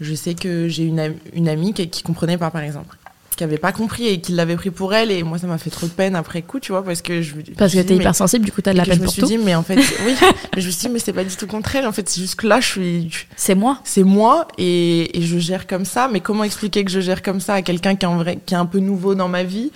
je 0.02 0.16
sais 0.16 0.34
que 0.34 0.68
j'ai 0.68 0.84
une, 0.84 1.00
am- 1.00 1.16
une 1.34 1.48
amie 1.50 1.74
qui, 1.74 1.90
qui 1.90 2.02
comprenait 2.02 2.38
pas, 2.40 2.50
par 2.50 2.62
exemple, 2.64 2.98
qui 3.38 3.44
avait 3.46 3.58
pas 3.58 3.72
compris 3.72 4.08
et 4.08 4.20
qui 4.20 4.34
l'avait 4.34 4.58
pris 4.58 4.70
pour 4.72 4.94
elle. 4.94 5.12
Et 5.12 5.24
moi, 5.24 5.38
ça 5.38 5.48
m'a 5.48 5.58
fait 5.58 5.70
trop 5.70 5.88
de 5.88 5.92
peine 5.94 6.16
après 6.18 6.42
coup, 6.42 6.60
tu 6.60 6.74
vois, 6.74 6.84
parce 6.84 7.02
que 7.02 7.22
je 7.22 7.34
Parce 7.58 7.72
je 7.72 7.78
que 7.78 7.82
t'es 7.84 7.88
dis, 7.88 7.94
mais- 7.94 8.00
hypersensible, 8.04 8.44
du 8.44 8.52
coup 8.52 8.62
t'as 8.62 8.74
de 8.74 8.78
la 8.78 8.84
peine 8.84 8.96
je 8.96 9.00
me 9.00 9.06
pour 9.06 9.14
suis 9.14 9.22
tout. 9.22 9.28
dit, 9.30 9.38
mais 9.38 9.56
en 9.56 9.64
fait, 9.64 9.76
oui, 10.06 10.16
mais 10.56 10.62
je 10.62 10.68
me 10.68 10.72
suis 10.72 10.88
dit, 10.88 10.90
mais 10.94 11.00
c'est 11.00 11.14
pas 11.14 11.24
du 11.24 11.34
tout 11.36 11.48
contre 11.48 11.74
elle. 11.78 11.88
En 11.88 11.94
fait, 11.94 12.10
c'est 12.10 12.20
juste 12.20 12.36
que 12.36 12.48
là, 12.48 12.60
je 12.60 12.68
suis, 12.68 13.10
C'est 13.38 13.56
moi. 13.56 13.80
c'est 13.86 14.04
moi 14.04 14.48
et, 14.58 15.18
et 15.18 15.22
je 15.22 15.38
gère 15.40 15.68
comme 15.68 15.86
ça. 15.86 16.10
Mais 16.12 16.20
comment 16.20 16.44
expliquer 16.44 16.84
que 16.84 16.92
je 16.92 17.00
gère 17.00 17.22
comme 17.22 17.40
ça 17.40 17.54
à 17.54 17.62
quelqu'un 17.62 17.96
qui 17.96 18.06
est, 18.06 18.10
en 18.10 18.18
vrai, 18.18 18.40
qui 18.46 18.54
est 18.54 18.58
un 18.58 18.66
peu 18.66 18.80
nouveau 18.80 19.16
dans 19.16 19.30
ma 19.30 19.44
vie? 19.44 19.72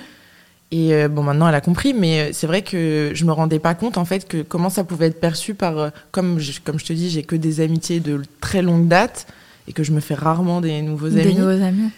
Et 0.74 0.94
euh, 0.94 1.10
bon, 1.10 1.22
maintenant, 1.22 1.50
elle 1.50 1.56
a 1.56 1.60
compris, 1.62 1.94
mais 1.94 2.20
euh, 2.22 2.30
c'est 2.32 2.48
vrai 2.48 2.62
que 2.62 3.12
je 3.14 3.26
me 3.26 3.34
rendais 3.34 3.60
pas 3.60 3.76
compte 3.76 3.98
en 3.98 4.06
fait 4.06 4.26
que 4.26 4.42
comment 4.42 4.70
ça 4.70 4.86
pouvait 4.86 5.08
être 5.08 5.20
perçu 5.20 5.54
par, 5.54 5.78
euh, 5.78 5.90
comme 6.12 6.40
je, 6.40 6.62
comme 6.64 6.80
je 6.80 6.86
te 6.86 6.94
dis, 6.94 7.10
j'ai 7.10 7.24
que 7.24 7.36
des 7.36 7.60
amitiés 7.60 8.00
de 8.00 8.22
très 8.40 8.62
longue 8.62 8.88
date 8.88 9.28
et 9.68 9.74
que 9.74 9.84
je 9.84 9.92
me 9.92 10.00
fais 10.00 10.14
rarement 10.16 10.62
des 10.62 10.82
nouveaux 10.82 11.10
Des 11.10 11.20
amis. 11.24 11.36
nouveaux 11.36 11.62
amis. 11.62 11.90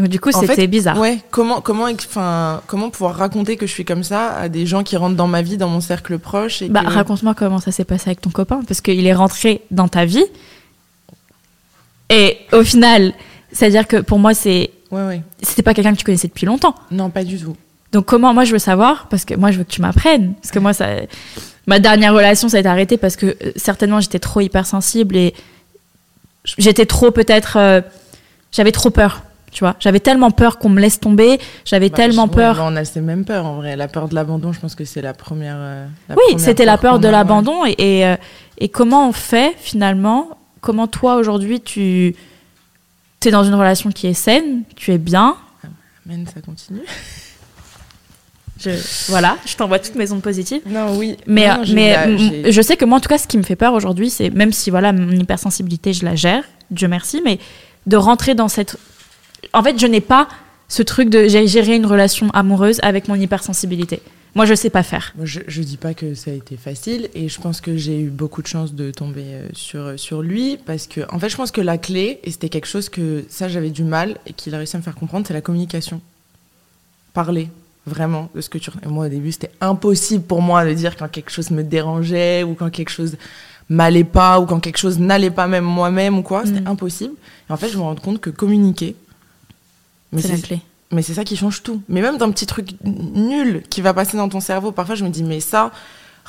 Donc 0.00 0.08
du 0.08 0.18
coup 0.18 0.30
c'était 0.32 0.66
bizarre. 0.66 0.98
Ouais, 0.98 1.18
comment, 1.30 1.60
comment, 1.60 1.84
enfin, 1.84 2.62
comment 2.66 2.90
pouvoir 2.90 3.16
raconter 3.16 3.56
que 3.56 3.66
je 3.66 3.72
suis 3.72 3.84
comme 3.84 4.02
ça 4.02 4.30
à 4.36 4.48
des 4.48 4.64
gens 4.66 4.82
qui 4.82 4.96
rentrent 4.96 5.16
dans 5.16 5.26
ma 5.28 5.42
vie, 5.42 5.56
dans 5.58 5.68
mon 5.68 5.80
cercle 5.80 6.18
proche 6.18 6.62
et 6.62 6.68
Bah, 6.68 6.82
que- 6.84 6.90
raconte-moi 6.90 7.34
comment 7.34 7.60
ça 7.60 7.70
s'est 7.70 7.84
passé 7.84 8.08
avec 8.10 8.20
ton 8.20 8.30
copain, 8.30 8.62
parce 8.66 8.80
qu'il 8.80 9.06
est 9.06 9.12
rentré 9.14 9.62
dans 9.70 9.88
ta 9.88 10.04
vie. 10.06 10.24
Et 12.08 12.38
au 12.52 12.64
final, 12.64 13.12
c'est-à-dire 13.52 13.86
que 13.86 13.98
pour 13.98 14.18
moi, 14.18 14.34
c'est 14.34 14.70
Ouais, 14.90 15.06
ouais. 15.06 15.22
c'était 15.42 15.62
pas 15.62 15.74
quelqu'un 15.74 15.92
que 15.92 15.98
tu 15.98 16.04
connaissais 16.04 16.28
depuis 16.28 16.46
longtemps. 16.46 16.74
Non, 16.90 17.10
pas 17.10 17.22
du 17.24 17.38
tout. 17.38 17.56
Donc 17.92 18.06
comment, 18.06 18.32
moi 18.34 18.44
je 18.44 18.52
veux 18.52 18.58
savoir, 18.58 19.06
parce 19.08 19.24
que 19.24 19.34
moi 19.34 19.50
je 19.50 19.58
veux 19.58 19.64
que 19.64 19.70
tu 19.70 19.80
m'apprennes, 19.80 20.34
parce 20.34 20.50
que 20.52 20.58
moi 20.60 20.72
ça, 20.72 20.86
ma 21.66 21.78
dernière 21.80 22.14
relation 22.14 22.48
ça 22.48 22.56
a 22.56 22.60
été 22.60 22.68
arrêté 22.68 22.96
parce 22.96 23.16
que 23.16 23.26
euh, 23.26 23.52
certainement 23.56 24.00
j'étais 24.00 24.20
trop 24.20 24.40
hypersensible 24.40 25.16
et 25.16 25.34
j'étais 26.56 26.86
trop 26.86 27.10
peut-être, 27.10 27.56
euh, 27.56 27.80
j'avais 28.52 28.70
trop 28.72 28.90
peur, 28.90 29.22
tu 29.50 29.64
vois, 29.64 29.74
j'avais 29.80 30.00
tellement 30.00 30.30
peur 30.30 30.58
qu'on 30.58 30.68
me 30.68 30.80
laisse 30.80 31.00
tomber, 31.00 31.40
j'avais 31.64 31.88
Bah, 31.90 31.96
tellement 31.96 32.26
je- 32.26 32.32
peur. 32.36 32.58
on 32.62 32.76
a 32.76 32.84
ces 32.84 33.00
mêmes 33.00 33.24
peurs 33.24 33.46
en 33.46 33.56
vrai. 33.56 33.74
La 33.76 33.88
peur 33.88 34.08
de 34.08 34.14
l'abandon, 34.14 34.52
je 34.52 34.60
pense 34.60 34.74
que 34.74 34.84
c'est 34.84 35.02
la 35.02 35.12
première. 35.14 35.56
euh, 35.58 35.86
la 36.08 36.14
oui, 36.16 36.38
c'était 36.38 36.64
la 36.64 36.78
peur 36.78 36.98
de 37.00 37.06
ouais. 37.06 37.12
l'abandon 37.12 37.66
et, 37.66 37.74
et, 37.78 38.06
euh, 38.06 38.16
et 38.58 38.68
comment 38.68 39.08
on 39.08 39.12
fait 39.12 39.54
finalement, 39.58 40.28
comment 40.60 40.86
toi 40.86 41.16
aujourd'hui 41.16 41.60
tu 41.60 42.14
es 43.24 43.30
dans 43.30 43.44
une 43.44 43.54
relation 43.54 43.90
qui 43.90 44.06
est 44.06 44.14
saine, 44.14 44.62
tu 44.76 44.92
es 44.92 44.98
bien, 44.98 45.36
Amen, 46.06 46.24
ça 46.32 46.40
continue. 46.40 46.80
je, 48.58 48.70
voilà, 49.08 49.36
je 49.46 49.56
t'envoie 49.56 49.78
toutes 49.78 49.94
mes 49.94 50.10
ondes 50.12 50.22
positives. 50.22 50.60
Non, 50.66 50.96
oui. 50.96 51.16
Mais, 51.26 51.48
Non, 51.48 51.62
mais 51.72 51.88
m- 51.90 52.18
j'ai- 52.18 52.52
je 52.52 52.62
sais 52.62 52.76
que 52.76 52.84
moi, 52.84 52.98
en 52.98 53.00
tout 53.00 53.08
cas, 53.08 53.18
ce 53.18 53.26
qui 53.26 53.38
me 53.38 53.42
fait 53.42 53.56
peur 53.56 53.72
aujourd'hui, 53.74 54.10
c'est 54.10 54.30
même 54.30 54.52
si 54.52 54.70
voilà, 54.70 54.92
mon 54.92 55.10
hypersensibilité, 55.12 55.92
je 55.92 56.04
la 56.04 56.14
gère, 56.14 56.44
Dieu 56.70 56.86
merci, 56.88 57.22
mais 57.24 57.38
de 57.86 57.96
rentrer 57.96 58.34
dans 58.34 58.48
cette. 58.48 58.76
En 59.52 59.62
fait, 59.62 59.78
je 59.78 59.86
n'ai 59.86 60.00
pas 60.00 60.28
ce 60.68 60.82
truc 60.82 61.08
de 61.10 61.26
j'ai 61.28 61.46
géré 61.46 61.74
une 61.76 61.86
relation 61.86 62.30
amoureuse 62.30 62.78
avec 62.82 63.08
mon 63.08 63.14
hypersensibilité. 63.16 64.00
Moi, 64.36 64.44
je 64.44 64.54
sais 64.54 64.70
pas 64.70 64.84
faire. 64.84 65.12
Je, 65.20 65.40
je 65.48 65.62
dis 65.62 65.76
pas 65.76 65.92
que 65.92 66.14
ça 66.14 66.30
a 66.30 66.34
été 66.34 66.56
facile 66.56 67.08
et 67.14 67.28
je 67.28 67.40
pense 67.40 67.60
que 67.60 67.76
j'ai 67.76 67.98
eu 68.00 68.10
beaucoup 68.10 68.42
de 68.42 68.46
chance 68.46 68.72
de 68.74 68.92
tomber 68.92 69.24
euh, 69.24 69.48
sur, 69.54 69.98
sur 69.98 70.22
lui 70.22 70.56
parce 70.64 70.86
que, 70.86 71.00
en 71.12 71.18
fait, 71.18 71.28
je 71.28 71.36
pense 71.36 71.50
que 71.50 71.60
la 71.60 71.78
clé, 71.78 72.20
et 72.22 72.30
c'était 72.30 72.48
quelque 72.48 72.68
chose 72.68 72.88
que 72.88 73.24
ça 73.28 73.48
j'avais 73.48 73.70
du 73.70 73.82
mal 73.82 74.18
et 74.26 74.32
qu'il 74.32 74.54
a 74.54 74.58
réussi 74.58 74.76
à 74.76 74.78
me 74.78 74.84
faire 74.84 74.94
comprendre, 74.94 75.26
c'est 75.26 75.34
la 75.34 75.40
communication. 75.40 76.00
Parler 77.12 77.48
vraiment 77.86 78.30
de 78.36 78.40
ce 78.40 78.48
que 78.48 78.58
tu. 78.58 78.70
et 78.84 78.88
Moi, 78.88 79.06
au 79.06 79.08
début, 79.08 79.32
c'était 79.32 79.50
impossible 79.60 80.22
pour 80.22 80.42
moi 80.42 80.64
de 80.64 80.72
dire 80.74 80.96
quand 80.96 81.08
quelque 81.10 81.30
chose 81.32 81.50
me 81.50 81.64
dérangeait 81.64 82.44
ou 82.44 82.54
quand 82.54 82.70
quelque 82.70 82.90
chose 82.90 83.16
m'allait 83.68 84.04
pas 84.04 84.38
ou 84.38 84.46
quand 84.46 84.60
quelque 84.60 84.78
chose 84.78 85.00
n'allait 85.00 85.30
pas 85.32 85.48
même 85.48 85.64
moi-même 85.64 86.18
ou 86.18 86.22
quoi. 86.22 86.46
C'était 86.46 86.60
Mm. 86.60 86.68
impossible. 86.68 87.14
Et 87.48 87.52
en 87.52 87.56
fait, 87.56 87.68
je 87.68 87.76
me 87.76 87.82
rends 87.82 87.96
compte 87.96 88.20
que 88.20 88.30
communiquer. 88.30 88.94
Mais 90.12 90.22
C'est 90.22 90.28
la 90.32 90.38
clé. 90.38 90.60
mais 90.92 91.02
c'est 91.02 91.14
ça 91.14 91.24
qui 91.24 91.36
change 91.36 91.62
tout. 91.62 91.82
Mais 91.88 92.00
même 92.02 92.18
d'un 92.18 92.30
petit 92.30 92.46
truc 92.46 92.70
nul 92.84 93.62
qui 93.70 93.80
va 93.80 93.94
passer 93.94 94.16
dans 94.16 94.28
ton 94.28 94.40
cerveau, 94.40 94.72
parfois 94.72 94.94
je 94.94 95.04
me 95.04 95.10
dis, 95.10 95.22
mais 95.22 95.40
ça, 95.40 95.70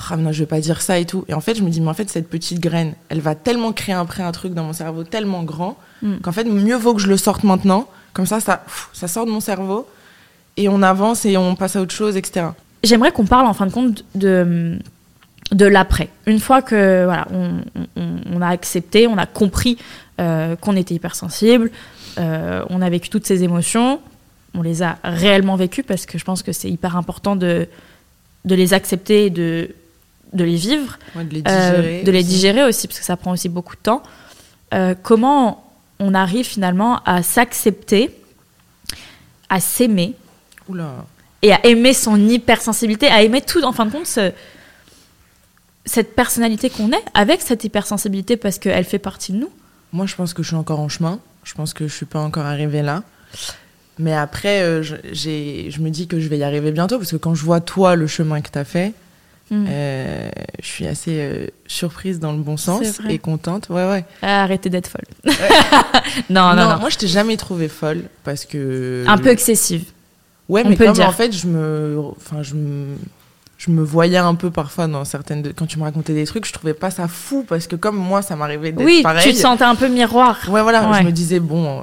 ah 0.10 0.18
non, 0.18 0.32
je 0.32 0.40
vais 0.40 0.46
pas 0.48 0.60
dire 0.60 0.82
ça 0.82 0.98
et 1.00 1.06
tout. 1.06 1.26
Et 1.28 1.34
en 1.34 1.42
fait, 1.42 1.56
je 1.56 1.64
me 1.64 1.70
dis, 1.70 1.82
mais 1.82 1.90
en 1.90 1.94
fait, 1.94 2.10
cette 2.10 2.30
petite 2.30 2.60
graine, 2.60 2.94
elle 3.10 3.20
va 3.22 3.36
tellement 3.36 3.72
créer 3.74 3.96
après 3.96 4.24
un 4.24 4.32
truc 4.32 4.54
dans 4.54 4.64
mon 4.64 4.74
cerveau 4.74 5.04
tellement 5.04 5.44
grand 5.44 5.78
Mm. 6.04 6.16
qu'en 6.24 6.32
fait, 6.32 6.46
mieux 6.46 6.76
vaut 6.78 6.96
que 6.96 7.02
je 7.02 7.08
le 7.08 7.18
sorte 7.18 7.44
maintenant. 7.44 7.88
Comme 8.14 8.26
ça, 8.26 8.40
ça, 8.40 8.64
ça 8.92 9.08
sort 9.08 9.26
de 9.28 9.32
mon 9.32 9.40
cerveau 9.40 9.88
et 10.58 10.68
on 10.68 10.82
avance 10.82 11.26
et 11.26 11.38
on 11.38 11.56
passe 11.56 11.76
à 11.76 11.82
autre 11.82 11.94
chose, 11.94 12.18
etc. 12.18 12.48
J'aimerais 12.84 13.12
qu'on 13.12 13.26
parle 13.26 13.46
en 13.46 13.54
fin 13.54 13.68
de 13.68 13.72
compte 13.72 14.04
de, 14.16 14.80
de 15.52 15.66
l'après. 15.66 16.10
Une 16.26 16.40
fois 16.40 16.64
que 16.64 17.04
voilà, 17.06 17.28
on, 17.32 17.62
on- 17.96 18.18
on 18.34 18.42
a 18.42 18.48
accepté, 18.48 19.06
on 19.06 19.18
a 19.20 19.28
compris 19.28 19.78
euh, 20.20 20.56
qu'on 20.56 20.76
était 20.76 20.96
hypersensible, 20.96 21.70
euh, 22.18 22.66
on 22.70 22.82
a 22.82 22.90
vécu 22.90 23.10
toutes 23.10 23.26
ces 23.26 23.44
émotions, 23.44 24.00
on 24.54 24.62
les 24.62 24.84
a 24.84 24.98
réellement 25.04 25.56
vécues 25.56 25.84
parce 25.84 26.06
que 26.06 26.18
je 26.18 26.26
pense 26.26 26.44
que 26.44 26.52
c'est 26.52 26.70
hyper 26.70 26.98
important 26.98 27.36
de, 27.36 27.68
de 28.46 28.56
les 28.56 28.74
accepter 28.74 29.26
et 29.28 29.30
de, 29.30 29.74
de 30.34 30.44
les 30.44 30.56
vivre, 30.56 30.98
Ouais, 31.16 31.24
de 31.24 31.34
les 31.34 31.44
euh, 31.48 31.82
digérer. 31.82 32.04
de 32.04 32.12
les 32.12 32.20
aussi. 32.20 32.28
digérer 32.28 32.64
aussi 32.64 32.88
parce 32.88 33.00
que 33.00 33.06
ça 33.06 33.18
prend 33.18 33.32
aussi 33.32 33.50
beaucoup 33.50 33.76
de 33.76 33.82
temps. 33.82 34.04
Euh, 34.74 34.96
comment 35.02 35.72
on 36.00 36.14
arrive 36.14 36.46
finalement 36.46 37.02
à 37.06 37.22
s'accepter, 37.24 38.12
à 39.50 39.60
s'aimer 39.60 40.16
et 41.42 41.52
à 41.54 41.66
aimer 41.66 41.94
son 41.94 42.18
hypersensibilité, 42.30 43.08
à 43.08 43.22
aimer 43.24 43.42
tout, 43.42 43.64
en 43.64 43.72
fin 43.74 43.86
de 43.86 43.92
compte, 43.92 44.06
ce- 44.08 44.32
cette 45.86 46.16
personnalité 46.16 46.70
qu'on 46.70 46.92
est 46.92 47.04
avec 47.14 47.42
cette 47.42 47.64
hypersensibilité 47.64 48.38
parce 48.38 48.60
qu'elle 48.60 48.86
fait 48.86 49.00
partie 49.00 49.32
de 49.34 49.38
nous? 49.38 49.50
Moi, 49.94 50.06
je 50.06 50.16
pense 50.16 50.34
que 50.34 50.44
je 50.44 50.50
suis 50.50 50.56
encore 50.56 50.80
en 50.80 50.88
chemin. 50.90 51.20
Je 51.44 51.54
pense 51.54 51.74
que 51.74 51.88
je 51.88 51.94
suis 51.94 52.06
pas 52.06 52.20
encore 52.20 52.46
arrivée 52.46 52.82
là. 52.82 53.04
Mais 54.00 54.14
après, 54.14 54.62
euh, 54.62 54.82
je, 54.84 55.82
me 55.82 55.90
dis 55.90 56.08
que 56.08 56.20
je 56.20 56.28
vais 56.28 56.38
y 56.38 56.44
arriver 56.44 56.72
bientôt 56.72 56.98
parce 56.98 57.12
que 57.12 57.18
quand 57.18 57.36
je 57.36 57.44
vois 57.44 57.62
toi 57.62 57.96
le 57.96 58.08
chemin 58.08 58.42
que 58.42 58.50
tu 58.50 58.58
as 58.58 58.66
fait, 58.66 58.94
Mm. 59.52 59.66
euh, 59.68 60.30
je 60.62 60.66
suis 60.66 60.88
assez 60.88 61.20
euh, 61.20 61.48
surprise 61.68 62.20
dans 62.22 62.32
le 62.32 62.38
bon 62.38 62.56
sens 62.56 63.02
et 63.10 63.20
contente. 63.20 63.68
Ouais, 63.70 63.86
ouais. 63.86 64.06
Arrêtez 64.22 64.70
d'être 64.70 64.88
folle. 64.88 65.04
non, 66.30 66.56
non, 66.56 66.70
non. 66.70 66.80
moi, 66.80 66.90
je 66.90 66.98
t'ai 66.98 67.08
jamais 67.08 67.36
trouvée 67.36 67.68
folle 67.68 68.04
parce 68.24 68.46
que. 68.46 69.04
Un 69.08 69.18
peu 69.18 69.28
excessive. 69.28 69.84
Ouais, 70.48 70.64
on 70.66 70.70
mais 70.70 70.78
peut 70.78 70.86
comme 70.86 70.94
dire. 70.94 71.08
en 71.08 71.12
fait, 71.12 71.34
je 71.34 71.48
me, 71.48 71.98
enfin, 72.18 72.44
je 72.44 72.56
me, 72.56 72.96
je 73.64 73.70
me 73.70 73.84
voyais 73.84 74.18
un 74.18 74.34
peu 74.34 74.50
parfois 74.50 74.88
dans 74.88 75.06
certaines, 75.06 75.44
de- 75.44 75.52
quand 75.56 75.68
tu 75.68 75.78
me 75.78 75.84
racontais 75.84 76.14
des 76.16 76.26
trucs, 76.26 76.46
je 76.48 76.54
trouvais 76.54 76.74
pas 76.74 76.90
ça 76.90 77.08
fou 77.08 77.46
parce 77.48 77.68
que 77.68 77.76
comme 77.76 77.96
moi, 77.96 78.24
ça 78.24 78.36
m'arrivait 78.36 78.72
d'être 78.72 78.84
Oui, 78.84 79.02
pareil. 79.04 79.22
tu 79.24 79.34
te 79.36 79.40
sentais 79.40 79.64
un 79.66 79.76
peu 79.76 79.88
miroir. 79.88 80.40
Ouais, 80.50 80.64
voilà, 80.64 80.90
Ouais. 80.90 80.98
je 81.02 81.04
me 81.04 81.12
disais 81.12 81.40
bon, 81.40 81.80
euh, 81.80 81.82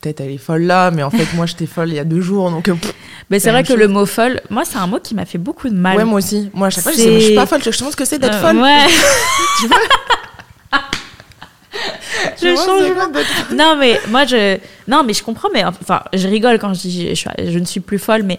peut-être 0.00 0.20
elle 0.20 0.30
est 0.30 0.38
folle 0.38 0.62
là, 0.62 0.92
mais 0.92 1.02
en 1.02 1.10
fait, 1.10 1.26
moi, 1.34 1.46
j'étais 1.46 1.66
folle 1.66 1.88
il 1.88 1.96
y 1.96 1.98
a 1.98 2.04
deux 2.04 2.20
jours, 2.20 2.52
donc. 2.52 2.68
euh, 2.68 2.74
pff. 2.74 2.94
Mais 3.30 3.40
C'est 3.40 3.50
vrai 3.50 3.62
que 3.62 3.68
chose. 3.70 3.78
le 3.78 3.88
mot 3.88 4.06
folle, 4.06 4.40
moi, 4.50 4.62
c'est 4.64 4.76
un 4.78 4.86
mot 4.86 5.00
qui 5.00 5.14
m'a 5.16 5.24
fait 5.24 5.38
beaucoup 5.38 5.68
de 5.68 5.74
mal. 5.74 5.96
Ouais, 5.96 6.04
moi 6.04 6.18
aussi. 6.18 6.50
Moi, 6.54 6.68
à 6.68 6.70
chaque 6.70 6.84
fois, 6.84 6.92
je 6.92 6.98
disais, 6.98 7.20
suis 7.20 7.34
pas 7.34 7.46
folle, 7.46 7.62
je 7.64 7.70
sais 7.72 7.90
ce 7.90 7.96
que 7.96 8.04
c'est 8.04 8.18
d'être 8.20 8.34
Euh, 8.36 8.40
folle. 8.40 8.58
Ouais. 8.58 8.86
Tu 9.60 9.66
vois 9.66 9.78
Tu 12.38 12.46
Je 12.48 12.52
vois, 12.54 12.64
change 12.64 12.82
c'est 12.82 12.92
quoi 12.94 13.06
d'être 13.08 13.26
folle 13.26 13.56
non 13.56 13.76
mais 13.78 13.98
moi 14.10 14.24
je 14.26 14.58
non 14.86 15.02
mais 15.04 15.14
je 15.14 15.22
comprends 15.22 15.48
mais 15.52 15.64
enfin 15.64 16.02
je 16.12 16.28
rigole 16.28 16.58
quand 16.58 16.74
je 16.74 16.80
dis 16.80 17.14
je 17.14 17.58
ne 17.58 17.64
suis 17.64 17.80
plus 17.80 17.98
folle 17.98 18.22
mais 18.22 18.38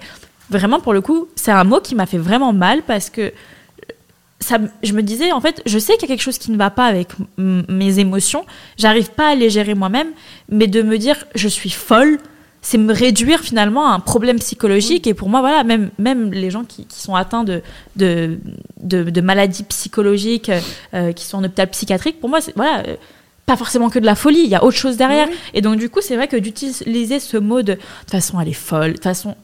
vraiment 0.50 0.80
pour 0.80 0.94
le 0.94 1.02
coup 1.02 1.28
c'est 1.36 1.52
un 1.52 1.64
mot 1.64 1.80
qui 1.80 1.96
m'a 1.96 2.06
fait 2.06 2.18
vraiment 2.18 2.54
mal 2.54 2.82
parce 2.84 3.10
que 3.10 3.32
ça 4.40 4.58
me- 4.58 4.70
je 4.84 4.94
me 4.94 5.02
disais 5.02 5.32
en 5.32 5.40
fait 5.42 5.62
je 5.66 5.80
sais 5.80 5.94
qu'il 5.94 6.04
y 6.10 6.12
a 6.12 6.16
quelque 6.16 6.22
chose 6.24 6.38
qui 6.38 6.52
ne 6.52 6.58
va 6.58 6.70
pas 6.70 6.86
avec 6.86 7.10
mes 7.38 8.00
émotions 8.00 8.46
j'arrive 8.78 9.12
pas 9.12 9.30
à 9.30 9.36
les 9.36 9.50
gérer 9.50 9.74
moi-même 9.74 10.10
mais 10.50 10.68
de 10.68 10.82
me 10.82 10.98
dire 10.98 11.26
je 11.34 11.48
suis 11.48 11.70
folle 11.70 12.18
c'est 12.62 12.78
me 12.78 12.94
réduire 12.94 13.40
finalement 13.42 13.88
à 13.90 13.94
un 13.94 14.00
problème 14.00 14.40
psychologique 14.40 15.08
et 15.08 15.14
pour 15.14 15.30
moi 15.30 15.40
voilà 15.42 15.64
même 15.64 15.92
même 15.98 16.32
les 16.34 16.50
gens 16.52 16.64
qui, 16.66 16.86
qui 16.86 17.00
sont 17.00 17.16
atteints 17.16 17.44
de 17.46 17.62
de, 17.96 18.38
de, 18.82 19.04
de 19.04 19.22
maladies 19.22 19.64
psychologiques 19.64 20.52
euh, 20.94 21.14
qui 21.14 21.26
sont 21.26 21.38
en 21.38 21.44
hôpital 21.46 21.70
psychiatrique 21.70 22.20
pour 22.20 22.30
moi 22.30 22.42
c'est 22.42 22.56
voilà 22.56 22.84
euh, 22.88 22.96
pas 23.46 23.56
forcément 23.58 23.90
que 23.90 24.00
de 24.00 24.06
la 24.06 24.16
folie 24.16 24.42
il 24.44 24.50
y 24.50 24.56
a 24.56 24.64
autre 24.64 24.78
chose 24.78 24.96
derrière 24.98 25.28
Oui. 25.30 25.36
et 25.54 25.62
donc 25.62 25.78
du 25.78 25.90
coup 25.90 26.00
c'est 26.02 26.16
vrai 26.18 26.28
que 26.28 26.38
d'utiliser 26.38 27.20
ce 27.20 27.38
mot 27.38 27.62
de 27.62 27.74
de 27.74 27.78
toute 27.78 28.12
façon 28.12 28.40
elle 28.42 28.50
est 28.50 28.54
folle 28.54 28.88
de 28.90 28.94
toute 28.94 29.04
façon 29.04 29.36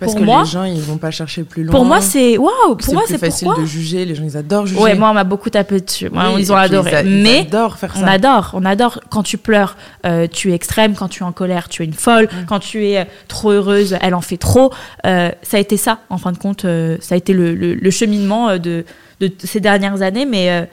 Parce 0.00 0.10
Pour 0.12 0.20
que 0.20 0.24
moi- 0.26 0.42
les 0.42 0.48
gens, 0.48 0.64
ils 0.64 0.80
vont 0.80 0.96
pas 0.96 1.12
chercher 1.12 1.44
plus 1.44 1.62
loin. 1.62 1.70
pour 1.72 1.84
moi 1.84 2.00
c'est 2.00 2.36
waouh 2.36 2.74
pour 2.76 2.94
moi 2.94 3.04
c'est 3.06 3.16
facile 3.16 3.46
pourquoi 3.46 3.62
de 3.62 3.68
juger. 3.68 4.04
Les 4.04 4.16
gens, 4.16 4.24
ils 4.24 4.36
adorent 4.36 4.66
juger. 4.66 4.80
ouais 4.80 4.94
moi 4.96 5.10
on 5.10 5.14
m'a 5.14 5.22
beaucoup 5.22 5.50
tapé 5.50 5.80
dessus 5.80 6.10
Moi, 6.10 6.32
Oui, 6.34 6.42
ils 6.42 6.52
ont 6.52 6.56
et 6.58 6.62
adoré 6.62 6.90
ils 6.90 6.94
a- 6.96 7.02
ils 7.02 7.22
mais 7.22 7.40
adorent 7.42 7.78
faire 7.78 7.92
on 7.96 8.00
ça. 8.00 8.10
adore, 8.10 8.50
on 8.54 8.64
adore. 8.64 8.98
Quand 9.08 9.22
tu 9.22 9.38
pleures, 9.38 9.76
euh, 10.04 10.26
tu 10.26 10.50
es 10.50 10.54
extrême. 10.54 10.94
Quand 10.96 11.06
tu 11.08 11.22
es 11.22 11.26
en 11.26 11.30
colère, 11.30 11.68
tu 11.68 11.82
es 11.82 11.84
une 11.84 11.92
folle. 11.92 12.28
Quand 12.48 12.58
tu 12.58 12.84
es 12.88 12.98
euh, 12.98 13.04
trop 13.28 13.50
heureuse, 13.52 13.96
elle 14.00 14.14
en 14.14 14.20
fait 14.20 14.36
trop. 14.36 14.72
Euh, 15.06 15.30
ça 15.42 15.58
a 15.58 15.60
été 15.60 15.76
ça, 15.76 16.00
en 16.10 16.18
fin 16.18 16.32
de 16.32 16.38
compte. 16.38 16.64
euh, 16.64 16.96
ça 17.00 17.14
a 17.14 17.18
été 17.18 17.32
le, 17.32 17.54
le- 17.54 17.74
le 17.74 17.90
cheminement 17.92 18.58
de, 18.58 18.84
de 19.20 19.32
ces 19.44 19.60
dernières 19.60 20.02
années. 20.02 20.26
Mais 20.26 20.68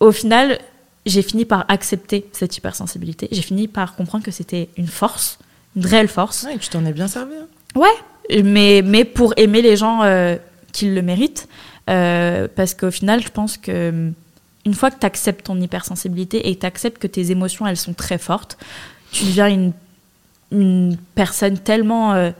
au 0.00 0.12
final, 0.12 0.58
j'ai 1.06 1.22
fini 1.22 1.46
par 1.46 1.64
accepter 1.68 2.26
cette 2.32 2.54
hypersensibilité. 2.58 3.28
J'ai 3.32 3.40
fini 3.42 3.68
par 3.68 3.94
comprendre 3.96 4.22
que 4.22 4.30
c'était 4.32 4.68
une 4.76 4.86
force, 4.86 5.38
une 5.76 5.86
réelle 5.86 6.08
force. 6.08 6.42
Ouais, 6.44 6.58
tu 6.58 6.68
t'en 6.68 6.84
es 6.84 6.92
bien 6.92 7.08
servi. 7.08 7.32
hein. 7.40 7.46
Ouais, 7.78 8.42
mais, 8.42 8.82
mais 8.84 9.04
pour 9.04 9.34
aimer 9.36 9.62
les 9.62 9.76
gens 9.76 10.02
euh, 10.02 10.36
qui 10.72 10.90
le 10.90 11.02
méritent. 11.02 11.48
Euh, 11.88 12.48
parce 12.54 12.74
qu'au 12.74 12.90
final, 12.90 13.22
je 13.22 13.28
pense 13.30 13.56
que 13.56 13.88
hum, 13.88 14.12
une 14.66 14.74
fois 14.74 14.90
que 14.90 14.98
tu 15.00 15.06
acceptes 15.06 15.46
ton 15.46 15.58
hypersensibilité 15.60 16.48
et 16.48 16.54
que 16.54 16.60
tu 16.60 16.66
acceptes 16.66 16.98
que 16.98 17.06
tes 17.06 17.30
émotions, 17.30 17.66
elles 17.66 17.78
sont 17.78 17.94
très 17.94 18.18
fortes, 18.18 18.58
tu 19.10 19.24
deviens 19.24 19.48
une, 19.48 19.72
une 20.52 20.98
personne 21.14 21.56
tellement 21.58 22.12
euh, 22.12 22.30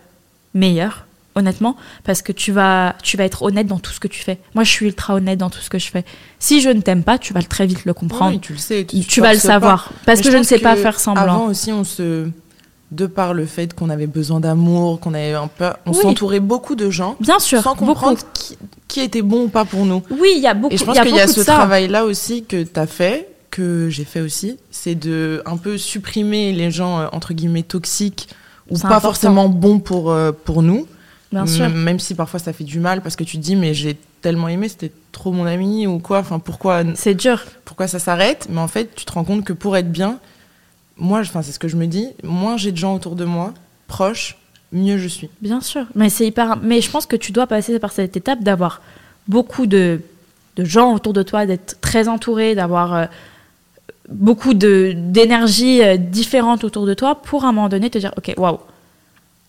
meilleure, 0.52 1.06
honnêtement, 1.34 1.76
parce 2.04 2.20
que 2.20 2.32
tu 2.32 2.52
vas, 2.52 2.94
tu 3.02 3.16
vas 3.16 3.24
être 3.24 3.42
honnête 3.42 3.66
dans 3.66 3.78
tout 3.78 3.92
ce 3.92 4.00
que 4.00 4.08
tu 4.08 4.20
fais. 4.22 4.38
Moi, 4.54 4.64
je 4.64 4.70
suis 4.70 4.86
ultra 4.86 5.14
honnête 5.14 5.38
dans 5.38 5.48
tout 5.48 5.60
ce 5.60 5.70
que 5.70 5.78
je 5.78 5.88
fais. 5.90 6.04
Si 6.38 6.60
je 6.60 6.68
ne 6.68 6.82
t'aime 6.82 7.04
pas, 7.04 7.16
tu 7.16 7.32
vas 7.32 7.40
le 7.40 7.46
très 7.46 7.66
vite 7.66 7.86
le 7.86 7.94
comprendre. 7.94 8.32
Oui, 8.32 8.40
tu 8.40 8.52
le 8.52 8.58
sais. 8.58 8.84
tu 8.84 9.20
vas 9.22 9.32
le 9.32 9.38
forces 9.38 9.46
pas. 9.46 9.52
savoir. 9.52 9.92
Parce 10.04 10.18
Mais 10.18 10.24
que 10.26 10.30
je 10.32 10.36
ne 10.36 10.42
sais 10.42 10.58
pas 10.58 10.76
faire 10.76 11.00
semblant. 11.00 11.22
Avant 11.22 11.46
aussi, 11.46 11.72
on 11.72 11.84
se. 11.84 12.28
De 12.90 13.06
par 13.06 13.34
le 13.34 13.44
fait 13.44 13.74
qu'on 13.74 13.90
avait 13.90 14.06
besoin 14.06 14.40
d'amour, 14.40 14.98
qu'on 15.00 15.12
avait 15.12 15.34
un 15.34 15.46
peu. 15.48 15.66
On 15.84 15.90
Oui. 15.92 15.98
s'entourait 16.00 16.40
beaucoup 16.40 16.74
de 16.74 16.88
gens 16.88 17.16
Bien 17.20 17.38
sûr, 17.38 17.62
sans 17.62 17.74
comprendre 17.74 18.18
qui, 18.32 18.56
qui 18.88 19.00
était 19.00 19.20
bon 19.20 19.44
ou 19.44 19.48
pas 19.48 19.66
pour 19.66 19.84
nous. 19.84 20.02
Oui, 20.10 20.32
il 20.36 20.42
y 20.42 20.46
a 20.46 20.54
beaucoup. 20.54 20.72
Et 20.74 20.78
je 20.78 20.84
pense 20.84 20.98
qu'il 20.98 21.14
y 21.14 21.20
a 21.20 21.28
ce 21.28 21.42
travail-là 21.42 22.04
aussi 22.06 22.44
que 22.44 22.62
tu 22.62 22.80
as 22.80 22.86
fait, 22.86 23.28
que 23.50 23.90
j'ai 23.90 24.04
fait 24.04 24.22
aussi, 24.22 24.56
c'est 24.70 24.94
de 24.94 25.42
un 25.44 25.58
peu 25.58 25.76
supprimer 25.76 26.52
les 26.54 26.70
gens, 26.70 27.00
euh, 27.00 27.06
entre 27.12 27.34
guillemets, 27.34 27.62
toxiques 27.62 28.28
ou 28.70 28.78
pas 28.78 28.86
important. 28.88 29.00
forcément 29.00 29.48
bons 29.50 29.80
pour, 29.80 30.10
euh, 30.10 30.32
pour 30.32 30.62
nous. 30.62 30.86
Bien 31.30 31.44
sûr. 31.44 31.68
Même 31.68 31.98
si 32.00 32.14
parfois 32.14 32.40
ça 32.40 32.54
fait 32.54 32.64
du 32.64 32.80
mal 32.80 33.02
parce 33.02 33.16
que 33.16 33.24
tu 33.24 33.36
te 33.36 33.42
dis, 33.42 33.54
mais 33.54 33.74
j'ai 33.74 33.98
tellement 34.22 34.48
aimé, 34.48 34.66
c'était 34.70 34.92
trop 35.12 35.30
mon 35.30 35.44
ami 35.44 35.86
ou 35.86 35.98
quoi. 35.98 36.20
Enfin, 36.20 36.38
pourquoi, 36.38 36.84
C'est 36.94 37.14
dur. 37.14 37.44
pourquoi 37.66 37.86
ça 37.86 37.98
s'arrête? 37.98 38.46
Mais 38.48 38.60
en 38.62 38.68
fait, 38.68 38.94
tu 38.94 39.04
te 39.04 39.12
rends 39.12 39.24
compte 39.24 39.44
que 39.44 39.52
pour 39.52 39.76
être 39.76 39.92
bien, 39.92 40.18
moi, 40.98 41.20
enfin, 41.20 41.42
c'est 41.42 41.52
ce 41.52 41.58
que 41.58 41.68
je 41.68 41.76
me 41.76 41.86
dis, 41.86 42.08
moins 42.22 42.56
j'ai 42.56 42.72
de 42.72 42.76
gens 42.76 42.94
autour 42.94 43.14
de 43.16 43.24
moi, 43.24 43.54
proches, 43.86 44.36
mieux 44.72 44.98
je 44.98 45.08
suis. 45.08 45.30
Bien 45.40 45.60
sûr, 45.60 45.84
mais 45.94 46.10
c'est 46.10 46.26
hyper. 46.26 46.56
Mais 46.62 46.80
je 46.80 46.90
pense 46.90 47.06
que 47.06 47.16
tu 47.16 47.32
dois 47.32 47.46
passer 47.46 47.78
par 47.78 47.92
cette 47.92 48.16
étape 48.16 48.42
d'avoir 48.42 48.82
beaucoup 49.28 49.66
de, 49.66 50.00
de 50.56 50.64
gens 50.64 50.94
autour 50.94 51.12
de 51.12 51.22
toi, 51.22 51.46
d'être 51.46 51.80
très 51.80 52.08
entouré, 52.08 52.54
d'avoir 52.54 52.94
euh, 52.94 53.06
beaucoup 54.08 54.54
d'énergie 54.54 55.82
euh, 55.82 55.96
différente 55.96 56.64
autour 56.64 56.86
de 56.86 56.94
toi 56.94 57.14
pour 57.14 57.44
à 57.44 57.48
un 57.48 57.52
moment 57.52 57.68
donné 57.68 57.90
te 57.90 57.98
dire 57.98 58.12
ok 58.16 58.34
waouh, 58.36 58.58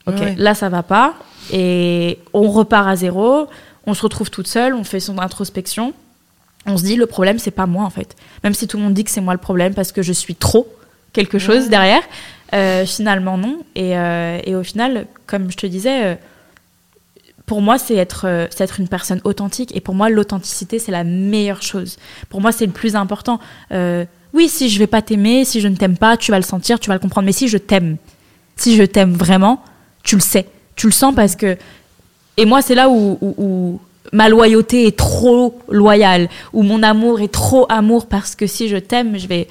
ok 0.07 0.15
Ouais. 0.19 0.35
là 0.37 0.53
ça 0.53 0.69
va 0.69 0.83
pas. 0.83 1.13
Et 1.51 2.19
on 2.33 2.49
repart 2.49 2.87
à 2.87 2.95
zéro, 2.95 3.47
on 3.85 3.93
se 3.93 4.01
retrouve 4.03 4.29
toute 4.29 4.47
seule, 4.47 4.73
on 4.73 4.83
fait 4.83 4.99
son 4.99 5.17
introspection, 5.17 5.93
on 6.65 6.77
se 6.77 6.83
dit 6.83 6.95
le 6.95 7.05
problème 7.07 7.39
c'est 7.39 7.51
pas 7.51 7.65
moi 7.65 7.85
en 7.85 7.89
fait, 7.89 8.15
même 8.43 8.53
si 8.53 8.67
tout 8.67 8.77
le 8.77 8.83
monde 8.83 8.93
dit 8.93 9.03
que 9.03 9.11
c'est 9.11 9.21
moi 9.21 9.33
le 9.33 9.39
problème 9.39 9.73
parce 9.73 9.91
que 9.91 10.01
je 10.01 10.13
suis 10.13 10.35
trop 10.35 10.67
quelque 11.13 11.39
chose 11.39 11.63
Ouais. 11.63 11.69
derrière. 11.69 12.01
Euh, 12.53 12.85
finalement 12.85 13.37
non. 13.37 13.59
Et, 13.75 13.95
euh, 13.97 14.39
et 14.43 14.55
au 14.55 14.63
final 14.63 15.05
comme 15.27 15.51
je 15.51 15.57
te 15.57 15.67
disais 15.67 16.03
euh, 16.05 16.15
pour 17.45 17.61
moi 17.61 17.77
c'est 17.77 17.95
être 17.95 18.47
c'est 18.51 18.63
être 18.63 18.79
une 18.79 18.87
personne 18.87 19.21
authentique. 19.23 19.75
Et 19.75 19.81
pour 19.81 19.93
moi 19.95 20.09
l'authenticité 20.09 20.79
c'est 20.79 20.91
la 20.91 21.03
meilleure 21.03 21.61
chose. 21.61 21.97
Pour 22.29 22.41
moi 22.41 22.51
c'est 22.51 22.65
le 22.65 22.71
plus 22.71 22.95
important. 22.95 23.39
Euh, 23.71 24.05
oui 24.33 24.49
si 24.49 24.69
je 24.69 24.79
vais 24.79 24.87
pas 24.87 25.01
t'aimer 25.01 25.45
si 25.45 25.61
je 25.61 25.67
ne 25.67 25.75
t'aime 25.75 25.97
pas 25.97 26.17
tu 26.17 26.31
vas 26.31 26.37
le 26.37 26.43
sentir 26.43 26.79
tu 26.79 26.87
vas 26.87 26.95
le 26.95 26.99
comprendre. 26.99 27.25
Mais 27.25 27.31
si 27.31 27.47
je 27.47 27.57
t'aime 27.57 27.97
si 28.55 28.75
je 28.75 28.83
t'aime 28.83 29.13
vraiment 29.13 29.63
tu 30.03 30.15
le 30.15 30.21
sais. 30.21 30.47
Tu 30.75 30.87
le 30.87 30.91
sens 30.91 31.13
parce 31.15 31.35
que 31.35 31.57
et 32.37 32.45
moi 32.45 32.61
c'est 32.61 32.75
là 32.75 32.89
où, 32.89 33.17
où- 33.21 33.35
où 33.37 33.79
ma 34.13 34.27
loyauté 34.29 34.87
est 34.87 34.97
trop 34.97 35.59
loyale 35.69 36.29
où 36.53 36.63
mon 36.63 36.81
amour 36.81 37.19
est 37.21 37.31
trop 37.31 37.67
amour 37.69 38.07
parce 38.07 38.33
que 38.35 38.47
si 38.47 38.69
je 38.69 38.77
t'aime 38.77 39.19
je 39.19 39.27
vais 39.27 39.47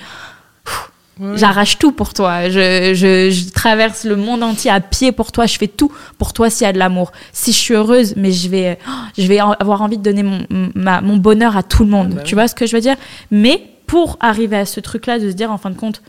J'arrache 1.35 1.79
tout 1.79 1.93
pour 1.93 2.15
toi. 2.15 2.49
Je, 2.49 2.93
je, 2.95 3.31
je 3.31 3.51
traverse 3.51 4.05
le 4.05 4.17
monde 4.17 4.43
entier 4.43 4.71
à 4.71 4.81
pied 4.81 5.11
pour 5.13 5.33
toi. 5.33 5.47
Je 5.47 5.59
fais 5.59 5.67
tout 5.69 5.91
pour 6.17 6.33
toi 6.33 6.49
s'il 6.51 6.65
y 6.65 6.71
a 6.71 6.73
de 6.73 6.79
l'amour. 6.79 7.13
Si 7.33 7.53
je 7.53 7.57
suis 7.59 7.75
heureuse, 7.75 8.15
mais 8.17 8.31
je 8.33 8.49
vais, 8.49 8.79
oh, 8.89 8.91
je 9.17 9.27
vais 9.27 9.39
avoir 9.41 9.83
envie 9.83 9.99
de 9.99 10.03
donner 10.03 10.23
mon, 10.23 10.47
ma- 10.75 11.01
mon 11.01 11.17
bonheur 11.17 11.57
à 11.57 11.63
tout 11.63 11.83
le 11.85 11.91
monde. 11.91 12.11
Ah 12.13 12.17
bah 12.17 12.23
tu 12.23 12.35
vois 12.35 12.47
ce 12.49 12.55
que 12.55 12.67
je 12.67 12.75
veux 12.77 12.83
dire? 12.83 12.97
Mais 13.31 13.63
pour 13.87 14.17
arriver 14.21 14.57
à 14.59 14.65
ce 14.67 14.81
truc-là, 14.81 15.19
de 15.19 15.29
se 15.31 15.35
dire 15.35 15.51
en 15.51 15.59
fin 15.59 15.71
de 15.71 15.77
compte, 15.77 16.03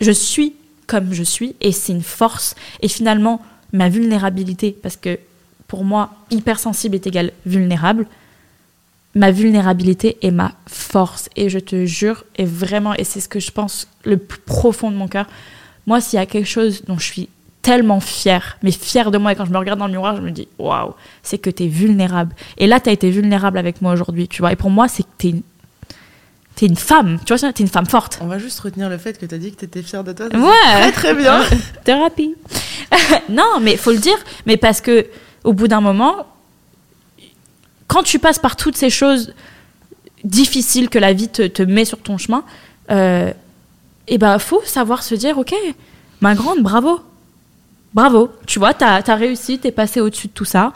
je 0.00 0.12
suis 0.12 0.54
comme 0.86 1.12
je 1.12 1.24
suis 1.24 1.56
et 1.60 1.72
c'est 1.72 1.92
une 1.92 2.02
force. 2.02 2.54
Et 2.82 2.88
finalement, 2.88 3.40
ma 3.72 3.88
vulnérabilité, 3.88 4.76
parce 4.80 4.96
que 4.96 5.18
pour 5.66 5.84
moi, 5.84 6.10
hypersensible 6.30 6.94
est 6.94 7.06
égal 7.08 7.32
vulnérable 7.44 8.06
ma 9.16 9.32
vulnérabilité 9.32 10.18
est 10.22 10.30
ma 10.30 10.52
force. 10.66 11.28
Et 11.34 11.48
je 11.48 11.58
te 11.58 11.86
jure, 11.86 12.24
et 12.36 12.44
vraiment, 12.44 12.94
et 12.94 13.02
c'est 13.02 13.20
ce 13.20 13.28
que 13.28 13.40
je 13.40 13.50
pense 13.50 13.88
le 14.04 14.18
plus 14.18 14.38
profond 14.38 14.90
de 14.90 14.96
mon 14.96 15.08
cœur, 15.08 15.26
moi, 15.86 16.00
s'il 16.00 16.18
y 16.18 16.22
a 16.22 16.26
quelque 16.26 16.46
chose 16.46 16.82
dont 16.86 16.98
je 16.98 17.04
suis 17.04 17.28
tellement 17.62 17.98
fière, 17.98 18.58
mais 18.62 18.70
fière 18.70 19.10
de 19.10 19.18
moi. 19.18 19.32
Et 19.32 19.34
quand 19.34 19.46
je 19.46 19.50
me 19.50 19.58
regarde 19.58 19.78
dans 19.78 19.86
le 19.86 19.92
miroir, 19.92 20.16
je 20.16 20.22
me 20.22 20.30
dis, 20.30 20.46
waouh, 20.58 20.94
c'est 21.22 21.38
que 21.38 21.50
tu 21.50 21.64
es 21.64 21.66
vulnérable. 21.66 22.34
Et 22.58 22.66
là, 22.66 22.78
tu 22.78 22.90
as 22.90 22.92
été 22.92 23.10
vulnérable 23.10 23.58
avec 23.58 23.82
moi 23.82 23.92
aujourd'hui, 23.92 24.28
tu 24.28 24.42
vois. 24.42 24.52
Et 24.52 24.56
pour 24.56 24.70
moi, 24.70 24.86
c'est 24.86 25.02
que 25.02 25.08
tu 25.18 25.26
es 25.26 25.30
une 25.30 25.42
t'es 26.54 26.64
une 26.64 26.76
femme, 26.76 27.18
tu 27.26 27.34
vois, 27.34 27.52
t'es 27.52 27.62
une 27.62 27.68
femme 27.68 27.84
forte. 27.84 28.18
On 28.22 28.28
va 28.28 28.38
juste 28.38 28.58
retenir 28.60 28.88
le 28.88 28.96
fait 28.96 29.18
que 29.18 29.26
t'as 29.26 29.36
dit 29.36 29.52
que 29.52 29.56
t'étais 29.56 29.82
fière 29.82 30.04
de 30.04 30.12
toi. 30.12 30.26
Ouais. 30.28 30.90
Très 30.90 30.92
très 30.92 31.14
bien. 31.14 31.42
Thérapie. 31.84 32.34
non, 33.28 33.60
mais 33.60 33.76
faut 33.76 33.92
le 33.92 33.98
dire, 33.98 34.16
mais 34.46 34.56
parce 34.56 34.80
que 34.80 35.06
au 35.44 35.52
bout 35.52 35.68
d'un 35.68 35.82
moment, 35.82 36.26
quand 37.86 38.02
tu 38.02 38.18
passes 38.18 38.38
par 38.38 38.56
toutes 38.56 38.76
ces 38.76 38.90
choses 38.90 39.34
difficiles 40.24 40.88
que 40.88 40.98
la 40.98 41.12
vie 41.12 41.28
te, 41.28 41.46
te 41.46 41.62
met 41.62 41.84
sur 41.84 41.98
ton 41.98 42.18
chemin, 42.18 42.44
euh, 42.90 43.30
et 44.08 44.14
eh 44.14 44.18
ben 44.18 44.38
faut 44.38 44.62
savoir 44.64 45.02
se 45.02 45.16
dire, 45.16 45.36
ok, 45.36 45.54
ma 46.20 46.34
grande, 46.34 46.62
bravo, 46.62 47.00
bravo, 47.92 48.30
tu 48.46 48.58
vois, 48.60 48.72
t'as 48.72 49.02
as 49.04 49.14
réussi, 49.16 49.58
t'es 49.58 49.72
passé 49.72 50.00
au-dessus 50.00 50.28
de 50.28 50.32
tout 50.32 50.44
ça. 50.44 50.72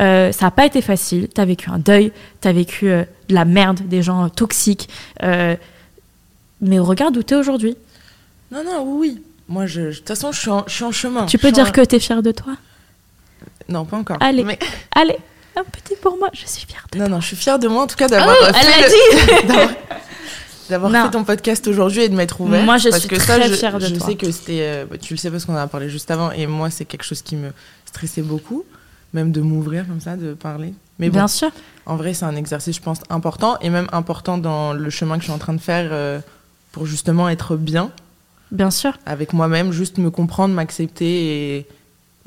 Euh, 0.00 0.32
ça 0.32 0.46
n'a 0.46 0.50
pas 0.50 0.66
été 0.66 0.82
facile. 0.82 1.28
Tu 1.34 1.40
as 1.40 1.44
vécu 1.44 1.70
un 1.70 1.78
deuil, 1.78 2.12
tu 2.40 2.48
as 2.48 2.52
vécu 2.52 2.88
euh, 2.88 3.04
de 3.28 3.34
la 3.34 3.44
merde, 3.44 3.80
des 3.86 4.02
gens 4.02 4.28
toxiques. 4.28 4.88
Euh, 5.22 5.56
mais 6.60 6.78
regarde 6.78 7.16
où 7.16 7.22
tu 7.22 7.34
es 7.34 7.36
aujourd'hui. 7.36 7.76
Non, 8.50 8.62
non, 8.64 8.82
oui, 8.84 8.98
oui. 9.00 9.22
Moi, 9.48 9.66
de 9.66 9.92
toute 9.92 10.08
façon, 10.08 10.32
je 10.32 10.40
suis, 10.40 10.50
en, 10.50 10.64
je 10.66 10.74
suis 10.74 10.84
en 10.84 10.92
chemin. 10.92 11.26
Tu 11.26 11.38
peux 11.38 11.52
dire 11.52 11.72
que 11.72 11.80
tu 11.82 11.96
es 11.96 12.00
fière 12.00 12.22
de 12.22 12.32
toi? 12.32 12.56
Non, 13.68 13.84
pas 13.84 13.96
encore. 13.96 14.16
Allez, 14.20 14.44
allez, 14.94 15.18
un 15.56 15.64
petit 15.64 15.96
pour 15.96 16.18
moi, 16.18 16.28
je 16.32 16.46
suis 16.46 16.66
fière 16.66 16.86
de 16.92 16.98
non, 16.98 17.04
toi. 17.04 17.08
Non, 17.08 17.14
non, 17.16 17.20
je 17.20 17.26
suis 17.26 17.36
fière 17.36 17.58
de 17.58 17.68
moi, 17.68 17.82
en 17.82 17.86
tout 17.86 17.96
cas, 17.96 18.08
d'avoir 18.08 18.36
oh, 18.40 18.52
fait, 18.52 19.48
d'avoir 20.70 20.92
fait 20.92 21.10
ton 21.10 21.24
podcast 21.24 21.66
aujourd'hui 21.66 22.02
et 22.02 22.08
de 22.08 22.14
m'être 22.14 22.40
ouvert. 22.40 22.64
Moi, 22.64 22.78
je 22.78 22.90
parce 22.90 23.00
suis 23.00 23.08
que 23.08 23.16
très 23.16 23.40
ça, 23.40 23.48
je, 23.48 23.54
fière 23.54 23.78
de 23.78 23.86
je 23.86 23.94
toi. 23.94 24.06
sais 24.06 24.14
que 24.16 24.30
c'était... 24.30 24.84
Bah, 24.88 24.98
tu 24.98 25.14
le 25.14 25.18
sais 25.18 25.30
parce 25.30 25.44
qu'on 25.44 25.54
en 25.54 25.58
a 25.58 25.66
parlé 25.66 25.88
juste 25.88 26.10
avant, 26.10 26.30
et 26.30 26.46
moi, 26.46 26.70
c'est 26.70 26.84
quelque 26.84 27.04
chose 27.04 27.22
qui 27.22 27.36
me 27.36 27.50
stressait 27.86 28.22
beaucoup 28.22 28.64
même 29.16 29.32
de 29.32 29.40
m'ouvrir 29.40 29.86
comme 29.86 30.00
ça, 30.00 30.16
de 30.16 30.34
parler. 30.34 30.74
Mais 30.98 31.10
Bien 31.10 31.28
sûr. 31.28 31.50
En 31.86 31.96
vrai, 31.96 32.14
c'est 32.14 32.24
un 32.24 32.36
exercice, 32.36 32.76
je 32.76 32.80
pense, 32.80 33.00
important 33.10 33.58
et 33.60 33.70
même 33.70 33.88
important 33.92 34.38
dans 34.38 34.72
le 34.72 34.90
chemin 34.90 35.16
que 35.16 35.20
je 35.20 35.26
suis 35.26 35.32
en 35.32 35.38
train 35.38 35.54
de 35.54 35.60
faire 35.60 35.88
euh, 35.92 36.20
pour 36.72 36.86
justement 36.86 37.28
être 37.28 37.56
bien. 37.56 37.90
Bien 38.50 38.70
sûr. 38.70 38.98
Avec 39.06 39.32
moi-même, 39.32 39.72
juste 39.72 39.98
me 39.98 40.10
comprendre, 40.10 40.54
m'accepter 40.54 41.56
et, 41.56 41.66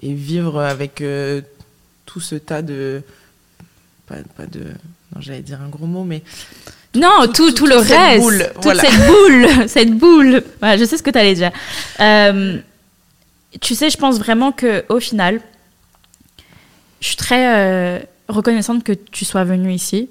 et, 0.01 0.13
vivre 0.13 0.61
avec 0.61 1.01
euh, 1.01 1.41
tout 2.05 2.19
ce 2.19 2.35
tas 2.35 2.61
de. 2.61 3.01
Pas, 4.09 4.15
pas 4.35 4.45
de. 4.47 4.61
Non, 5.13 5.21
j'allais 5.21 5.41
dire 5.41 5.61
un 5.61 5.69
gros 5.69 5.85
mot, 5.85 6.03
mais. 6.03 6.23
Non, 6.95 7.27
tout, 7.27 7.51
tout, 7.51 7.51
tout, 7.51 7.65
le 7.67 7.75
reste. 7.75 8.19
Boule, 8.19 8.49
toute 8.55 8.63
voilà. 8.63 8.81
cette 8.83 9.07
boule. 9.07 9.47
cette 9.67 9.91
boule. 9.91 10.43
Voilà, 10.59 10.77
je 10.77 10.85
sais 10.85 10.97
ce 10.97 11.03
que 11.03 11.11
tu 11.11 11.19
allais 11.19 11.35
dire. 11.35 11.51
Euh, 11.99 12.57
tu 13.61 13.75
sais, 13.75 13.89
je 13.89 13.97
pense 13.97 14.17
vraiment 14.17 14.51
qu'au 14.51 14.99
final, 14.99 15.39
je 16.99 17.07
suis 17.07 17.15
très 17.15 17.55
euh, 17.55 17.99
reconnaissante 18.27 18.83
que 18.83 18.93
tu 18.93 19.23
sois 19.23 19.43
venue 19.43 19.71
ici, 19.71 20.09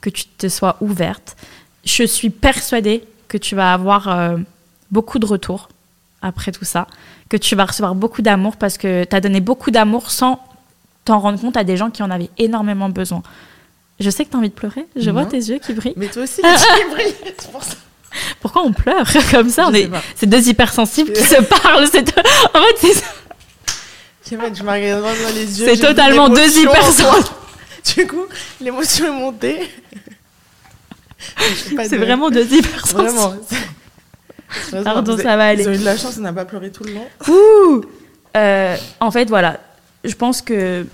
que 0.00 0.10
tu 0.10 0.24
te 0.24 0.48
sois 0.48 0.76
ouverte. 0.80 1.36
Je 1.84 2.04
suis 2.04 2.30
persuadée 2.30 3.04
que 3.28 3.38
tu 3.38 3.56
vas 3.56 3.72
avoir 3.72 4.08
euh, 4.08 4.36
beaucoup 4.90 5.18
de 5.18 5.26
retours 5.26 5.68
après 6.22 6.52
tout 6.52 6.64
ça, 6.64 6.86
que 7.28 7.36
tu 7.36 7.56
vas 7.56 7.64
recevoir 7.64 7.94
beaucoup 7.94 8.22
d'amour 8.22 8.56
parce 8.56 8.78
que 8.78 9.04
tu 9.04 9.16
as 9.16 9.20
donné 9.20 9.40
beaucoup 9.40 9.70
d'amour 9.70 10.10
sans 10.10 10.40
t'en 11.04 11.18
rendre 11.18 11.40
compte 11.40 11.56
à 11.56 11.64
des 11.64 11.76
gens 11.76 11.90
qui 11.90 12.02
en 12.02 12.10
avaient 12.10 12.30
énormément 12.38 12.88
besoin. 12.88 13.22
Je 13.98 14.08
sais 14.08 14.24
que 14.24 14.30
tu 14.30 14.36
as 14.36 14.38
envie 14.38 14.48
de 14.48 14.54
pleurer, 14.54 14.86
je 14.96 15.10
non. 15.10 15.20
vois 15.20 15.26
tes 15.26 15.36
yeux 15.36 15.58
qui 15.58 15.72
brillent. 15.74 15.94
Mais 15.96 16.08
toi 16.08 16.22
aussi, 16.22 16.40
tu 16.42 16.90
brilles, 16.90 17.14
c'est 17.38 17.50
pour 17.50 17.62
ça. 17.62 17.76
Pourquoi 18.40 18.62
on 18.62 18.72
pleure 18.72 19.06
comme 19.30 19.50
ça 19.50 19.68
on 19.68 19.74
est... 19.74 19.88
C'est 20.16 20.26
deux 20.26 20.48
hypersensibles 20.48 21.12
qui 21.12 21.22
se 21.22 21.42
parlent. 21.42 21.86
C'est... 21.90 22.08
En 22.18 22.62
fait, 22.62 22.76
c'est 22.78 22.94
ça. 22.94 23.06
Je 24.30 24.36
me 24.36 24.42
regarde 24.42 25.02
dans 25.02 25.34
les 25.34 25.60
yeux. 25.60 25.66
C'est 25.66 25.80
totalement 25.80 26.28
deux 26.28 26.58
hypersensibles. 26.58 27.08
Du 27.96 28.06
coup, 28.06 28.26
l'émotion 28.60 29.06
est 29.06 29.18
montée. 29.18 29.70
C'est 31.38 31.92
de... 31.92 31.96
vraiment 31.96 32.28
deux 32.28 32.44
hypersensibles. 32.44 33.08
Vraiment. 33.08 33.34
Pardon, 34.84 35.16
ça 35.16 35.36
va 35.36 35.46
aller. 35.46 35.62
Ils 35.62 35.68
ont 35.68 35.72
eu 35.72 35.78
de 35.78 35.84
la 35.84 35.96
chance, 35.96 36.16
on 36.18 36.20
n'a 36.20 36.32
pas 36.32 36.44
pleuré 36.44 36.70
tout 36.70 36.84
le 36.84 36.92
long. 36.92 37.06
Ouh 37.28 37.82
euh, 38.36 38.76
En 39.00 39.10
fait, 39.10 39.30
voilà. 39.30 39.60
Je 40.04 40.14
pense 40.14 40.42
que 40.42 40.86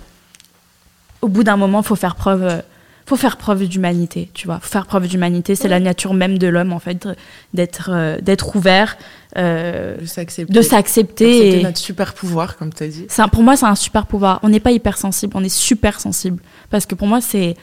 au 1.22 1.28
bout 1.28 1.44
d'un 1.44 1.56
moment, 1.56 1.80
il 1.80 1.86
faut 1.86 1.96
faire 1.96 2.16
preuve 2.16 2.62
faut 3.06 3.16
faire 3.16 3.36
preuve 3.36 3.68
d'humanité, 3.68 4.30
tu 4.34 4.48
vois. 4.48 4.58
Faut 4.58 4.68
faire 4.68 4.86
preuve 4.86 5.06
d'humanité, 5.06 5.54
c'est 5.54 5.68
la 5.68 5.78
nature 5.78 6.12
même 6.12 6.38
de 6.38 6.48
l'homme 6.48 6.72
en 6.72 6.80
fait, 6.80 7.08
d'être 7.54 7.90
euh, 7.92 8.20
d'être 8.20 8.56
ouvert, 8.56 8.96
euh, 9.38 9.96
de 9.96 10.06
s'accepter, 10.06 10.52
de 10.52 10.60
s'accepter. 10.60 11.52
C'est 11.52 11.62
notre 11.62 11.78
super 11.78 12.14
pouvoir, 12.14 12.56
comme 12.56 12.74
tu 12.74 12.82
as 12.82 12.88
dit. 12.88 13.06
Un, 13.16 13.28
pour 13.28 13.44
moi, 13.44 13.56
c'est 13.56 13.66
un 13.66 13.76
super 13.76 14.06
pouvoir. 14.06 14.40
On 14.42 14.48
n'est 14.48 14.60
pas 14.60 14.72
hypersensible, 14.72 15.34
on 15.36 15.44
est 15.44 15.48
super 15.48 16.00
sensible, 16.00 16.42
parce 16.68 16.84
que 16.84 16.96
pour 16.96 17.06
moi, 17.06 17.20
c'est 17.20 17.56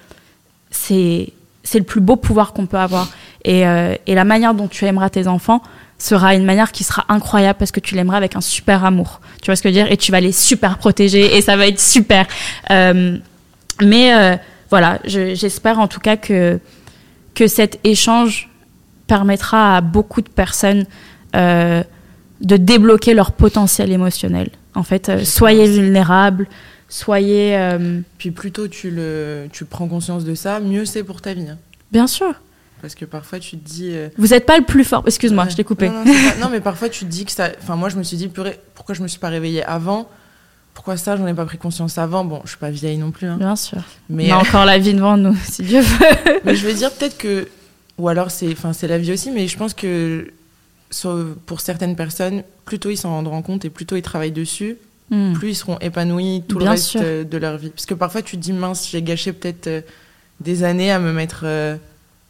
c'est 0.72 1.34
c'est 1.64 1.80
le 1.80 1.86
plus 1.86 2.02
beau 2.02 2.16
pouvoir 2.16 2.54
qu'on 2.54 2.66
peut 2.66 2.78
avoir. 2.78 3.10
Et, 3.44 3.68
euh, 3.68 3.96
et 4.08 4.16
la 4.16 4.24
manière 4.24 4.54
dont 4.54 4.70
tu 4.70 4.86
aimeras 4.86 5.10
tes 5.10 5.28
enfants 5.28 5.62
sera 6.04 6.36
une 6.36 6.44
manière 6.44 6.74
qui 6.74 6.84
sera 6.84 7.06
incroyable 7.08 7.58
parce 7.58 7.72
que 7.72 7.80
tu 7.80 7.96
l'aimeras 7.96 8.18
avec 8.18 8.36
un 8.36 8.42
super 8.42 8.84
amour. 8.84 9.22
Tu 9.42 9.46
vois 9.46 9.56
ce 9.56 9.62
que 9.62 9.70
je 9.70 9.74
veux 9.74 9.84
dire? 9.84 9.92
Et 9.92 9.96
tu 9.96 10.12
vas 10.12 10.20
les 10.20 10.34
super 10.34 10.78
protéger 10.78 11.38
et 11.38 11.42
ça 11.42 11.56
va 11.56 11.68
être 11.68 11.80
super. 11.80 12.28
Euh, 12.72 13.18
mais 13.82 14.14
euh, 14.14 14.36
voilà, 14.70 15.00
j'espère 15.06 15.80
en 15.80 15.88
tout 15.88 16.02
cas 16.02 16.18
que, 16.18 16.60
que 17.36 17.48
cet 17.48 17.80
échange 17.86 18.50
permettra 19.08 19.78
à 19.78 19.82
beaucoup 19.82 20.22
de 20.22 20.30
personnes 20.30 20.86
euh, 21.36 21.84
de 22.42 22.58
débloquer 22.58 23.14
leur 23.14 23.32
potentiel 23.32 23.90
émotionnel. 23.92 24.50
En 24.76 24.84
fait, 24.84 25.24
soyez 25.24 25.68
vulnérables, 25.68 26.48
soyez... 26.90 27.58
Puis 28.18 28.32
plus 28.32 28.52
tôt 28.52 28.68
tu, 28.68 28.92
le, 28.92 29.48
tu 29.54 29.64
prends 29.64 29.88
conscience 29.88 30.26
de 30.26 30.36
ça, 30.36 30.60
mieux 30.60 30.84
c'est 30.84 31.04
pour 31.04 31.22
ta 31.22 31.34
vie. 31.34 31.48
Hein. 31.48 31.58
Bien 31.92 32.08
sûr. 32.08 32.34
Parce 32.84 32.96
que 32.96 33.06
parfois 33.06 33.40
tu 33.40 33.58
te 33.58 33.66
dis... 33.66 33.92
euh, 33.94 34.10
Vous 34.18 34.28
n'êtes 34.28 34.46
pas 34.46 34.58
le 34.58 34.66
plus 34.66 34.84
fort. 34.84 35.04
Excuse-moi, 35.08 35.46
ouais. 35.46 35.50
je 35.50 35.56
t'ai 35.56 35.64
coupé. 35.64 35.88
Non, 35.88 36.04
non, 36.04 36.04
pas... 36.04 36.36
non, 36.42 36.50
mais 36.52 36.60
parfois 36.60 36.90
tu 36.90 37.06
te 37.06 37.10
dis 37.10 37.24
que 37.24 37.32
ça... 37.32 37.48
Enfin, 37.62 37.78
moi 37.78 37.88
je 37.88 37.96
me 37.96 38.04
suis 38.04 38.18
dit, 38.18 38.28
purée, 38.28 38.60
pourquoi 38.76 38.94
je 38.94 39.02
me 39.02 39.08
suis 39.08 39.20
pas 39.20 39.30
réveillée 39.30 39.64
avant? 39.64 40.10
Pourquoi 40.74 40.98
ça, 40.98 41.16
j'en 41.16 41.26
ai 41.26 41.34
pas 41.34 41.46
pris 41.46 41.58
conscience 41.58 41.98
avant? 41.98 42.26
Bon, 42.26 42.42
je 42.44 42.50
suis 42.50 42.58
pas 42.58 42.72
vieille 42.72 42.98
non 42.98 43.12
plus. 43.12 43.28
Hein. 43.28 43.38
Bien 43.38 43.56
sûr. 43.56 43.82
Mais 44.10 44.34
on 44.34 44.36
a 44.36 44.40
encore 44.40 44.66
la 44.66 44.80
vie 44.80 44.94
devant 44.94 45.16
nous, 45.16 45.34
si 45.50 45.64
Dieu 45.64 45.80
veut. 45.80 46.40
mais 46.44 46.58
je 46.58 46.68
veux 46.68 46.74
dire 46.74 46.92
peut-être 46.92 47.18
que, 47.18 47.48
ou 47.98 48.10
alors 48.10 48.32
c'est, 48.32 48.52
enfin 48.52 48.74
la 48.86 48.98
vie 48.98 49.14
aussi, 49.14 49.32
mais 49.32 49.48
je 49.48 49.58
pense 49.58 49.74
que 49.74 50.34
pour 51.46 51.62
certaines 51.62 51.96
personnes, 51.96 52.44
plus 52.66 52.80
tôt 52.80 52.90
ils 52.90 52.98
s'en 52.98 53.12
rendront 53.12 53.42
compte 53.44 53.64
et 53.64 53.70
plus 53.70 53.86
tôt 53.86 53.96
ils 53.96 54.02
travaillent 54.02 54.34
dessus, 54.34 54.76
mm. 55.10 55.32
plus 55.36 55.52
ils 55.52 55.56
seront 55.56 55.78
épanouis 55.80 56.44
tout 56.50 56.58
Bien 56.58 56.66
le 56.66 56.72
reste 56.72 56.88
sûr. 56.88 57.02
de 57.02 57.38
leur 57.38 57.56
vie. 57.56 57.70
Parce 57.70 57.86
que 57.86 57.94
parfois 57.94 58.22
tu 58.22 58.36
te 58.36 58.42
dis 58.42 58.52
mince, 58.52 58.90
j'ai 58.92 59.02
gâché 59.02 59.32
peut-être 59.32 59.68
euh, 59.68 59.82
des 60.42 60.66
années 60.66 60.92
à 60.92 61.00
me 61.00 61.14
mettre 61.14 61.44
euh, 61.46 61.78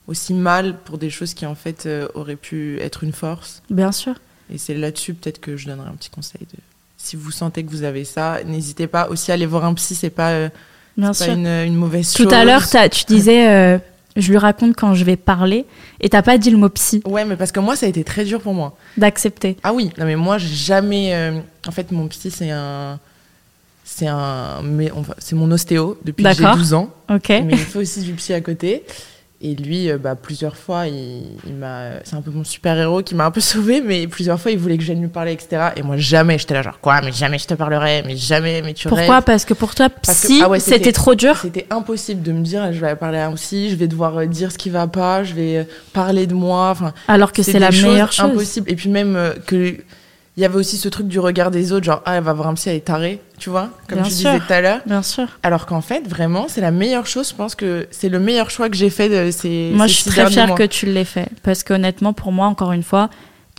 aussi 0.08 0.34
mal 0.34 0.78
pour 0.80 0.97
des 0.97 1.10
choses 1.10 1.34
qui 1.34 1.45
en 1.45 1.56
fait 1.56 1.86
euh, 1.86 2.08
auraient 2.14 2.36
pu 2.36 2.80
être 2.80 3.04
une 3.04 3.14
force. 3.14 3.62
Bien 3.70 3.91
sûr. 3.91 4.16
Et 4.54 4.58
c'est 4.58 4.74
là-dessus 4.74 5.14
peut-être 5.14 5.39
que 5.39 5.56
je 5.58 5.68
donnerai 5.68 5.88
un 5.89 5.93
petit 5.95 6.10
conseil 6.10 6.41
de 6.41 6.60
si 7.04 7.18
vous 7.18 7.32
sentez 7.32 7.66
que 7.66 7.70
vous 7.70 7.84
avez 7.84 8.06
ça, 8.06 8.38
n'hésitez 8.45 8.88
pas 8.88 9.10
aussi 9.10 9.32
à 9.32 9.34
aller 9.34 9.45
voir 9.45 9.66
un 9.66 9.74
psy, 9.74 9.93
c'est 9.93 10.10
pas, 10.10 10.30
euh, 10.30 10.49
Bien 10.95 11.10
pas 11.10 11.14
sûr. 11.14 11.34
une, 11.34 11.47
une, 11.47 11.76
mauvaise 11.76 12.14
Tout 12.14 12.24
chose. 12.24 12.34
à 12.34 12.45
l'heure, 12.45 12.64
tu 12.89 13.04
disais, 13.06 13.49
euh, 13.49 13.78
je 14.16 14.30
lui 14.32 14.38
raconte 14.38 14.78
quand 14.78 14.95
je 14.95 15.04
vais 15.04 15.18
parler, 15.18 15.66
et 15.99 16.08
t'as 16.08 16.22
pas 16.22 16.38
dit 16.38 16.49
le 16.49 16.56
mot 16.56 16.70
psy. 16.70 17.01
Ouais, 17.06 17.26
mais 17.26 17.36
parce 17.36 17.51
que 17.51 17.60
moi, 17.60 17.76
ça 17.76 17.88
a 17.88 17.89
été 17.89 18.06
très 18.06 18.24
dur 18.24 18.39
pour 18.39 18.54
moi. 18.54 18.78
D'accepter. 18.95 19.58
Ah 19.64 19.74
oui, 19.74 19.89
non 19.97 20.06
mais 20.06 20.16
moi, 20.16 20.38
j'ai 20.38 20.47
jamais. 20.56 21.41
En 21.68 21.72
fait, 21.72 21.91
mon 21.91 22.08
psy, 22.08 22.32
c'est 22.32 22.51
un. 22.51 22.99
C'est 23.84 24.08
un. 24.08 24.62
Mais 24.64 24.89
enfin, 24.91 25.14
c'est 25.18 25.36
mon 25.36 25.51
ostéo 25.51 25.99
depuis 26.06 26.24
que 26.24 26.34
j'ai 26.34 26.43
12 26.43 26.74
ans. 26.74 26.89
Ok. 27.10 27.30
Mais 27.30 27.49
il 27.51 27.58
fait 27.58 27.80
aussi 27.80 28.01
du 28.01 28.14
psy 28.14 28.34
à 28.34 28.39
côté. 28.39 28.86
Et 29.46 29.56
lui, 29.56 29.91
euh, 29.91 29.98
bah, 29.98 30.16
plusieurs 30.16 30.56
fois, 30.56 30.88
il, 30.88 31.24
il 31.46 31.54
m'a, 31.54 32.02
c'est 32.06 32.16
un 32.16 32.22
peu 32.22 32.32
mon 32.32 32.46
super-héros 32.46 33.04
qui 33.04 33.14
m'a 33.14 33.26
un 33.26 33.32
peu 33.32 33.41
sauvé, 33.54 33.82
mais 33.82 34.08
plusieurs 34.08 34.39
fois, 34.39 34.52
il 34.52 34.58
voulait 34.58 34.78
que 34.78 34.84
j'aille 34.84 34.96
lui 34.96 35.10
parler, 35.10 35.34
etc. 35.34 35.72
Et 35.76 35.84
moi, 35.84 35.98
jamais, 35.98 36.38
j'étais 36.38 36.54
là, 36.54 36.62
genre, 36.62 36.80
quoi, 36.80 37.02
mais 37.02 37.12
jamais 37.12 37.38
je 37.38 37.48
te 37.48 37.54
parlerai, 37.54 38.04
mais 38.06 38.16
jamais, 38.16 38.62
mais 38.62 38.74
tu 38.74 38.88
Pourquoi 38.88 39.16
rêves. 39.16 39.24
Parce 39.26 39.44
que 39.44 39.54
pour 39.54 39.76
toi, 39.76 39.89
psy, 39.89 40.41
ah 40.41 40.50
ouais, 40.50 40.62
c'était 40.62 40.94
trop 40.94 41.14
dur 41.14 41.38
C'était 41.41 41.68
impossible 41.70 42.22
de 42.22 42.32
me 42.32 42.41
dire, 42.41 42.72
je 42.72 42.80
vais 42.80 42.96
parler 42.96 43.18
à 43.18 43.28
un 43.28 43.34
psy, 43.34 43.70
je 43.70 43.76
vais 43.76 43.88
devoir 43.88 44.18
euh, 44.18 44.26
dire 44.28 44.50
ce 44.50 44.58
qui 44.58 44.70
va 44.70 44.88
pas, 44.88 45.26
je 45.26 45.34
vais 45.34 45.58
euh, 45.58 45.64
parler 45.91 46.26
de 46.26 46.34
moi. 46.34 46.70
Enfin, 46.70 46.94
alors 47.10 47.34
que 47.34 47.44
c'est 47.44 47.60
la 47.60 47.72
meilleure 47.72 48.14
chose. 48.14 48.32
impossible. 48.32 48.72
Et 48.72 48.76
puis 48.76 48.89
même 48.89 49.18
euh, 49.18 49.34
que 49.46 49.76
il 50.36 50.42
y 50.42 50.46
avait 50.46 50.56
aussi 50.56 50.78
ce 50.78 50.90
truc 50.90 51.08
du 51.08 51.20
regard 51.20 51.52
des 51.52 51.72
autres, 51.72 51.86
genre 51.86 52.02
ah 52.06 52.16
elle 52.16 52.24
va 52.24 52.34
voir 52.34 52.48
un 52.48 52.56
psy, 52.56 52.70
elle 52.70 52.78
est 52.78 52.82
tarée, 52.82 53.22
tu 53.38 53.52
vois, 53.52 53.70
comme 53.88 54.00
Bien 54.00 54.08
tu 54.08 54.14
sûr. 54.16 54.32
disais 54.32 54.44
tout 54.46 54.54
à 54.54 54.62
l'heure. 54.62 54.80
Bien 54.86 55.04
sûr. 55.04 55.28
Alors 55.44 55.68
qu'en 55.68 55.82
fait, 55.82 56.08
vraiment, 56.08 56.48
c'est 56.50 56.62
la 56.62 56.72
meilleure 56.72 57.06
chose. 57.06 57.30
Je 57.30 57.36
pense 57.36 57.54
que 57.54 57.88
c'est 57.92 58.10
le 58.10 58.20
meilleur 58.20 58.50
choix 58.50 58.70
que 58.70 58.76
j'ai 58.76 58.90
fait 58.90 59.10
de 59.10 59.30
ces. 59.32 59.72
Moi, 59.76 59.88
ces 59.88 59.94
je 59.94 60.02
suis 60.02 60.10
très 60.10 60.28
fière 60.30 60.48
mois. 60.48 60.58
que 60.58 60.64
tu 60.64 60.88
l'aies 60.88 61.06
fait. 61.06 61.28
Parce 61.44 61.64
qu'honnêtement, 61.64 62.14
pour 62.14 62.32
moi, 62.32 62.48
encore 62.48 62.72
une 62.72 62.82
fois, 62.84 63.10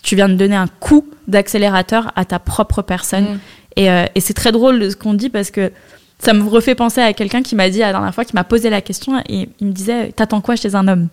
tu 0.02 0.16
viens 0.16 0.28
de 0.28 0.34
donner 0.34 0.56
un 0.56 0.66
coup 0.66 1.06
d'accélérateur 1.28 2.10
à 2.16 2.24
ta 2.24 2.40
propre 2.40 2.82
personne. 2.82 3.24
Mm. 3.24 3.38
Et, 3.76 3.90
euh, 3.90 4.04
et 4.14 4.20
c'est 4.20 4.34
très 4.34 4.50
drôle 4.52 4.90
ce 4.90 4.96
qu'on 4.96 5.14
dit 5.14 5.30
parce 5.30 5.50
que 5.50 5.70
ça 6.18 6.32
me 6.32 6.42
refait 6.42 6.74
penser 6.74 7.00
à 7.00 7.12
quelqu'un 7.12 7.42
qui 7.42 7.54
m'a 7.54 7.70
dit 7.70 7.80
la 7.80 7.92
dernière 7.92 8.14
fois, 8.14 8.24
qui 8.24 8.34
m'a 8.34 8.44
posé 8.44 8.68
la 8.70 8.80
question 8.80 9.22
et 9.28 9.48
il 9.60 9.66
me 9.68 9.72
disait 9.72 10.12
T'attends 10.12 10.40
quoi 10.40 10.56
chez 10.56 10.74
un 10.74 10.88
homme? 10.88 11.08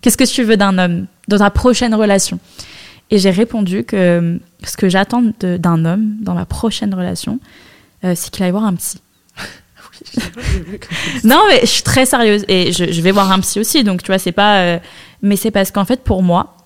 Qu'est-ce 0.00 0.16
que 0.16 0.24
tu 0.24 0.42
veux 0.42 0.56
d'un 0.56 0.76
homme 0.78 1.06
dans 1.28 1.38
ta 1.38 1.50
prochaine 1.50 1.94
relation? 1.94 2.38
Et 3.10 3.18
j'ai 3.18 3.30
répondu 3.30 3.84
que 3.84 4.38
ce 4.68 4.76
que 4.76 4.88
j'attends 4.88 5.22
d'un 5.40 5.84
homme 5.84 6.16
dans 6.20 6.34
ma 6.34 6.44
prochaine 6.46 6.94
relation, 6.94 7.38
euh, 8.04 8.14
c'est 8.16 8.30
qu'il 8.30 8.44
aille 8.44 8.50
voir 8.50 8.64
un 8.64 8.74
psy. 8.74 9.00
Oui, 10.02 10.78
Non, 11.24 11.40
mais 11.48 11.60
je 11.60 11.66
suis 11.66 11.82
très 11.82 12.04
sérieuse 12.06 12.44
et 12.48 12.72
je, 12.72 12.90
je 12.90 13.00
vais 13.00 13.12
voir 13.12 13.30
un 13.30 13.40
psy 13.40 13.60
aussi. 13.60 13.84
Donc, 13.84 14.02
tu 14.02 14.08
vois, 14.08 14.18
c'est 14.18 14.32
pas. 14.32 14.58
euh, 14.60 14.78
mais 15.22 15.36
c'est 15.36 15.50
parce 15.50 15.70
qu'en 15.70 15.84
fait, 15.84 16.02
pour 16.02 16.22
moi, 16.22 16.56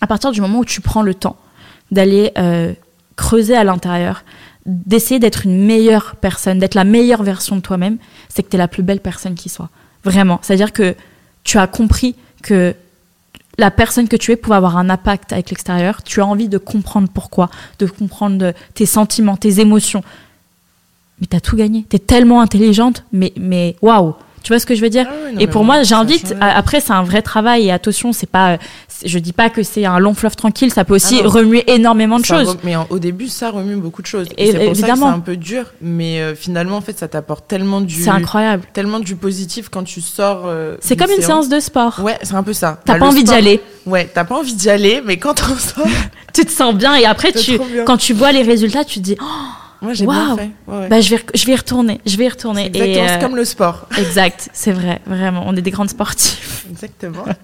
à 0.00 0.06
partir 0.06 0.30
du 0.32 0.40
moment 0.40 0.60
où 0.60 0.64
tu 0.64 0.80
prends 0.80 1.02
le 1.02 1.14
temps 1.14 1.36
d'aller 1.90 2.32
euh, 2.38 2.72
creuser 3.16 3.56
à 3.56 3.64
l'intérieur, 3.64 4.24
d'essayer 4.66 5.20
d'être 5.20 5.44
une 5.44 5.64
meilleure 5.64 6.16
personne, 6.16 6.58
d'être 6.58 6.74
la 6.74 6.84
meilleure 6.84 7.22
version 7.22 7.56
de 7.56 7.60
toi-même, 7.60 7.98
c'est 8.28 8.42
que 8.42 8.48
tu 8.48 8.56
es 8.56 8.58
la 8.58 8.68
plus 8.68 8.82
belle 8.82 9.00
personne 9.00 9.34
qui 9.34 9.48
soit. 9.48 9.68
Vraiment. 10.04 10.38
C'est-à-dire 10.42 10.72
que 10.72 10.94
tu 11.44 11.58
as 11.58 11.66
compris 11.66 12.16
que 12.42 12.74
la 13.58 13.70
personne 13.70 14.08
que 14.08 14.16
tu 14.16 14.32
es 14.32 14.36
pouvait 14.36 14.56
avoir 14.56 14.76
un 14.76 14.90
impact 14.90 15.32
avec 15.32 15.50
l'extérieur. 15.50 16.02
Tu 16.02 16.20
as 16.20 16.26
envie 16.26 16.48
de 16.48 16.58
comprendre 16.58 17.08
pourquoi, 17.12 17.50
de 17.78 17.86
comprendre 17.86 18.52
tes 18.74 18.86
sentiments, 18.86 19.36
tes 19.36 19.60
émotions. 19.60 20.02
Mais 21.20 21.26
t'as 21.26 21.40
tout 21.40 21.56
gagné. 21.56 21.84
T'es 21.88 21.98
tellement 21.98 22.40
intelligente, 22.40 23.04
mais 23.12 23.32
mais 23.36 23.76
waouh. 23.82 24.14
Tu 24.44 24.52
vois 24.52 24.60
ce 24.60 24.66
que 24.66 24.74
je 24.76 24.80
veux 24.82 24.90
dire 24.90 25.06
Ah 25.08 25.32
non, 25.32 25.40
Et 25.40 25.46
pour 25.48 25.64
moi, 25.64 25.82
j'invite. 25.82 26.36
Après, 26.40 26.80
c'est 26.80 26.92
un 26.92 27.02
vrai 27.02 27.22
travail 27.22 27.66
et 27.66 27.72
attention, 27.72 28.12
c'est 28.12 28.28
pas. 28.28 28.58
Je 29.04 29.18
dis 29.18 29.32
pas 29.32 29.48
que 29.50 29.62
c'est 29.62 29.86
un 29.86 29.98
long 29.98 30.14
fleuve 30.14 30.36
tranquille. 30.36 30.70
Ça 30.72 30.84
peut 30.84 30.94
aussi 30.94 31.20
Ah 31.24 31.28
remuer 31.28 31.64
énormément 31.66 32.18
de 32.20 32.26
Ça 32.26 32.36
choses. 32.44 32.58
Mais 32.62 32.76
en- 32.76 32.86
au 32.90 32.98
début, 32.98 33.28
ça 33.28 33.50
remue 33.50 33.76
beaucoup 33.76 34.02
de 34.02 34.06
choses. 34.06 34.28
Et- 34.36 34.44
Et, 34.48 34.52
c'est 34.52 34.58
pour 34.58 34.62
évidemment. 34.68 34.94
ça 34.94 34.94
que 34.94 34.98
c'est 34.98 35.16
un 35.16 35.20
peu 35.20 35.36
dur. 35.36 35.64
Mais 35.80 36.20
euh, 36.20 36.34
finalement, 36.34 36.76
en 36.76 36.80
fait, 36.82 36.96
ça 36.98 37.08
t'apporte 37.08 37.48
tellement 37.48 37.80
du, 37.80 38.02
C'est 38.02 38.10
incroyable. 38.10 38.62
tellement 38.74 39.00
du 39.00 39.16
positif 39.16 39.68
quand 39.70 39.82
tu 39.82 40.00
sors. 40.02 40.42
euh, 40.46 40.76
C'est 40.80 40.96
comme 40.96 41.10
une 41.10 41.22
séance 41.22 41.48
de 41.48 41.58
sport. 41.58 42.00
Ouais, 42.04 42.18
c'est 42.22 42.34
un 42.34 42.42
peu 42.42 42.52
ça. 42.52 42.78
T'as 42.84 42.92
Bah, 42.94 42.98
pas 43.00 43.06
envie 43.06 43.24
d'y 43.24 43.32
aller. 43.34 43.60
Ouais, 43.86 44.10
t'as 44.12 44.24
pas 44.24 44.36
envie 44.38 44.54
d'y 44.54 44.68
aller, 44.70 45.02
mais 45.04 45.16
quand 45.16 45.34
t'en 45.34 45.56
sors, 45.56 45.86
Tu 46.34 46.44
te 46.44 46.50
sens 46.50 46.74
bien 46.74 46.96
et 46.96 47.06
après, 47.06 47.32
tu, 47.32 47.58
quand 47.86 47.96
tu 47.96 48.12
vois 48.12 48.32
les 48.32 48.42
résultats, 48.42 48.84
tu 48.84 48.98
te 48.98 49.04
dis, 49.04 49.16
oh, 49.20 49.24
Moi, 49.84 49.92
j'ai 49.92 50.06
Waouh. 50.06 50.16
bien 50.16 50.36
fait. 50.36 50.50
Ouais, 50.66 50.78
ouais. 50.78 50.88
bah, 50.88 51.00
je 51.00 51.14
vais, 51.14 51.22
je 51.34 51.44
vais 51.46 51.52
y 51.52 51.56
retourner. 51.56 52.00
Je 52.06 52.16
vais 52.16 52.24
y 52.24 52.28
retourner. 52.28 52.70
C'est 52.74 52.80
exactement 52.80 53.04
Et, 53.04 53.08
c'est 53.08 53.14
euh, 53.16 53.20
comme 53.20 53.36
le 53.36 53.44
sport. 53.44 53.86
Exact, 53.98 54.48
c'est 54.54 54.72
vrai, 54.72 55.00
vraiment. 55.06 55.44
On 55.46 55.54
est 55.54 55.62
des 55.62 55.70
grandes 55.70 55.90
sportives. 55.90 56.64
Exactement. 56.70 57.24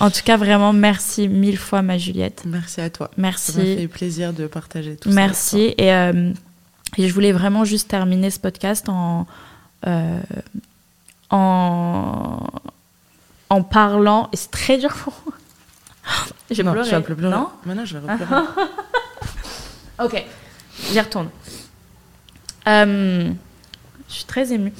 En 0.00 0.10
tout 0.10 0.20
cas, 0.24 0.36
vraiment, 0.38 0.72
merci 0.72 1.28
mille 1.28 1.58
fois, 1.58 1.82
ma 1.82 1.98
Juliette. 1.98 2.44
Merci 2.46 2.80
à 2.80 2.88
toi. 2.88 3.08
Ça 3.08 3.20
m'a 3.20 3.28
Merci. 3.28 3.52
fait 3.52 3.88
plaisir 3.88 4.32
de 4.32 4.46
partager 4.46 4.96
tout 4.96 5.10
ça. 5.10 5.14
Merci. 5.14 5.74
Et, 5.76 5.92
euh, 5.92 6.32
et 6.96 7.08
je 7.08 7.12
voulais 7.12 7.32
vraiment 7.32 7.64
juste 7.64 7.88
terminer 7.88 8.30
ce 8.30 8.38
podcast 8.38 8.88
en, 8.88 9.26
euh, 9.86 10.18
en, 11.30 12.38
en 13.50 13.62
parlant. 13.62 14.28
Et 14.32 14.36
c'est 14.36 14.50
très 14.50 14.78
dur 14.78 14.94
pour 14.94 15.12
moi. 15.26 15.34
J'ai 16.50 16.62
pleuré. 16.62 16.84
tu 16.84 16.90
vas 16.92 17.00
plus 17.02 17.16
pleurer. 17.16 17.34
Non? 17.36 17.48
Maintenant, 17.66 17.84
je 17.84 17.98
vais 17.98 18.10
repleurer. 18.10 18.42
Ok, 20.02 20.24
j'y 20.90 21.00
retourne. 21.00 21.28
Euh, 22.66 23.30
je 24.08 24.14
suis 24.14 24.24
très 24.24 24.52
émue. 24.52 24.72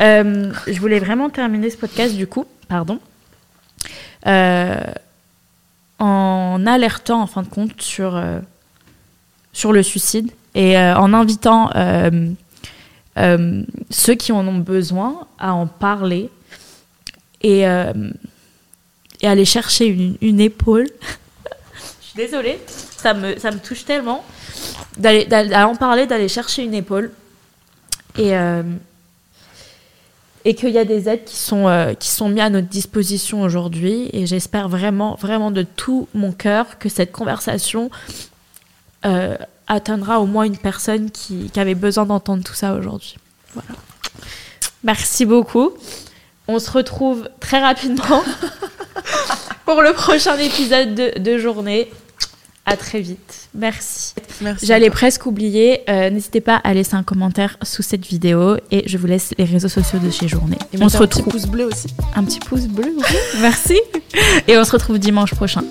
Euh, 0.00 0.52
je 0.66 0.80
voulais 0.80 0.98
vraiment 0.98 1.30
terminer 1.30 1.70
ce 1.70 1.76
podcast 1.76 2.14
du 2.14 2.26
coup, 2.26 2.46
pardon, 2.68 2.98
euh, 4.26 4.80
en 5.98 6.66
alertant 6.66 7.22
en 7.22 7.26
fin 7.26 7.42
de 7.42 7.48
compte 7.48 7.80
sur, 7.80 8.22
sur 9.52 9.72
le 9.72 9.82
suicide 9.82 10.30
et 10.54 10.78
en 10.78 11.14
invitant 11.14 11.70
ceux 13.90 14.14
qui 14.14 14.32
en 14.32 14.46
ont 14.46 14.58
besoin 14.58 15.26
à 15.38 15.54
en 15.54 15.66
parler 15.66 16.30
et, 17.42 17.60
et 17.60 19.26
aller 19.26 19.44
chercher 19.46 20.16
une 20.20 20.40
épaule. 20.40 20.86
Désolée, 22.16 22.58
ça 22.96 23.14
me, 23.14 23.38
ça 23.38 23.50
me 23.50 23.58
touche 23.58 23.84
tellement 23.84 24.24
d'aller 24.96 25.26
parler, 25.78 26.06
d'aller 26.06 26.28
chercher 26.28 26.62
une 26.62 26.74
épaule 26.74 27.12
et 28.16 28.36
euh, 28.36 28.62
et 30.44 30.54
qu'il 30.54 30.70
y 30.70 30.78
a 30.78 30.84
des 30.84 31.08
aides 31.08 31.24
qui 31.24 31.36
sont 31.36 31.68
euh, 31.68 31.94
qui 31.94 32.08
sont 32.08 32.28
mises 32.28 32.42
à 32.42 32.50
notre 32.50 32.68
disposition 32.68 33.42
aujourd'hui 33.42 34.08
et 34.12 34.26
j'espère 34.26 34.68
vraiment 34.68 35.16
vraiment 35.16 35.50
de 35.50 35.62
tout 35.62 36.08
mon 36.14 36.32
cœur 36.32 36.78
que 36.78 36.88
cette 36.88 37.12
conversation 37.12 37.90
euh, 39.04 39.36
atteindra 39.66 40.20
au 40.20 40.26
moins 40.26 40.44
une 40.44 40.56
personne 40.56 41.10
qui, 41.10 41.50
avait 41.56 41.74
besoin 41.74 42.06
d'entendre 42.06 42.44
tout 42.44 42.54
ça 42.54 42.74
aujourd'hui. 42.74 43.16
Voilà. 43.54 43.70
Merci 44.84 45.26
beaucoup. 45.26 45.72
On 46.46 46.60
se 46.60 46.70
retrouve 46.70 47.28
très 47.40 47.60
rapidement 47.60 48.22
pour 49.64 49.82
le 49.82 49.92
prochain 49.92 50.38
épisode 50.38 50.94
de, 50.94 51.18
de 51.18 51.38
journée. 51.38 51.90
À 52.68 52.76
très 52.76 53.00
vite. 53.00 53.48
Merci. 53.54 54.14
Merci. 54.40 54.66
J'allais 54.66 54.90
presque 54.90 55.24
oublier. 55.26 55.82
euh, 55.88 56.10
N'hésitez 56.10 56.40
pas 56.40 56.56
à 56.56 56.74
laisser 56.74 56.94
un 56.96 57.04
commentaire 57.04 57.56
sous 57.62 57.82
cette 57.82 58.04
vidéo 58.04 58.56
et 58.72 58.82
je 58.88 58.98
vous 58.98 59.06
laisse 59.06 59.32
les 59.38 59.44
réseaux 59.44 59.68
sociaux 59.68 60.00
de 60.00 60.10
chez 60.10 60.26
Journée. 60.26 60.58
Et 60.72 60.82
on 60.82 60.88
se 60.88 60.96
un 60.96 61.00
petit 61.06 61.18
retrouve. 61.18 61.32
pouce 61.32 61.46
bleu 61.46 61.64
aussi. 61.66 61.86
Un 62.16 62.24
petit 62.24 62.40
pouce 62.40 62.66
bleu. 62.66 62.92
oui. 62.96 63.16
Merci. 63.40 63.80
Et 64.48 64.58
on 64.58 64.64
se 64.64 64.72
retrouve 64.72 64.98
dimanche 64.98 65.32
prochain. 65.34 65.62